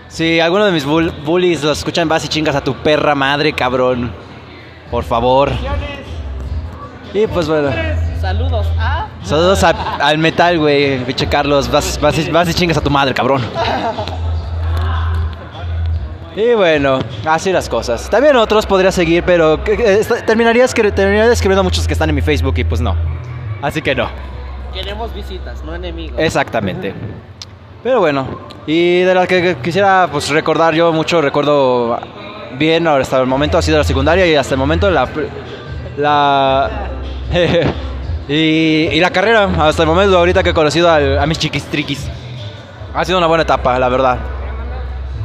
Si 0.08 0.40
alguno 0.40 0.66
de 0.66 0.72
mis 0.72 0.86
bull- 0.86 1.14
bullies 1.24 1.64
los 1.64 1.80
escuchan, 1.80 2.08
vas 2.08 2.24
y 2.26 2.28
chingas 2.30 2.56
a 2.56 2.62
tu 2.64 2.74
perra 2.76 3.14
madre, 3.14 3.54
cabrón. 3.54 4.12
Por 4.90 5.04
favor. 5.04 5.52
Y 7.14 7.28
pues 7.28 7.48
bueno. 7.48 7.70
Saludos 8.22 8.68
a... 8.78 9.08
Saludos 9.24 9.64
a- 9.64 9.96
al 9.98 10.18
metal, 10.18 10.60
güey. 10.60 11.04
Pinche 11.06 11.28
Carlos. 11.28 11.70
Vas, 11.72 12.00
vas, 12.02 12.18
y- 12.20 12.30
vas 12.30 12.50
y 12.50 12.54
chingas 12.54 12.78
a 12.78 12.82
tu 12.82 12.90
madre, 12.90 13.14
cabrón. 13.14 13.42
Y 16.36 16.54
bueno, 16.54 17.00
así 17.26 17.52
las 17.52 17.68
cosas. 17.68 18.10
También 18.10 18.36
otros 18.36 18.66
podría 18.66 18.92
seguir, 18.92 19.24
pero 19.24 19.64
que- 19.64 19.74
est- 19.74 20.26
terminaría, 20.26 20.64
escri- 20.66 20.94
terminaría 20.94 21.32
escribiendo 21.32 21.64
muchos 21.64 21.88
que 21.88 21.94
están 21.94 22.10
en 22.10 22.16
mi 22.16 22.22
Facebook 22.22 22.54
y 22.58 22.64
pues 22.64 22.80
no. 22.82 22.96
Así 23.62 23.82
que 23.82 23.96
no. 23.96 24.08
Queremos 24.74 25.14
visitas, 25.14 25.64
no 25.64 25.74
enemigos. 25.76 26.18
Exactamente. 26.20 26.94
Pero 27.84 28.00
bueno, 28.00 28.28
y 28.68 29.00
de 29.02 29.16
la 29.16 29.26
que 29.26 29.58
quisiera 29.64 30.08
pues 30.12 30.30
recordar 30.30 30.74
yo 30.76 30.94
mucho, 30.94 31.22
recuerdo 31.22 31.98
bien 32.58 32.86
ahora 32.88 33.02
hasta 33.04 33.20
el 33.20 33.26
momento 33.28 33.58
ha 33.58 33.62
sido 33.62 33.78
la 33.78 33.84
secundaria 33.84 34.26
y 34.28 34.36
hasta 34.36 34.54
el 34.54 34.60
momento 34.60 34.90
la 34.92 35.08
la 36.00 36.90
y, 38.28 38.34
y 38.34 39.00
la 39.00 39.10
carrera 39.12 39.50
hasta 39.60 39.84
el 39.84 39.90
momento 39.90 40.18
ahorita 40.18 40.44
que 40.44 40.50
he 40.50 40.54
conocido 40.54 40.90
a 40.90 41.26
mis 41.26 41.38
chiquis 41.38 41.64
triquis. 41.66 42.10
Ha 42.94 43.06
sido 43.06 43.18
una 43.18 43.28
buena 43.28 43.44
etapa, 43.44 43.78
la 43.78 43.90
verdad. 43.90 44.18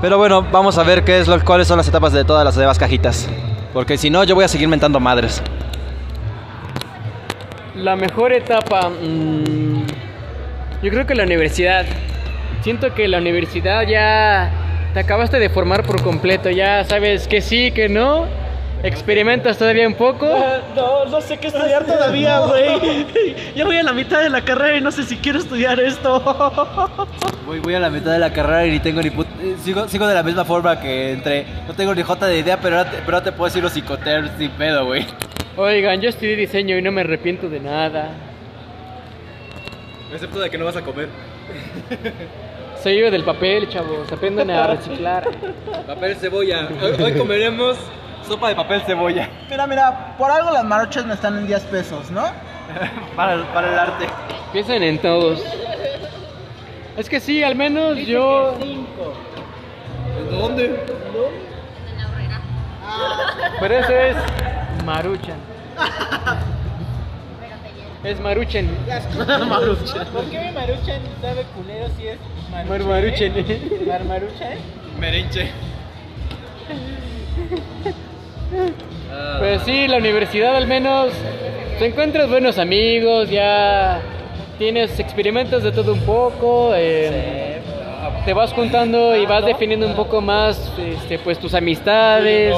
Pero 0.01 0.19
bueno, 0.19 0.43
vamos 0.43 0.77
a 0.77 0.83
ver 0.83 1.03
qué 1.03 1.21
es 1.21 1.29
lo, 1.29 1.43
cuáles 1.45 1.67
son 1.67 1.79
las 1.79 1.89
etapas 1.89 2.13
de 2.13 2.25
todas 2.25 2.45
las 2.45 2.57
demás 2.57 2.79
cajitas. 2.79 3.29
Porque 3.73 3.97
si 3.97 4.11
no, 4.11 4.23
yo 4.25 4.35
voy 4.35 4.45
a 4.45 4.49
seguir 4.49 4.69
mentando 4.69 5.01
madres. 5.01 5.43
La 7.75 7.97
mejor 7.97 8.33
etapa, 8.33 8.91
mm, 8.91 9.87
yo 10.83 10.91
creo 10.91 11.07
que 11.07 11.15
la 11.15 11.25
universidad. 11.25 11.87
Siento 12.63 12.95
que 12.95 13.09
la 13.09 13.19
universidad 13.19 13.87
ya 13.87 14.51
te 14.93 15.01
acabaste 15.01 15.39
de 15.39 15.49
formar 15.49 15.85
por 15.85 16.03
completo, 16.03 16.51
ya 16.51 16.85
sabes 16.85 17.27
que 17.27 17.41
sí, 17.41 17.73
que 17.73 17.89
no. 17.89 18.27
Experimentas 18.85 19.57
todavía 19.57 19.89
un 19.89 19.95
poco. 19.95 20.27
No, 20.77 21.07
no 21.07 21.21
sé 21.23 21.39
qué 21.39 21.49
estudiar 21.49 21.85
todavía, 21.87 22.39
güey. 22.41 23.07
Ya 23.57 23.65
voy 23.65 23.77
a 23.79 23.83
la 23.83 23.93
mitad 23.95 24.21
de 24.23 24.29
la 24.29 24.43
carrera 24.45 24.77
y 24.77 24.81
no 24.83 24.91
sé 24.93 25.05
si 25.05 25.17
quiero 25.17 25.39
estudiar 25.39 25.81
esto. 25.81 26.21
Voy, 27.47 27.61
voy 27.61 27.75
a 27.75 27.79
la 27.81 27.91
mitad 27.91 28.11
de 28.13 28.19
la 28.19 28.33
carrera 28.33 28.65
y 28.67 28.71
ni 28.71 28.81
tengo 28.81 29.03
ni 29.03 29.11
put- 29.11 29.27
eh, 29.43 29.55
sigo, 29.63 29.87
sigo 29.87 30.07
de 30.07 30.15
la 30.15 30.23
misma 30.23 30.45
forma 30.47 30.81
que 30.81 31.13
entré. 31.13 31.45
No 31.69 31.75
tengo 31.75 31.95
ni 31.95 32.03
jota 32.03 32.27
de 32.27 32.39
idea, 32.39 32.59
pero 32.59 32.79
ahora 32.79 32.91
te, 32.91 32.97
pero 33.05 33.19
ahora 33.19 33.25
te 33.25 33.33
puedo 33.33 33.45
decir 33.45 33.63
los 33.63 33.73
psicoteros 33.73 34.31
sin 34.39 34.51
pedo, 34.53 34.87
güey. 34.87 35.07
Oigan, 35.57 36.01
yo 36.01 36.09
estudié 36.09 36.37
diseño 36.37 36.77
y 36.79 36.83
no 36.83 36.91
me 36.91 37.03
arrepiento 37.03 37.49
de 37.51 37.61
nada. 37.61 38.09
Excepto 40.13 40.41
de 40.41 40.49
que 40.51 40.57
no 40.57 40.65
vas 40.65 40.77
a 40.77 40.81
comer. 40.83 41.09
Soy 42.83 42.99
yo 42.99 43.11
del 43.11 43.25
papel, 43.25 43.69
chavos. 43.69 44.11
Aprendan 44.11 44.51
a 44.51 44.67
reciclar. 44.69 45.29
Papel 45.87 46.17
cebolla. 46.17 46.69
Hoy, 46.83 47.03
hoy 47.03 47.13
comeremos 47.13 47.77
sopa 48.27 48.49
de 48.49 48.55
papel 48.57 48.83
cebolla. 48.83 49.29
Mira, 49.51 49.67
mira, 49.67 50.15
por 50.19 50.31
algo 50.31 50.51
las 50.51 50.65
marochas 50.65 51.05
me 51.07 51.15
están 51.15 51.39
en 51.39 51.47
10 51.47 51.63
pesos, 51.65 52.11
¿no? 52.11 52.23
para, 53.17 53.35
el- 53.35 53.43
para 53.45 53.73
el 53.73 53.79
arte. 53.79 54.07
Piensen 54.53 54.83
en 54.83 54.99
todos. 54.99 55.43
Es 56.97 57.09
que 57.09 57.21
sí, 57.21 57.43
al 57.43 57.55
menos 57.57 57.99
yo. 57.99 58.55
¿Dónde? 60.31 60.85
Pero 63.61 63.75
eso 63.79 63.93
es 63.93 64.17
Maruchan. 64.85 65.37
Es 68.05 68.21
Maruchan. 68.21 68.69
¿Por 70.13 70.25
qué 70.27 70.39
mi 70.39 70.53
Maruchan 70.53 71.01
sabe 71.23 71.43
culero 71.57 71.87
si 71.97 72.07
es 72.09 72.19
Mar 72.51 72.67
Maruchan. 72.85 73.33
¿Mar 73.89 74.05
Maruchan? 74.05 74.59
Merenche. 75.01 75.51
Pues 79.39 79.63
sí, 79.63 79.87
la 79.89 79.99
universidad 79.99 80.57
al 80.57 80.67
menos 80.67 81.13
te 81.79 81.87
encuentras 81.87 82.29
buenos 82.29 82.59
amigos, 82.59 83.31
ya 83.31 84.01
tienes 84.59 84.99
experimentos 85.01 85.63
de 85.63 85.73
todo 85.73 85.93
un 85.93 86.01
poco, 86.01 86.73
eh, 86.75 87.61
te 88.25 88.33
vas 88.33 88.53
juntando 88.53 89.17
y 89.17 89.27
vas 89.27 89.45
definiendo 89.45 89.87
un 89.87 89.95
poco 89.95 90.21
más 90.21 90.73
este, 90.79 91.19
pues 91.19 91.39
tus 91.39 91.55
amistades. 91.55 92.57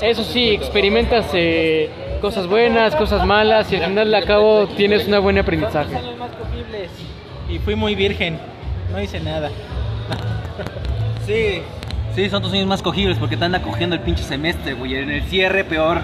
Eso 0.00 0.24
sí, 0.24 0.50
experimentas 0.50 1.26
eh, 1.34 1.90
cosas 2.20 2.46
buenas, 2.46 2.94
cosas 2.94 3.26
malas 3.26 3.70
y 3.72 3.76
al 3.76 3.86
final 3.86 4.10
de 4.10 4.22
cabo 4.22 4.66
tienes 4.68 5.06
un 5.06 5.22
buen 5.22 5.38
aprendizaje. 5.38 5.96
Y 7.48 7.58
fui 7.58 7.74
muy 7.74 7.94
virgen. 7.94 8.38
No 8.92 9.00
hice 9.00 9.20
nada. 9.20 9.50
Sí. 11.26 11.60
Sí, 12.18 12.28
son 12.28 12.42
tus 12.42 12.52
años 12.52 12.66
más 12.66 12.82
cogibles 12.82 13.16
porque 13.16 13.36
te 13.36 13.44
anda 13.44 13.62
cogiendo 13.62 13.94
el 13.94 14.02
pinche 14.02 14.24
semestre, 14.24 14.74
güey. 14.74 14.96
En 14.96 15.08
el 15.08 15.22
cierre, 15.26 15.62
peor. 15.62 16.00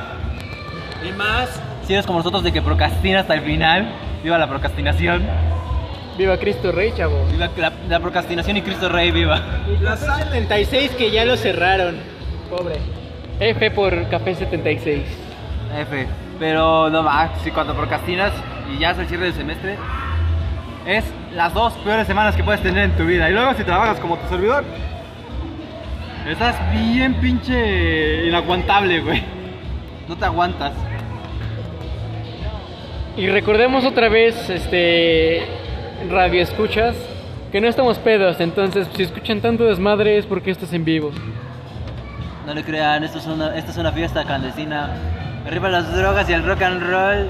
Y 1.04 1.10
más, 1.10 1.60
si 1.84 1.92
eres 1.92 2.06
como 2.06 2.20
nosotros 2.20 2.44
de 2.44 2.52
que 2.52 2.62
procrastina 2.62 3.18
hasta 3.18 3.34
el 3.34 3.40
final. 3.40 3.90
Viva 4.22 4.38
la 4.38 4.48
procrastinación. 4.48 5.24
Viva 6.16 6.38
Cristo 6.38 6.70
Rey, 6.70 6.92
chavo. 6.96 7.26
Viva 7.32 7.50
la, 7.56 7.72
la 7.88 7.98
procrastinación 7.98 8.56
y 8.56 8.62
Cristo 8.62 8.88
Rey, 8.88 9.10
viva. 9.10 9.42
Los 9.80 9.98
76 9.98 10.92
que 10.92 11.10
ya 11.10 11.24
lo 11.24 11.36
cerraron. 11.36 11.96
Pobre. 12.48 12.76
F 13.40 13.72
por 13.72 14.08
Café 14.08 14.36
76. 14.36 15.02
F. 15.80 16.06
Pero 16.38 16.90
no 16.90 17.02
más, 17.02 17.30
si 17.42 17.50
cuando 17.50 17.74
procrastinas 17.74 18.30
y 18.72 18.78
ya 18.78 18.92
es 18.92 18.98
el 18.98 19.08
cierre 19.08 19.24
del 19.24 19.34
semestre, 19.34 19.76
es 20.86 21.04
las 21.34 21.52
dos 21.52 21.72
peores 21.78 22.06
semanas 22.06 22.36
que 22.36 22.44
puedes 22.44 22.62
tener 22.62 22.84
en 22.84 22.96
tu 22.96 23.04
vida. 23.04 23.28
Y 23.28 23.32
luego 23.32 23.52
si 23.54 23.64
trabajas 23.64 23.98
como 23.98 24.16
tu 24.16 24.28
servidor, 24.28 24.62
estás 26.26 26.56
bien 26.72 27.14
pinche 27.14 28.26
inaguantable, 28.26 29.00
güey. 29.00 29.22
No 30.08 30.16
te 30.16 30.24
aguantas. 30.24 30.72
Y 33.16 33.28
recordemos 33.28 33.84
otra 33.84 34.08
vez, 34.08 34.50
este, 34.50 35.46
radio 36.10 36.42
escuchas, 36.42 36.96
que 37.52 37.60
no 37.60 37.68
estamos 37.68 37.98
pedos, 37.98 38.40
entonces 38.40 38.88
si 38.96 39.04
escuchan 39.04 39.40
tanto 39.40 39.64
desmadre 39.64 40.18
es 40.18 40.26
porque 40.26 40.50
esto 40.50 40.64
es 40.64 40.72
en 40.72 40.84
vivo. 40.84 41.12
No 42.46 42.52
le 42.52 42.64
crean, 42.64 43.04
esto 43.04 43.18
es 43.18 43.26
una, 43.26 43.56
esto 43.56 43.70
es 43.70 43.76
una 43.76 43.92
fiesta 43.92 44.24
clandestina. 44.24 44.90
Arriba 45.46 45.68
las 45.68 45.94
drogas 45.94 46.28
y 46.28 46.32
el 46.32 46.44
rock 46.44 46.62
and 46.62 46.82
roll. 46.82 47.28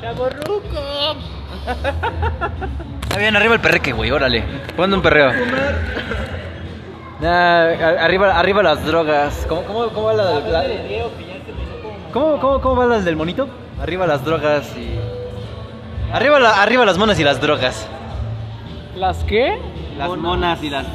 ¡Chaborruco! 0.00 1.16
Está 3.02 3.18
bien, 3.18 3.36
arriba 3.36 3.54
el 3.54 3.60
perreque, 3.60 3.92
güey, 3.92 4.10
órale. 4.10 4.42
Ponte 4.76 4.96
un 4.96 5.02
perreo. 5.02 5.32
Nah, 7.20 8.02
arriba, 8.04 8.38
arriba 8.38 8.62
las 8.62 8.84
drogas. 8.84 9.44
¿Cómo, 9.48 9.62
cómo, 9.64 9.88
cómo 9.90 10.06
va 10.06 10.12
la, 10.14 10.40
la- 10.40 10.64
¿Cómo, 12.12 12.38
cómo, 12.40 12.60
cómo 12.60 12.76
va 12.76 12.86
la 12.86 13.00
del 13.00 13.16
monito? 13.16 13.46
Arriba 13.80 14.06
las 14.06 14.24
drogas 14.24 14.74
y... 14.76 14.98
Arriba, 16.12 16.40
la- 16.40 16.62
arriba 16.62 16.84
las 16.84 16.96
monas 16.98 17.18
y 17.20 17.24
las 17.24 17.40
drogas. 17.40 17.86
¿Las 18.96 19.22
qué? 19.24 19.58
Las 19.98 20.08
monas 20.16 20.62
y 20.62 20.70
las... 20.70 20.86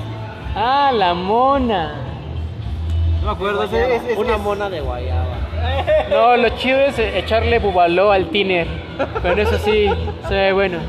Ah, 0.56 0.92
la 0.94 1.14
mona. 1.14 1.94
No 3.22 3.28
me 3.28 3.32
acuerdo, 3.32 3.64
es, 3.64 3.74
es- 3.74 4.04
es- 4.10 4.18
Una 4.18 4.38
mona 4.38 4.70
de 4.70 4.82
guayaba. 4.82 5.36
No, 6.10 6.38
lo 6.38 6.50
chido 6.58 6.80
es 6.80 6.98
echarle 7.00 7.60
bubaló 7.60 8.12
al 8.12 8.30
tiner. 8.30 8.68
Pero 9.22 9.42
eso 9.42 9.58
sí, 9.60 9.88
se 10.28 10.34
ve 10.34 10.54
bueno. 10.54 10.80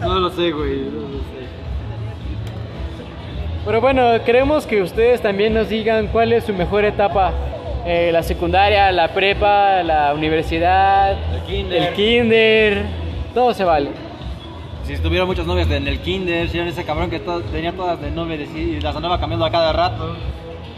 No 0.00 0.18
lo 0.18 0.30
sé, 0.30 0.50
güey, 0.50 0.80
no 0.80 1.00
lo 1.08 1.18
sé. 1.18 1.39
Pero 3.64 3.80
bueno, 3.80 4.22
queremos 4.24 4.66
que 4.66 4.82
ustedes 4.82 5.20
también 5.20 5.54
nos 5.54 5.68
digan 5.68 6.08
cuál 6.08 6.32
es 6.32 6.44
su 6.44 6.52
mejor 6.54 6.84
etapa. 6.84 7.32
Eh, 7.86 8.10
la 8.12 8.22
secundaria, 8.22 8.90
la 8.92 9.08
prepa, 9.08 9.82
la 9.82 10.12
universidad, 10.14 11.12
El 11.34 11.40
kinder. 11.46 11.82
el 11.82 11.94
kinder, 11.94 12.82
todo 13.34 13.54
se 13.54 13.64
vale. 13.64 13.90
Si 14.84 14.96
tuvieron 14.98 15.28
muchas 15.28 15.46
novias 15.46 15.70
en 15.70 15.86
el 15.88 15.98
kinder, 16.00 16.48
si 16.48 16.56
eran 16.58 16.68
ese 16.68 16.84
cabrón 16.84 17.10
que 17.10 17.20
tenía 17.52 17.72
todas 17.72 18.00
de 18.00 18.10
novia 18.10 18.36
y 18.36 18.80
las 18.80 18.96
andaba 18.96 19.18
cambiando 19.20 19.44
a 19.46 19.50
cada 19.50 19.72
rato. 19.72 20.16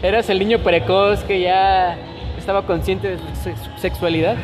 ¿Eras 0.01 0.29
el 0.29 0.39
niño 0.39 0.59
precoz 0.59 1.23
que 1.23 1.41
ya 1.41 1.97
estaba 2.37 2.61
consciente 2.63 3.09
de 3.11 3.17
su 3.17 3.25
sex- 3.43 3.69
sexualidad? 3.81 4.35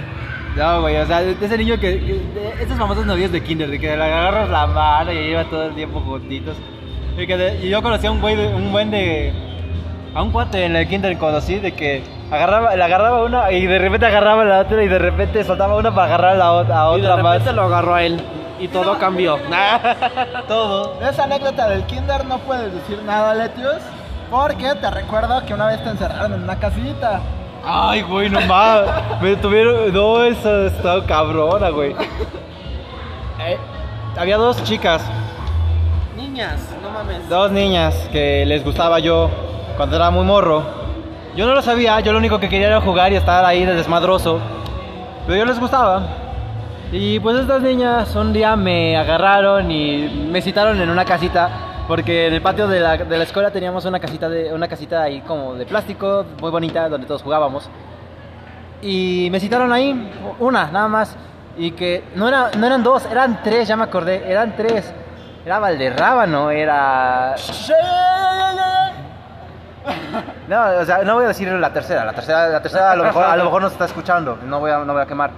No, 0.55 0.81
güey, 0.81 0.95
o 0.97 1.05
sea, 1.05 1.21
ese 1.21 1.57
niño 1.57 1.75
que, 1.79 1.99
que 1.99 2.19
esas 2.63 2.77
famosas 2.77 3.05
novias 3.05 3.31
de 3.31 3.41
kinder, 3.43 3.69
de 3.69 3.79
que 3.79 3.87
le 3.95 4.03
agarras 4.03 4.49
la 4.49 4.65
mano 4.67 5.11
y 5.11 5.15
lleva 5.27 5.43
todo 5.45 5.65
el 5.67 5.75
tiempo 5.75 5.99
juntitos. 6.01 6.55
Y, 7.19 7.27
que 7.27 7.37
de- 7.37 7.65
y 7.65 7.69
yo 7.69 7.81
conocí 7.81 8.07
a 8.07 8.11
un 8.11 8.21
güey, 8.21 8.35
de, 8.35 8.47
un 8.47 8.71
buen 8.71 8.89
de... 8.91 9.33
A 10.15 10.23
un 10.23 10.31
cuate 10.31 10.65
en 10.65 10.75
el 10.75 10.87
kinder 10.87 11.17
conocí 11.17 11.59
de 11.59 11.73
que 11.73 12.03
agarraba, 12.31 12.75
le 12.75 12.83
agarraba 12.83 13.23
una 13.23 13.51
y 13.51 13.67
de 13.67 13.77
repente 13.77 14.05
agarraba 14.07 14.43
la 14.43 14.59
otra 14.61 14.83
y 14.83 14.87
de 14.87 14.97
repente 14.97 15.43
soltaba 15.43 15.75
una 15.75 15.93
para 15.93 16.07
agarrar 16.07 16.35
la 16.37 16.51
ot- 16.51 16.71
a 16.71 16.97
Y 16.97 17.01
de 17.01 17.07
otra 17.07 17.21
más. 17.21 17.33
repente 17.33 17.53
lo 17.53 17.63
agarró 17.63 17.93
a 17.95 18.03
él. 18.03 18.19
Y 18.59 18.67
todo 18.69 18.97
cambió. 18.97 19.37
Todo. 20.47 20.99
Esa 21.01 21.23
anécdota 21.25 21.69
del 21.69 21.83
kinder 21.85 22.25
no 22.25 22.39
puedes 22.39 22.73
decir 22.73 23.01
nada, 23.03 23.33
Letius, 23.35 23.77
porque 24.31 24.73
te 24.81 24.89
recuerdo 24.89 25.45
que 25.45 25.53
una 25.53 25.67
vez 25.67 25.81
te 25.83 25.89
encerraron 25.91 26.33
en 26.33 26.43
una 26.43 26.57
casita. 26.59 27.21
Ay, 27.63 28.01
güey, 28.01 28.29
no 28.29 28.41
más. 28.41 28.81
Me 29.21 29.35
tuvieron. 29.35 29.93
No, 29.93 30.23
eso 30.23 30.65
está 30.67 31.05
cabrona, 31.05 31.69
güey. 31.69 31.95
Eh, 33.41 33.57
había 34.17 34.35
dos 34.35 34.61
chicas, 34.65 35.01
Niñas, 36.15 36.59
no 36.81 36.89
mames. 36.89 37.29
dos 37.29 37.51
niñas 37.51 37.95
que 38.11 38.45
les 38.45 38.63
gustaba 38.63 38.99
yo 38.99 39.29
cuando 39.77 39.95
era 39.95 40.09
muy 40.09 40.25
morro. 40.25 40.63
Yo 41.35 41.45
no 41.45 41.53
lo 41.53 41.61
sabía, 41.61 41.99
yo 42.01 42.11
lo 42.11 42.17
único 42.17 42.39
que 42.39 42.49
quería 42.49 42.67
era 42.67 42.81
jugar 42.81 43.13
y 43.13 43.15
estar 43.15 43.45
ahí 43.45 43.63
de 43.63 43.75
desmadroso. 43.75 44.39
Pero 45.25 45.37
yo 45.37 45.45
les 45.45 45.59
gustaba. 45.59 46.01
Y 46.91 47.19
pues 47.19 47.39
estas 47.39 47.61
niñas 47.61 48.15
un 48.15 48.33
día 48.33 48.55
me 48.55 48.97
agarraron 48.97 49.69
y 49.69 50.27
me 50.31 50.41
citaron 50.41 50.81
en 50.81 50.89
una 50.89 51.05
casita. 51.05 51.85
Porque 51.87 52.27
en 52.27 52.33
el 52.33 52.41
patio 52.41 52.67
de 52.67 52.79
la, 52.79 52.97
de 52.97 53.17
la 53.17 53.23
escuela 53.23 53.51
teníamos 53.51 53.85
una 53.85 53.99
casita, 53.99 54.29
de, 54.29 54.53
una 54.53 54.67
casita 54.67 55.03
ahí 55.03 55.21
como 55.21 55.55
de 55.55 55.65
plástico, 55.65 56.25
muy 56.39 56.51
bonita, 56.51 56.89
donde 56.89 57.07
todos 57.07 57.23
jugábamos. 57.23 57.69
Y 58.81 59.29
me 59.31 59.39
citaron 59.39 59.71
ahí, 59.71 60.11
una, 60.39 60.71
nada 60.71 60.87
más. 60.87 61.15
Y 61.57 61.71
que 61.71 62.03
no, 62.15 62.27
era, 62.27 62.51
no 62.57 62.65
eran 62.65 62.83
dos, 62.83 63.05
eran 63.05 63.41
tres, 63.43 63.67
ya 63.67 63.75
me 63.75 63.83
acordé, 63.83 64.23
eran 64.29 64.55
tres. 64.55 64.93
Era 65.49 65.57
Valderrábano, 65.57 66.51
era... 66.51 67.33
No, 70.47 70.79
o 70.79 70.85
sea, 70.85 70.99
no 70.99 71.15
voy 71.15 71.25
a 71.25 71.29
decir 71.29 71.51
la 71.51 71.73
tercera, 71.73 72.05
la 72.05 72.13
tercera, 72.13 72.49
la 72.49 72.61
tercera 72.61 72.91
a 72.91 72.95
lo 72.95 73.05
mejor, 73.05 73.23
a 73.23 73.35
lo 73.35 73.45
mejor 73.45 73.63
no 73.63 73.67
se 73.69 73.73
está 73.73 73.85
escuchando, 73.85 74.37
no 74.45 74.59
voy 74.59 74.69
a, 74.69 74.77
no 74.77 74.93
voy 74.93 75.01
a 75.01 75.07
quemar. 75.07 75.31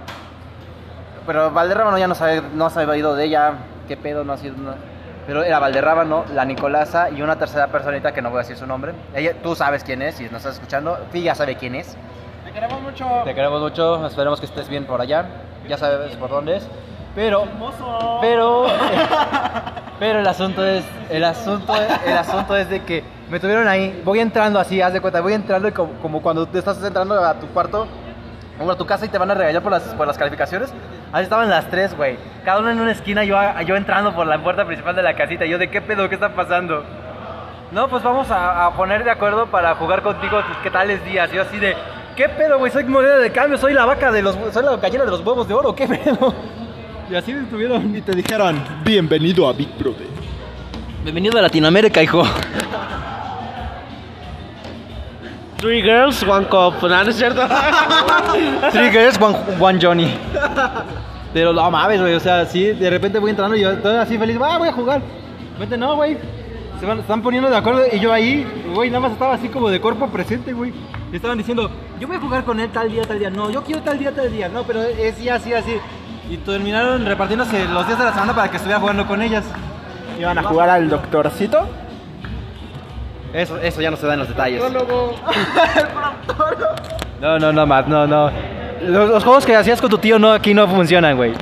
Pero 1.26 1.50
Valderrábano 1.50 1.96
ya 1.96 2.08
no 2.08 2.14
sabe, 2.14 2.42
no 2.52 2.68
se 2.68 2.80
había 2.80 2.94
ido 2.98 3.14
de 3.16 3.24
ella, 3.24 3.54
qué 3.88 3.96
pedo, 3.96 4.22
no 4.22 4.34
ha 4.34 4.36
sido... 4.36 4.54
no. 4.58 4.74
Pero 5.26 5.44
era 5.44 5.58
Valderrábano, 5.58 6.26
la 6.34 6.44
Nicolasa 6.44 7.08
y 7.08 7.22
una 7.22 7.36
tercera 7.36 7.68
personita 7.68 8.12
que 8.12 8.20
no 8.20 8.28
voy 8.28 8.40
a 8.40 8.42
decir 8.42 8.58
su 8.58 8.66
nombre. 8.66 8.92
Ella, 9.14 9.32
tú 9.42 9.54
sabes 9.54 9.82
quién 9.82 10.02
es, 10.02 10.16
si 10.16 10.24
nos 10.24 10.42
estás 10.42 10.56
escuchando, 10.56 11.06
Pi 11.10 11.22
ya 11.22 11.34
sabe 11.34 11.56
quién 11.56 11.74
es. 11.74 11.96
Te 12.44 12.52
queremos 12.52 12.82
mucho. 12.82 13.08
Te 13.24 13.34
queremos 13.34 13.62
mucho, 13.62 14.06
esperemos 14.06 14.40
que 14.40 14.44
estés 14.44 14.68
bien 14.68 14.84
por 14.84 15.00
allá. 15.00 15.24
Ya 15.66 15.78
sabes 15.78 16.14
por 16.16 16.28
dónde 16.28 16.56
es. 16.56 16.68
Pero, 17.14 17.44
pero, 18.20 18.66
pero 19.98 20.20
el 20.20 20.26
asunto 20.26 20.64
es, 20.64 20.84
el 21.10 21.24
asunto, 21.24 21.74
el 22.06 22.16
asunto 22.16 22.56
es 22.56 22.70
de 22.70 22.82
que 22.82 23.04
me 23.30 23.38
tuvieron 23.38 23.68
ahí. 23.68 24.00
Voy 24.04 24.20
entrando 24.20 24.58
así, 24.58 24.80
haz 24.80 24.92
de 24.92 25.00
cuenta, 25.00 25.20
voy 25.20 25.34
entrando 25.34 25.68
y 25.68 25.72
como, 25.72 25.92
como 26.00 26.22
cuando 26.22 26.46
te 26.46 26.58
estás 26.58 26.82
entrando 26.82 27.22
a 27.22 27.34
tu 27.34 27.46
cuarto 27.48 27.86
o 28.58 28.70
a 28.70 28.76
tu 28.76 28.86
casa 28.86 29.04
y 29.04 29.08
te 29.08 29.18
van 29.18 29.30
a 29.30 29.34
regañar 29.34 29.62
por 29.62 29.72
las, 29.72 29.82
por 29.82 30.06
las 30.06 30.16
calificaciones. 30.16 30.72
Ahí 31.12 31.24
estaban 31.24 31.50
las 31.50 31.68
tres, 31.68 31.94
güey. 31.94 32.16
Cada 32.44 32.60
una 32.60 32.72
en 32.72 32.80
una 32.80 32.92
esquina, 32.92 33.24
yo, 33.24 33.36
yo 33.66 33.76
entrando 33.76 34.14
por 34.14 34.26
la 34.26 34.42
puerta 34.42 34.64
principal 34.64 34.96
de 34.96 35.02
la 35.02 35.14
casita. 35.14 35.44
Yo, 35.44 35.58
¿de 35.58 35.68
qué 35.68 35.82
pedo? 35.82 36.08
¿Qué 36.08 36.14
está 36.14 36.30
pasando? 36.30 36.82
No, 37.72 37.88
pues 37.88 38.02
vamos 38.02 38.30
a, 38.30 38.66
a 38.66 38.70
poner 38.72 39.04
de 39.04 39.10
acuerdo 39.10 39.46
para 39.46 39.74
jugar 39.74 40.02
contigo 40.02 40.42
tus 40.44 40.56
qué 40.58 40.70
tales 40.70 41.04
días. 41.04 41.30
Yo 41.30 41.42
así 41.42 41.58
de, 41.58 41.76
¿qué 42.16 42.28
pedo, 42.30 42.58
güey? 42.58 42.72
Soy 42.72 42.84
moneda 42.84 43.18
de 43.18 43.30
cambio, 43.30 43.58
soy 43.58 43.74
la 43.74 43.84
vaca 43.84 44.10
de 44.10 44.22
los, 44.22 44.36
soy 44.52 44.62
la 44.64 44.76
gallina 44.76 45.04
de 45.04 45.10
los 45.10 45.20
huevos 45.20 45.46
de 45.48 45.54
oro, 45.54 45.74
¿qué 45.74 45.86
pedo? 45.86 46.34
Y 47.12 47.14
así 47.14 47.30
estuvieron. 47.32 47.94
Y 47.94 48.00
te 48.00 48.12
dijeron, 48.12 48.58
bienvenido 48.82 49.46
a 49.46 49.52
Big 49.52 49.68
Brother. 49.78 50.06
Bienvenido 51.02 51.38
a 51.38 51.42
Latinoamérica, 51.42 52.02
hijo. 52.02 52.24
Three 55.58 55.82
girls, 55.82 56.22
one 56.22 56.46
cup. 56.46 56.80
¿No, 56.80 56.88
¿No 56.88 57.10
es 57.10 57.16
cierto? 57.16 57.46
Three 58.70 58.90
girls, 58.90 59.20
one, 59.20 59.36
one 59.60 59.78
Johnny. 59.78 60.10
Pero 61.34 61.52
no 61.52 61.70
mames, 61.70 62.00
güey, 62.00 62.14
o 62.14 62.20
sea, 62.20 62.46
sí, 62.46 62.68
de 62.68 62.88
repente 62.88 63.18
voy 63.18 63.28
entrando 63.28 63.56
y 63.56 63.60
yo 63.60 63.72
estoy 63.72 63.96
así 63.96 64.16
feliz, 64.16 64.38
ah, 64.42 64.56
voy 64.56 64.68
a 64.68 64.72
jugar. 64.72 65.02
Vete, 65.60 65.76
no, 65.76 65.96
güey. 65.96 66.16
Se 66.80 66.86
van, 66.86 66.98
están 67.00 67.20
poniendo 67.20 67.50
de 67.50 67.56
acuerdo 67.56 67.82
y 67.92 68.00
yo 68.00 68.10
ahí, 68.10 68.46
güey, 68.74 68.88
nada 68.88 69.00
más 69.00 69.12
estaba 69.12 69.34
así 69.34 69.50
como 69.50 69.68
de 69.68 69.82
cuerpo 69.82 70.08
presente, 70.08 70.54
güey. 70.54 70.72
Y 71.12 71.16
estaban 71.16 71.36
diciendo, 71.36 71.70
yo 72.00 72.08
voy 72.08 72.16
a 72.16 72.20
jugar 72.20 72.42
con 72.44 72.58
él 72.58 72.70
tal 72.70 72.90
día, 72.90 73.02
tal 73.02 73.18
día. 73.18 73.28
No, 73.28 73.50
yo 73.50 73.62
quiero 73.62 73.82
tal 73.82 73.98
día, 73.98 74.12
tal 74.12 74.32
día. 74.32 74.48
No, 74.48 74.62
pero 74.62 74.82
es 74.82 75.14
así, 75.14 75.28
así, 75.28 75.52
así. 75.52 75.72
Y 76.30 76.36
terminaron 76.38 77.04
repartiéndose 77.04 77.64
los 77.66 77.86
días 77.86 77.98
de 77.98 78.04
la 78.04 78.12
semana 78.12 78.34
para 78.34 78.48
que 78.50 78.56
estuviera 78.56 78.80
jugando 78.80 79.06
con 79.06 79.20
ellas. 79.22 79.44
Iban 80.18 80.38
a 80.38 80.42
jugar 80.42 80.70
al 80.70 80.88
doctorcito. 80.88 81.68
Eso, 83.32 83.56
eso 83.58 83.80
ya 83.80 83.90
no 83.90 83.96
se 83.96 84.06
da 84.06 84.12
en 84.14 84.18
los 84.20 84.28
detalles. 84.28 84.62
No, 87.20 87.38
no, 87.38 87.52
no 87.52 87.66
más, 87.66 87.86
no, 87.86 88.04
no. 88.06 88.30
Los, 88.82 89.08
los 89.10 89.22
juegos 89.22 89.46
que 89.46 89.54
hacías 89.54 89.80
con 89.80 89.88
tu 89.88 89.98
tío 89.98 90.18
no, 90.18 90.32
aquí 90.32 90.54
no 90.54 90.66
funcionan, 90.66 91.16
güey. 91.16 91.32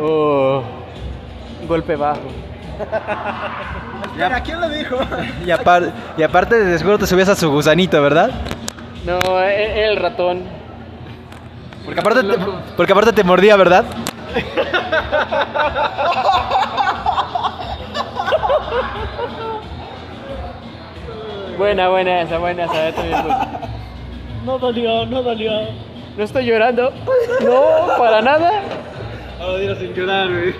Oh, 0.00 0.62
golpe 1.68 1.96
bajo. 1.96 2.22
Mira, 4.16 4.40
¿quién 4.42 4.58
lo 4.60 4.68
dijo? 4.70 4.96
Y, 5.46 5.50
apar- 5.50 5.92
y 6.16 6.22
aparte, 6.22 6.54
de 6.64 6.78
seguro 6.78 6.96
te 6.98 7.06
subías 7.06 7.28
a 7.28 7.36
su 7.36 7.50
gusanito, 7.50 8.00
¿verdad? 8.00 8.30
No, 9.04 9.18
e- 9.42 9.88
el 9.90 9.96
ratón. 9.98 10.44
Porque 11.84 12.00
aparte, 12.00 12.22
te, 12.22 12.38
porque 12.76 12.92
aparte 12.92 13.12
te 13.12 13.22
mordía, 13.24 13.56
¿verdad? 13.56 13.84
Buena, 21.58 21.88
buena 21.88 22.22
esa, 22.22 22.38
buena 22.38 22.64
esa. 22.64 22.92
también. 22.92 23.26
No 24.44 24.58
dolió, 24.58 25.06
no 25.06 25.22
dolió. 25.22 25.52
No 26.16 26.24
estoy 26.24 26.46
llorando. 26.46 26.92
No, 27.40 27.88
para 27.98 28.22
nada. 28.22 28.62
Ahora 29.40 29.58
dilo 29.58 29.74
sin 29.76 29.92
llorar, 29.94 30.28
güey. 30.28 30.54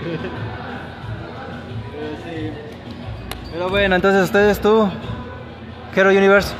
Pero 3.52 3.68
bueno, 3.68 3.96
entonces 3.96 4.24
ustedes, 4.24 4.60
tú, 4.60 4.88
Hero 5.94 6.10
Universe. 6.10 6.54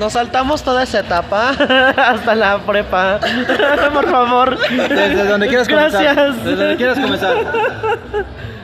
Nos 0.00 0.14
saltamos 0.14 0.62
toda 0.62 0.82
esa 0.82 1.00
etapa 1.00 1.50
hasta 1.96 2.34
la 2.34 2.58
prepa. 2.58 3.20
Por 3.92 4.10
favor. 4.10 4.58
Desde 4.70 5.24
donde 5.24 5.48
quieras 5.48 5.68
comenzar. 5.68 6.02
Gracias. 6.02 6.44
Desde 6.44 6.56
donde 6.56 6.76
quieras 6.76 6.98
comenzar. 6.98 7.36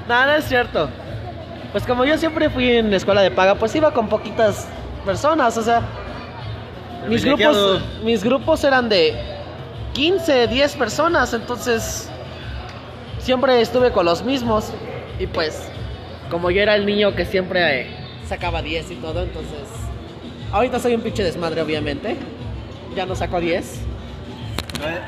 No, 0.09 0.27
no 0.27 0.33
es 0.33 0.45
cierto. 0.45 0.91
Pues 1.71 1.85
como 1.85 2.05
yo 2.05 2.19
siempre 2.19 2.51
fui 2.51 2.69
en 2.69 2.91
la 2.91 2.97
escuela 2.97 3.23
de 3.23 3.31
paga, 3.31 3.55
pues 3.55 3.73
iba 3.77 3.93
con 3.93 4.09
poquitas 4.09 4.67
personas, 5.05 5.57
o 5.57 5.63
sea, 5.63 5.83
mis 7.09 7.25
grupos, 7.25 7.81
mis 8.03 8.25
grupos 8.25 8.65
eran 8.65 8.89
de 8.89 9.15
15, 9.93 10.49
10 10.49 10.75
personas, 10.75 11.33
entonces 11.33 12.11
siempre 13.21 13.61
estuve 13.61 13.93
con 13.93 14.05
los 14.05 14.25
mismos 14.25 14.73
y 15.21 15.29
pues 15.29 15.71
como 16.29 16.51
yo 16.51 16.61
era 16.61 16.75
el 16.75 16.87
niño 16.87 17.15
que 17.15 17.25
siempre 17.25 17.83
eh, 17.83 17.97
sacaba 18.27 18.63
10 18.63 18.91
y 18.91 18.95
todo, 18.97 19.23
entonces 19.23 19.61
ahorita 20.53 20.79
soy 20.79 20.95
un 20.95 21.01
pinche 21.01 21.23
desmadre 21.23 21.63
obviamente. 21.63 22.17
Ya 22.97 23.07
no 23.07 23.15
saco 23.15 23.41
10. 23.41 23.83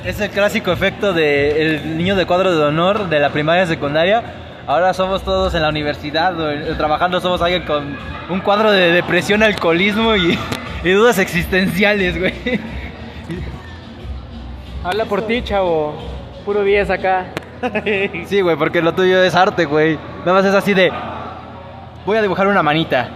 Es 0.05 0.21
el 0.21 0.31
clásico 0.31 0.71
efecto 0.73 1.13
del 1.13 1.97
niño 1.97 2.15
de 2.15 2.27
cuadro 2.27 2.55
de 2.57 2.63
honor 2.65 3.09
de 3.09 3.19
la 3.19 3.31
primaria 3.31 3.65
y 3.65 3.67
secundaria. 3.67 4.23
Ahora 4.67 4.95
somos 4.95 5.23
todos 5.23 5.55
en 5.55 5.63
la 5.63 5.69
universidad 5.71 6.39
o 6.39 6.51
en- 6.51 6.77
trabajando, 6.77 7.21
somos 7.21 7.41
alguien 7.43 7.63
con 7.65 7.97
un 8.31 8.41
cuadro 8.41 8.71
de 8.71 8.93
depresión, 8.93 9.43
alcoholismo 9.43 10.15
y, 10.15 10.39
y 10.85 10.91
dudas 10.91 11.19
existenciales, 11.19 12.19
güey. 12.19 12.35
Habla 14.85 15.05
por 15.07 15.27
ti, 15.27 15.43
chavo. 15.43 15.95
Puro 16.45 16.63
10 16.65 16.91
acá. 16.91 17.27
Sí, 18.27 18.41
güey, 18.41 18.57
porque 18.57 18.83
lo 18.83 18.93
tuyo 18.93 19.23
es 19.23 19.35
arte, 19.37 19.65
güey. 19.67 19.97
Nada 20.21 20.33
más 20.35 20.45
es 20.45 20.55
así 20.55 20.75
de. 20.75 20.93
Voy 22.05 22.17
a 22.17 22.23
dibujar 22.23 22.49
una 22.49 22.63
manita. 22.63 23.09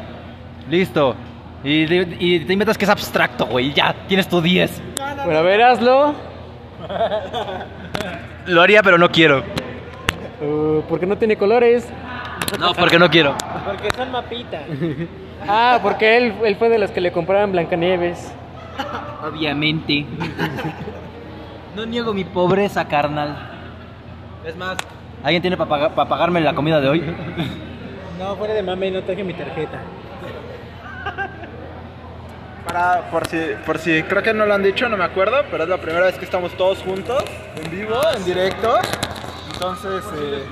Listo. 0.70 1.16
Y, 1.64 1.86
te- 1.86 2.16
y 2.20 2.40
te 2.40 2.52
inventas 2.52 2.78
que 2.78 2.84
es 2.84 2.90
abstracto, 2.90 3.46
güey. 3.46 3.68
y 3.68 3.72
Ya, 3.74 3.94
tienes 4.06 4.28
tu 4.28 4.40
10. 4.40 4.80
Bueno, 5.24 5.38
a 5.38 5.42
ver, 5.42 5.62
hazlo. 5.62 6.14
Lo 8.46 8.62
haría, 8.62 8.82
pero 8.82 8.98
no 8.98 9.10
quiero. 9.10 9.42
Uh, 10.40 10.82
porque 10.88 11.06
no 11.06 11.16
tiene 11.18 11.36
colores. 11.36 11.88
No, 12.60 12.74
porque 12.74 12.98
no 12.98 13.10
quiero. 13.10 13.34
Porque 13.64 13.90
son 13.96 14.10
mapitas. 14.12 14.62
Ah, 15.48 15.78
porque 15.82 16.16
él, 16.16 16.34
él 16.44 16.56
fue 16.56 16.68
de 16.70 16.78
los 16.78 16.90
que 16.90 17.00
le 17.00 17.12
compraban 17.12 17.52
Blancanieves. 17.52 18.32
Obviamente. 19.22 20.04
No 21.76 21.84
niego 21.86 22.14
mi 22.14 22.24
pobreza, 22.24 22.88
carnal. 22.88 23.36
Es 24.44 24.56
más, 24.56 24.76
¿alguien 25.22 25.42
tiene 25.42 25.56
para 25.58 25.94
pagarme 25.94 26.40
la 26.40 26.54
comida 26.54 26.80
de 26.80 26.88
hoy? 26.88 27.02
No, 28.18 28.34
fuera 28.36 28.54
de 28.54 28.62
mame, 28.62 28.90
no 28.90 29.02
traje 29.02 29.22
mi 29.22 29.34
tarjeta. 29.34 29.78
Para, 32.66 33.10
por 33.10 33.26
si, 33.28 33.38
por 33.64 33.78
si 33.78 34.02
creo 34.02 34.22
que 34.22 34.34
no 34.34 34.44
lo 34.44 34.54
han 34.54 34.62
dicho, 34.62 34.88
no 34.88 34.96
me 34.96 35.04
acuerdo, 35.04 35.36
pero 35.50 35.62
es 35.62 35.68
la 35.68 35.78
primera 35.78 36.06
vez 36.06 36.18
que 36.18 36.24
estamos 36.24 36.52
todos 36.56 36.78
juntos, 36.78 37.22
en 37.62 37.70
vivo, 37.70 38.00
en 38.16 38.24
directo. 38.24 38.76
Entonces, 39.52 40.04
eh, 40.20 40.44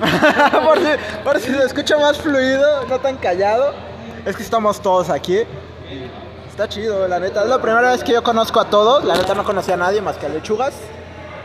por, 0.64 0.78
si, 0.78 0.86
por 1.24 1.40
si 1.40 1.50
se 1.52 1.64
escucha 1.64 1.98
más 1.98 2.18
fluido, 2.18 2.86
no 2.86 2.98
tan 3.00 3.16
callado, 3.16 3.74
es 4.24 4.36
que 4.36 4.42
estamos 4.42 4.80
todos 4.80 5.10
aquí. 5.10 5.38
y 5.90 6.08
Está 6.48 6.68
chido, 6.68 7.08
la 7.08 7.18
neta. 7.18 7.42
Es 7.42 7.48
la 7.48 7.60
primera 7.60 7.90
vez 7.90 8.04
que 8.04 8.12
yo 8.12 8.22
conozco 8.22 8.60
a 8.60 8.66
todos. 8.70 9.02
La 9.04 9.16
neta 9.16 9.34
no 9.34 9.42
conocía 9.42 9.74
a 9.74 9.76
nadie 9.76 10.00
más 10.00 10.16
que 10.16 10.26
a 10.26 10.28
Lechugas. 10.28 10.74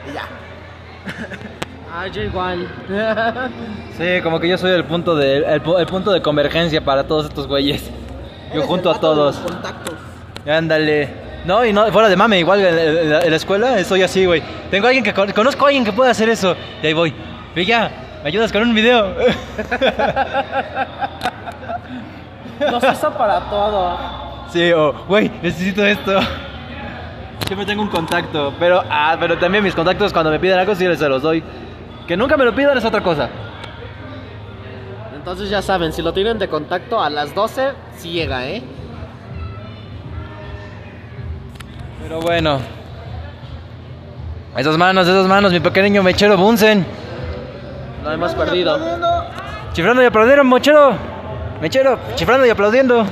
Y 0.09 0.13
ya. 0.13 0.23
Ah, 1.91 2.05
yo 2.05 2.21
igual. 2.21 2.71
Sí, 3.97 4.21
como 4.21 4.39
que 4.39 4.47
yo 4.47 4.59
soy 4.59 4.71
el 4.71 4.85
punto 4.85 5.15
de, 5.15 5.37
el 5.37 5.87
punto 5.87 6.11
de 6.11 6.21
convergencia 6.21 6.85
para 6.85 7.07
todos 7.07 7.25
estos 7.25 7.47
güeyes. 7.47 7.89
Yo 8.53 8.63
junto 8.63 8.89
a 8.91 8.99
todos. 8.99 9.37
Contactos. 9.37 9.95
Ándale. 10.47 11.29
No, 11.45 11.63
y 11.65 11.71
no, 11.71 11.91
fuera 11.91 12.09
de 12.09 12.15
mame, 12.17 12.39
igual 12.39 12.59
en, 12.59 12.77
en 12.77 13.09
la, 13.11 13.21
en 13.21 13.29
la 13.29 13.35
escuela 13.35 13.83
soy 13.83 14.01
así, 14.03 14.25
güey. 14.25 14.43
Tengo 14.69 14.85
a 14.87 14.89
alguien 14.89 15.03
que 15.03 15.13
con- 15.13 15.31
conozco 15.31 15.65
a 15.65 15.67
alguien 15.69 15.85
que 15.85 15.93
puede 15.93 16.11
hacer 16.11 16.27
eso. 16.29 16.55
Y 16.83 16.87
ahí 16.87 16.93
voy. 16.93 17.13
Villa, 17.55 17.89
¿me 18.23 18.27
ayudas 18.29 18.51
con 18.51 18.61
un 18.63 18.73
video? 18.75 19.15
Nos 22.71 22.83
hizo 22.83 23.11
para 23.11 23.39
todo. 23.49 23.97
sí, 24.51 24.71
o, 24.73 24.93
güey, 25.07 25.31
necesito 25.41 25.85
esto. 25.85 26.19
Siempre 27.47 27.65
tengo 27.65 27.81
un 27.81 27.87
contacto, 27.89 28.53
pero, 28.59 28.83
ah, 28.89 29.15
pero 29.19 29.37
también 29.37 29.63
mis 29.63 29.73
contactos 29.73 30.11
cuando 30.13 30.29
me 30.29 30.39
piden 30.39 30.59
algo 30.59 30.75
sí 30.75 30.85
les 30.87 30.99
se 30.99 31.07
los 31.09 31.21
doy. 31.21 31.41
Que 32.07 32.15
nunca 32.17 32.35
me 32.37 32.43
lo 32.45 32.53
pidan 32.53 32.77
es 32.77 32.85
otra 32.85 33.01
cosa. 33.01 33.29
Entonces 35.29 35.51
ya 35.51 35.61
saben, 35.61 35.93
si 35.93 36.01
lo 36.01 36.11
tienen 36.11 36.39
de 36.39 36.47
contacto 36.47 36.99
a 36.99 37.07
las 37.07 37.35
12, 37.35 37.73
sí 37.95 38.09
llega, 38.13 38.47
¿eh? 38.47 38.63
Pero 42.01 42.19
bueno. 42.19 42.59
Esas 44.57 44.75
manos, 44.75 45.07
esas 45.07 45.27
manos, 45.27 45.51
mi 45.51 45.59
pequeño 45.59 46.01
mechero 46.01 46.35
Bunsen. 46.35 46.83
No 48.03 48.11
hemos 48.11 48.33
perdido. 48.33 48.79
Chifrando 49.73 50.01
y 50.01 50.07
aplaudiendo, 50.07 50.43
mochero. 50.45 50.93
Mechero, 51.61 51.99
chifrando 52.15 52.47
y 52.47 52.49
aplaudiendo. 52.49 53.05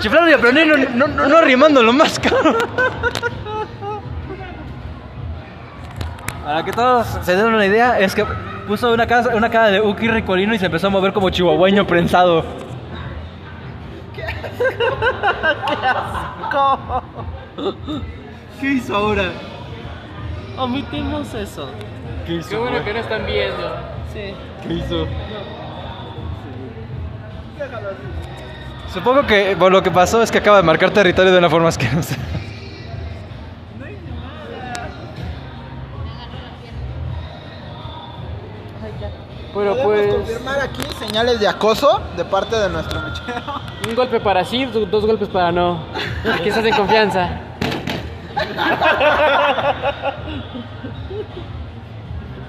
Chifrando 0.00 0.30
y 0.30 0.32
aplaudiendo, 0.32 0.78
no, 0.94 1.08
no, 1.08 1.28
no 1.28 1.40
rimando 1.42 1.82
lo 1.82 1.92
más 1.92 2.18
caro. 2.18 2.56
Para 6.42 6.64
que 6.64 6.72
todos 6.72 7.06
se 7.20 7.36
den 7.36 7.48
una 7.48 7.66
idea, 7.66 7.98
es 8.00 8.14
que 8.14 8.24
puso 8.66 8.92
una, 8.92 9.06
casa, 9.06 9.34
una 9.34 9.48
cara 9.48 9.68
de 9.70 9.80
Uki 9.80 10.08
Ricolino 10.08 10.54
y 10.54 10.58
se 10.58 10.66
empezó 10.66 10.88
a 10.88 10.90
mover 10.90 11.12
como 11.12 11.30
chihuahueño 11.30 11.86
prensado. 11.86 12.44
¿Qué 18.60 18.72
hizo 18.72 18.96
ahora? 18.96 19.24
Omitimos 20.58 21.32
eso. 21.34 21.68
¿Qué 22.26 22.34
hizo? 22.34 22.48
Qué 22.48 22.56
bueno 22.56 22.84
que 22.84 22.92
no 22.92 22.98
están 22.98 23.26
viendo. 23.26 23.76
Sí. 24.12 24.34
¿Qué 24.66 24.74
hizo? 24.74 25.06
Supongo 28.92 29.26
que 29.26 29.56
lo 29.56 29.82
que 29.82 29.90
pasó 29.90 30.22
es 30.22 30.30
que 30.30 30.38
acaba 30.38 30.58
de 30.58 30.62
marcar 30.62 30.90
territorio 30.90 31.32
de 31.32 31.38
una 31.38 31.50
forma 31.50 31.68
asquerosa. 31.68 32.16
Pero 39.54 39.76
pues, 39.82 40.14
confirmar 40.14 40.60
aquí 40.60 40.82
señales 40.98 41.40
de 41.40 41.48
acoso 41.48 42.00
de 42.16 42.24
parte 42.24 42.56
de 42.56 42.68
nuestro 42.68 43.00
mechero. 43.00 43.42
un 43.88 43.94
golpe 43.94 44.20
para 44.20 44.44
sí, 44.44 44.66
do- 44.66 44.84
dos 44.86 45.06
golpes 45.06 45.28
para 45.28 45.50
no. 45.50 45.80
Aquí 46.34 46.48
estás 46.50 46.64
en 46.64 46.74
confianza. 46.74 47.30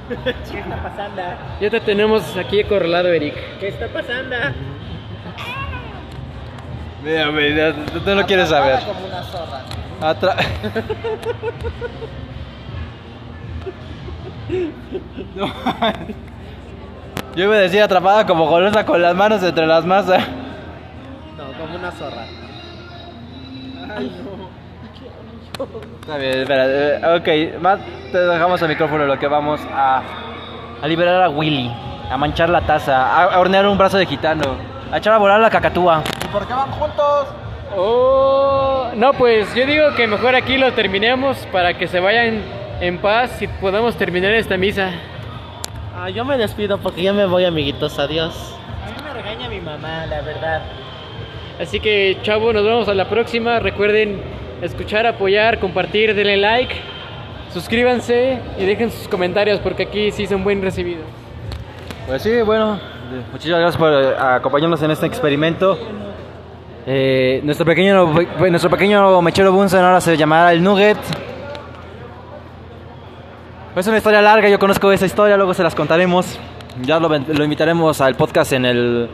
¿Qué 0.09 0.59
está 0.59 0.81
pasando? 0.81 1.21
Ya 1.59 1.69
te 1.69 1.79
tenemos 1.81 2.37
aquí 2.37 2.61
acorralado, 2.61 3.09
Eric. 3.09 3.35
¿Qué 3.59 3.67
está 3.69 3.87
pasando? 3.87 4.35
Mira, 7.03 7.31
mira, 7.31 7.73
tú 7.73 7.99
tú 7.99 8.15
no 8.15 8.25
quieres 8.25 8.49
saber. 8.49 8.79
Como 8.85 9.05
una 9.05 9.23
zorra. 9.23 9.61
Atra- 10.01 10.35
No. 15.35 15.47
Yo 17.35 17.43
iba 17.43 17.55
a 17.55 17.59
decir 17.59 17.81
atrapada 17.81 18.25
como 18.25 18.47
golosa 18.47 18.85
con 18.85 19.01
las 19.01 19.15
manos 19.15 19.43
entre 19.43 19.67
las 19.67 19.85
masas. 19.85 20.23
No, 21.37 21.59
como 21.59 21.75
una 21.75 21.91
zorra. 21.91 22.25
Está 26.01 26.17
bien, 26.17 26.39
espera. 26.41 26.65
eh, 26.67 27.17
ok, 27.55 27.61
Matt, 27.61 27.79
te 28.11 28.17
dejamos 28.19 28.61
el 28.61 28.69
micrófono 28.69 29.05
lo 29.05 29.17
que 29.19 29.27
vamos 29.27 29.59
a, 29.73 30.01
a 30.81 30.87
liberar 30.87 31.23
a 31.23 31.29
Willy, 31.29 31.71
a 32.09 32.17
manchar 32.17 32.49
la 32.49 32.61
taza, 32.61 32.95
a, 32.95 33.23
a 33.23 33.39
hornear 33.39 33.67
un 33.67 33.77
brazo 33.77 33.97
de 33.97 34.05
gitano, 34.05 34.55
a 34.91 34.97
echar 34.97 35.13
a 35.13 35.17
volar 35.17 35.39
la 35.39 35.49
cacatúa. 35.49 36.03
¿Y 36.23 36.27
por 36.27 36.47
qué 36.47 36.53
van 36.53 36.71
juntos? 36.71 37.27
Oh, 37.75 38.87
no, 38.95 39.13
pues 39.13 39.53
yo 39.53 39.65
digo 39.65 39.93
que 39.95 40.07
mejor 40.07 40.35
aquí 40.35 40.57
lo 40.57 40.71
terminemos 40.73 41.37
para 41.51 41.77
que 41.77 41.87
se 41.87 41.99
vayan 41.99 42.41
en 42.79 42.97
paz 42.99 43.41
y 43.41 43.47
podamos 43.47 43.95
terminar 43.95 44.31
esta 44.33 44.57
misa. 44.57 44.91
Ah, 45.95 46.09
yo 46.09 46.23
me 46.25 46.37
despido 46.37 46.77
porque 46.77 47.01
ya 47.01 47.13
me 47.13 47.25
voy, 47.25 47.45
amiguitos. 47.45 47.97
Adiós. 47.97 48.53
A 48.83 48.89
mí 48.89 49.03
me 49.03 49.13
regaña 49.13 49.49
mi 49.49 49.59
mamá, 49.59 50.05
la 50.05 50.21
verdad. 50.21 50.61
Así 51.59 51.79
que, 51.79 52.17
chavo, 52.21 52.53
nos 52.53 52.63
vemos 52.63 52.87
a 52.87 52.93
la 52.93 53.09
próxima. 53.09 53.59
Recuerden 53.59 54.21
escuchar, 54.61 55.07
apoyar, 55.07 55.59
compartir, 55.59 56.13
denle 56.13 56.37
like, 56.37 56.75
suscríbanse 57.51 58.39
y 58.59 58.65
dejen 58.65 58.91
sus 58.91 59.07
comentarios 59.07 59.59
porque 59.59 59.83
aquí 59.83 60.11
sí 60.11 60.27
son 60.27 60.43
buen 60.43 60.61
recibidos. 60.61 61.05
Pues 62.05 62.21
sí, 62.21 62.41
bueno, 62.41 62.79
muchísimas 63.31 63.59
gracias 63.59 63.77
por 63.77 63.91
eh, 63.91 64.15
acompañarnos 64.17 64.81
en 64.83 64.91
este 64.91 65.07
experimento. 65.07 65.77
Eh, 66.85 67.41
nuestro 67.43 67.65
pequeño 67.65 68.13
nuestro 68.49 68.69
pequeño 68.69 69.21
mechero 69.21 69.51
Bunsen 69.51 69.81
ahora 69.81 69.99
se 69.99 70.15
llamará 70.15 70.53
el 70.53 70.63
Nugget. 70.63 70.97
Es 73.77 73.85
una 73.85 73.97
historia 73.97 74.23
larga, 74.23 74.49
yo 74.49 74.57
conozco 74.57 74.91
esa 74.91 75.05
historia, 75.05 75.37
luego 75.37 75.53
se 75.53 75.61
las 75.61 75.75
contaremos. 75.75 76.39
Ya 76.81 76.99
lo, 76.99 77.09
lo 77.09 77.43
invitaremos 77.43 78.01
al 78.01 78.15
podcast 78.15 78.53
en 78.53 78.65
el... 78.65 79.07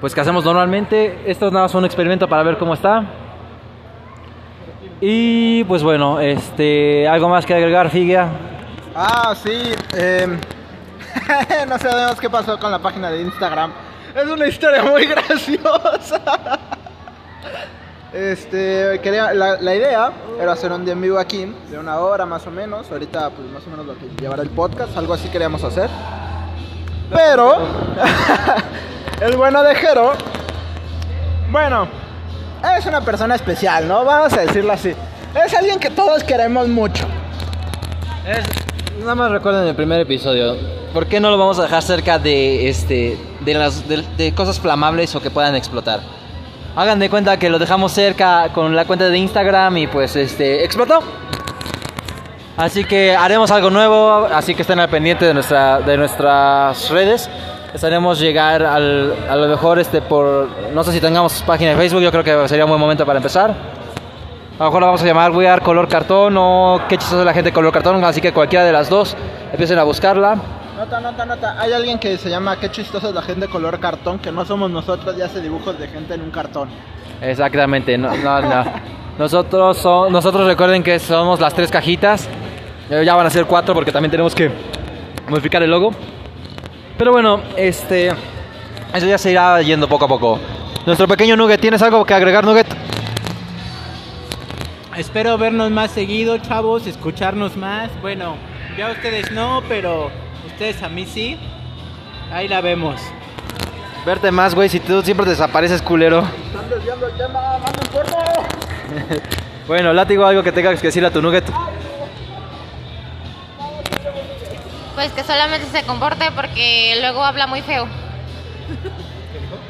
Pues 0.00 0.14
que 0.14 0.20
hacemos 0.20 0.44
normalmente. 0.44 1.18
Esto 1.26 1.50
nada 1.50 1.64
más 1.64 1.74
un 1.74 1.84
experimento 1.84 2.28
para 2.28 2.44
ver 2.44 2.58
cómo 2.58 2.74
está. 2.74 3.04
Y 5.00 5.64
pues 5.64 5.82
bueno, 5.82 6.20
este, 6.20 7.08
algo 7.08 7.28
más 7.28 7.44
que 7.44 7.54
agregar, 7.54 7.90
Figia. 7.90 8.28
Ah, 8.94 9.34
sí. 9.34 9.72
em, 9.96 10.38
no 11.68 11.78
sabemos 11.78 12.20
qué 12.20 12.30
pasó 12.30 12.56
con 12.56 12.70
la 12.70 12.78
página 12.78 13.10
de 13.10 13.22
Instagram. 13.22 13.72
Es 14.14 14.26
una 14.26 14.46
historia 14.46 14.84
muy 14.84 15.06
graciosa. 15.08 16.20
Este, 18.12 19.00
quería, 19.02 19.32
la, 19.32 19.58
la 19.60 19.74
idea 19.74 20.12
era 20.38 20.52
hacer 20.52 20.70
un 20.70 20.84
día 20.84 20.92
en 20.92 21.00
vivo 21.00 21.18
aquí, 21.18 21.50
de 21.70 21.78
una 21.78 21.98
hora 21.98 22.26
más 22.26 22.46
o 22.46 22.50
menos. 22.50 22.90
Ahorita, 22.90 23.30
pues 23.30 23.48
más 23.50 23.66
o 23.66 23.70
menos 23.70 23.86
lo 23.86 23.94
que 23.96 24.06
llevará 24.20 24.42
el 24.42 24.50
podcast, 24.50 24.96
algo 24.96 25.14
así 25.14 25.28
queríamos 25.28 25.64
hacer. 25.64 25.88
Pero, 27.10 27.58
el 29.20 29.36
bueno 29.36 29.62
de 29.62 29.74
Jero, 29.74 30.12
bueno, 31.50 31.88
es 32.78 32.86
una 32.86 33.00
persona 33.00 33.34
especial, 33.34 33.88
¿no? 33.88 34.04
Vamos 34.04 34.32
a 34.34 34.42
decirlo 34.42 34.72
así. 34.72 34.94
Es 35.44 35.54
alguien 35.54 35.78
que 35.78 35.90
todos 35.90 36.22
queremos 36.22 36.68
mucho. 36.68 37.06
Nada 39.00 39.14
más 39.14 39.30
recuerden 39.30 39.66
el 39.66 39.74
primer 39.74 40.00
episodio. 40.00 40.54
¿Por 40.92 41.06
qué 41.06 41.18
no 41.18 41.30
lo 41.30 41.38
vamos 41.38 41.58
a 41.58 41.62
dejar 41.62 41.82
cerca 41.82 42.18
de 42.18 42.68
este 42.68 43.18
de 43.40 43.54
las 43.54 43.84
de 43.88 44.34
cosas 44.34 44.60
flamables 44.60 45.14
o 45.16 45.20
que 45.20 45.30
puedan 45.30 45.54
explotar? 45.54 46.00
Hagan 46.74 46.98
de 46.98 47.10
cuenta 47.10 47.38
que 47.38 47.50
lo 47.50 47.58
dejamos 47.58 47.92
cerca 47.92 48.48
con 48.54 48.74
la 48.74 48.86
cuenta 48.86 49.10
de 49.10 49.18
Instagram 49.18 49.76
y 49.76 49.86
pues 49.86 50.16
este 50.16 50.64
explotó. 50.64 51.00
Así 52.56 52.84
que 52.84 53.14
haremos 53.14 53.50
algo 53.50 53.68
nuevo, 53.68 54.26
así 54.32 54.54
que 54.54 54.62
estén 54.62 54.80
al 54.80 54.88
pendiente 54.88 55.26
de, 55.26 55.34
nuestra, 55.34 55.80
de 55.80 55.98
nuestras 55.98 56.88
redes. 56.88 57.28
Estaremos 57.74 58.18
llegar 58.18 58.62
al, 58.62 59.14
a 59.28 59.36
lo 59.36 59.48
mejor 59.48 59.78
este 59.78 60.00
por 60.00 60.48
no 60.72 60.82
sé 60.82 60.92
si 60.92 61.00
tengamos 61.00 61.42
página 61.42 61.72
de 61.72 61.76
Facebook, 61.76 62.00
yo 62.00 62.10
creo 62.10 62.24
que 62.24 62.48
sería 62.48 62.64
un 62.64 62.70
buen 62.70 62.80
momento 62.80 63.04
para 63.04 63.18
empezar. 63.18 63.50
A 63.50 64.64
lo 64.64 64.64
mejor 64.66 64.80
la 64.80 64.86
vamos 64.86 65.02
a 65.02 65.06
llamar 65.06 65.30
We 65.32 65.48
Are 65.48 65.60
Color 65.60 65.88
Cartón 65.88 66.36
o 66.38 66.80
Qué 66.88 66.96
chistoso 66.96 67.22
la 67.22 67.34
gente 67.34 67.52
Color 67.52 67.72
Cartón, 67.72 68.02
así 68.04 68.22
que 68.22 68.32
cualquiera 68.32 68.64
de 68.64 68.72
las 68.72 68.88
dos 68.88 69.14
empiecen 69.50 69.78
a 69.78 69.82
buscarla. 69.82 70.36
Nota, 70.76 71.00
nota, 71.00 71.24
nota. 71.26 71.60
Hay 71.60 71.72
alguien 71.72 71.98
que 71.98 72.16
se 72.16 72.30
llama 72.30 72.58
Qué 72.58 72.70
chistosa 72.70 73.08
es 73.08 73.14
la 73.14 73.22
gente 73.22 73.46
color 73.48 73.78
cartón, 73.78 74.18
que 74.18 74.32
no 74.32 74.44
somos 74.44 74.70
nosotros 74.70 75.14
y 75.18 75.22
hace 75.22 75.40
dibujos 75.40 75.78
de 75.78 75.88
gente 75.88 76.14
en 76.14 76.22
un 76.22 76.30
cartón. 76.30 76.68
Exactamente, 77.20 77.96
no, 77.98 78.16
no, 78.16 78.40
no. 78.40 78.64
Nosotros, 79.18 79.76
so- 79.78 80.08
nosotros 80.10 80.46
recuerden 80.46 80.82
que 80.82 80.98
somos 80.98 81.38
las 81.40 81.54
tres 81.54 81.70
cajitas. 81.70 82.28
Ya 82.90 83.14
van 83.14 83.26
a 83.26 83.30
ser 83.30 83.44
cuatro 83.46 83.74
porque 83.74 83.92
también 83.92 84.10
tenemos 84.10 84.34
que 84.34 84.50
modificar 85.28 85.62
el 85.62 85.70
logo. 85.70 85.92
Pero 86.98 87.12
bueno, 87.12 87.40
este. 87.56 88.12
Eso 88.92 89.06
ya 89.06 89.18
se 89.18 89.30
irá 89.30 89.60
yendo 89.62 89.88
poco 89.88 90.06
a 90.06 90.08
poco. 90.08 90.38
Nuestro 90.84 91.06
pequeño 91.06 91.36
Nugget, 91.36 91.60
¿tienes 91.60 91.80
algo 91.82 92.04
que 92.04 92.12
agregar, 92.14 92.44
Nugget? 92.44 92.66
Espero 94.96 95.38
vernos 95.38 95.70
más 95.70 95.90
seguido, 95.90 96.36
chavos, 96.38 96.86
escucharnos 96.86 97.56
más. 97.56 97.88
Bueno, 98.02 98.36
ya 98.76 98.90
ustedes 98.90 99.30
no, 99.32 99.62
pero 99.68 100.10
ustedes 100.62 100.82
a 100.84 100.88
mí 100.88 101.04
sí. 101.06 101.36
Ahí 102.32 102.46
la 102.46 102.60
vemos. 102.60 103.00
Verte 104.06 104.30
más, 104.30 104.54
güey, 104.54 104.68
si 104.68 104.78
tú 104.78 105.02
siempre 105.02 105.26
desapareces, 105.26 105.82
culero. 105.82 106.24
Están 106.46 106.70
desviando 106.70 107.06
el 107.08 107.16
tema, 107.16 107.58
manden 107.58 107.90
porno. 107.92 108.16
Bueno, 109.66 109.92
látigo, 109.92 110.26
algo 110.26 110.42
que 110.42 110.50
tengas 110.50 110.80
que 110.80 110.88
decirle 110.88 111.08
a 111.08 111.12
tu 111.12 111.22
Nugget. 111.22 111.44
Pues 114.96 115.12
que 115.12 115.22
solamente 115.22 115.68
se 115.68 115.84
comporte 115.84 116.30
porque 116.34 116.96
luego 117.00 117.22
habla 117.22 117.46
muy 117.46 117.62
feo. 117.62 117.86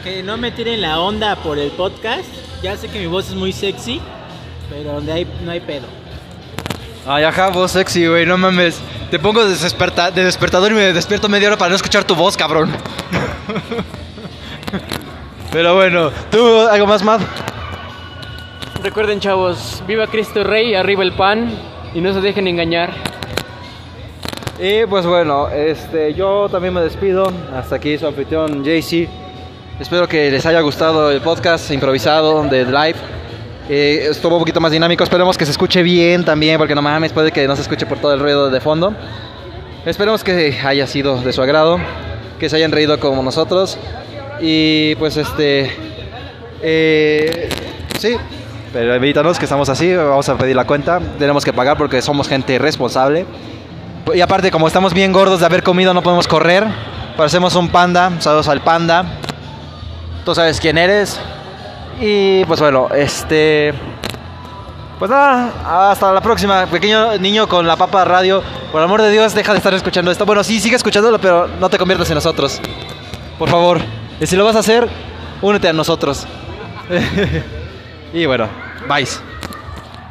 Que 0.02 0.22
no 0.22 0.38
me 0.38 0.50
tiren 0.50 0.80
la 0.80 0.98
onda 0.98 1.36
por 1.36 1.58
el 1.58 1.70
podcast. 1.72 2.28
Ya 2.62 2.76
sé 2.76 2.88
que 2.88 2.98
mi 2.98 3.06
voz 3.06 3.28
es 3.28 3.34
muy 3.34 3.52
sexy, 3.52 4.00
pero 4.70 4.94
donde 4.94 5.12
hay, 5.12 5.26
no 5.44 5.50
hay 5.50 5.60
pedo. 5.60 5.86
Ay, 7.06 7.24
ajá, 7.24 7.50
voz 7.50 7.72
sexy, 7.72 8.06
güey, 8.06 8.24
no 8.24 8.38
mames. 8.38 8.80
Te 9.12 9.18
pongo 9.18 9.44
de, 9.44 9.54
desperta- 9.54 10.10
de 10.10 10.24
despertador 10.24 10.72
y 10.72 10.74
me 10.74 10.90
despierto 10.94 11.28
media 11.28 11.48
hora 11.48 11.58
para 11.58 11.68
no 11.68 11.76
escuchar 11.76 12.02
tu 12.04 12.14
voz, 12.14 12.34
cabrón. 12.34 12.70
Pero 15.52 15.74
bueno, 15.74 16.10
¿tú 16.30 16.60
algo 16.62 16.86
más, 16.86 17.02
Matt? 17.02 17.20
Recuerden, 18.82 19.20
chavos, 19.20 19.82
viva 19.86 20.06
Cristo 20.06 20.42
Rey, 20.44 20.74
arriba 20.74 21.02
el 21.02 21.12
pan 21.12 21.50
y 21.92 22.00
no 22.00 22.14
se 22.14 22.22
dejen 22.22 22.48
engañar. 22.48 22.94
Y 24.58 24.86
pues 24.86 25.04
bueno, 25.04 25.48
este, 25.50 26.14
yo 26.14 26.48
también 26.50 26.72
me 26.72 26.80
despido. 26.80 27.30
Hasta 27.54 27.76
aquí 27.76 27.98
su 27.98 28.06
anfitrión 28.06 28.64
JC. 28.64 29.10
Espero 29.78 30.08
que 30.08 30.30
les 30.30 30.46
haya 30.46 30.60
gustado 30.62 31.10
el 31.10 31.20
podcast 31.20 31.70
improvisado 31.70 32.44
de 32.44 32.64
Live. 32.64 32.96
Eh, 33.74 34.08
estuvo 34.10 34.34
un 34.34 34.40
poquito 34.42 34.60
más 34.60 34.70
dinámico. 34.70 35.02
Esperemos 35.02 35.38
que 35.38 35.46
se 35.46 35.50
escuche 35.50 35.82
bien 35.82 36.26
también, 36.26 36.58
porque 36.58 36.74
no 36.74 36.82
mames, 36.82 37.10
puede 37.10 37.32
que 37.32 37.48
no 37.48 37.56
se 37.56 37.62
escuche 37.62 37.86
por 37.86 37.96
todo 37.96 38.12
el 38.12 38.20
ruido 38.20 38.50
de 38.50 38.60
fondo. 38.60 38.92
Esperemos 39.86 40.22
que 40.22 40.60
haya 40.62 40.86
sido 40.86 41.22
de 41.22 41.32
su 41.32 41.40
agrado, 41.40 41.78
que 42.38 42.50
se 42.50 42.56
hayan 42.56 42.70
reído 42.70 43.00
como 43.00 43.22
nosotros. 43.22 43.78
Y 44.42 44.94
pues 44.96 45.16
este. 45.16 45.70
eh, 46.60 47.48
sí, 47.98 48.14
pero 48.74 48.94
evítanos 48.94 49.38
que 49.38 49.46
estamos 49.46 49.70
así. 49.70 49.94
Vamos 49.94 50.28
a 50.28 50.36
pedir 50.36 50.54
la 50.54 50.66
cuenta. 50.66 51.00
Tenemos 51.18 51.42
que 51.42 51.54
pagar 51.54 51.78
porque 51.78 52.02
somos 52.02 52.28
gente 52.28 52.58
responsable. 52.58 53.24
Y 54.12 54.20
aparte, 54.20 54.50
como 54.50 54.66
estamos 54.66 54.92
bien 54.92 55.14
gordos 55.14 55.40
de 55.40 55.46
haber 55.46 55.62
comido, 55.62 55.94
no 55.94 56.02
podemos 56.02 56.28
correr. 56.28 56.66
Parecemos 57.16 57.56
un 57.56 57.70
panda. 57.70 58.12
Saludos 58.18 58.48
al 58.48 58.60
panda. 58.60 59.06
Tú 60.26 60.34
sabes 60.34 60.60
quién 60.60 60.76
eres. 60.76 61.18
Y 62.00 62.44
pues 62.44 62.60
bueno, 62.60 62.88
este. 62.94 63.74
Pues 64.98 65.10
nada, 65.10 65.90
hasta 65.90 66.12
la 66.12 66.20
próxima. 66.20 66.66
Pequeño 66.66 67.18
niño 67.18 67.48
con 67.48 67.66
la 67.66 67.76
papa 67.76 68.04
radio. 68.04 68.42
Por 68.70 68.82
amor 68.82 69.02
de 69.02 69.10
Dios, 69.10 69.34
deja 69.34 69.52
de 69.52 69.58
estar 69.58 69.74
escuchando 69.74 70.10
esto. 70.10 70.24
Bueno, 70.24 70.44
sí, 70.44 70.60
sigue 70.60 70.76
escuchándolo, 70.76 71.18
pero 71.18 71.48
no 71.60 71.68
te 71.68 71.78
conviertas 71.78 72.08
en 72.10 72.14
nosotros. 72.14 72.60
Por 73.38 73.48
favor. 73.48 73.80
Y 74.20 74.26
si 74.26 74.36
lo 74.36 74.44
vas 74.44 74.56
a 74.56 74.60
hacer, 74.60 74.88
únete 75.40 75.68
a 75.68 75.72
nosotros. 75.72 76.26
y 78.14 78.26
bueno, 78.26 78.48
bye. 78.88 79.31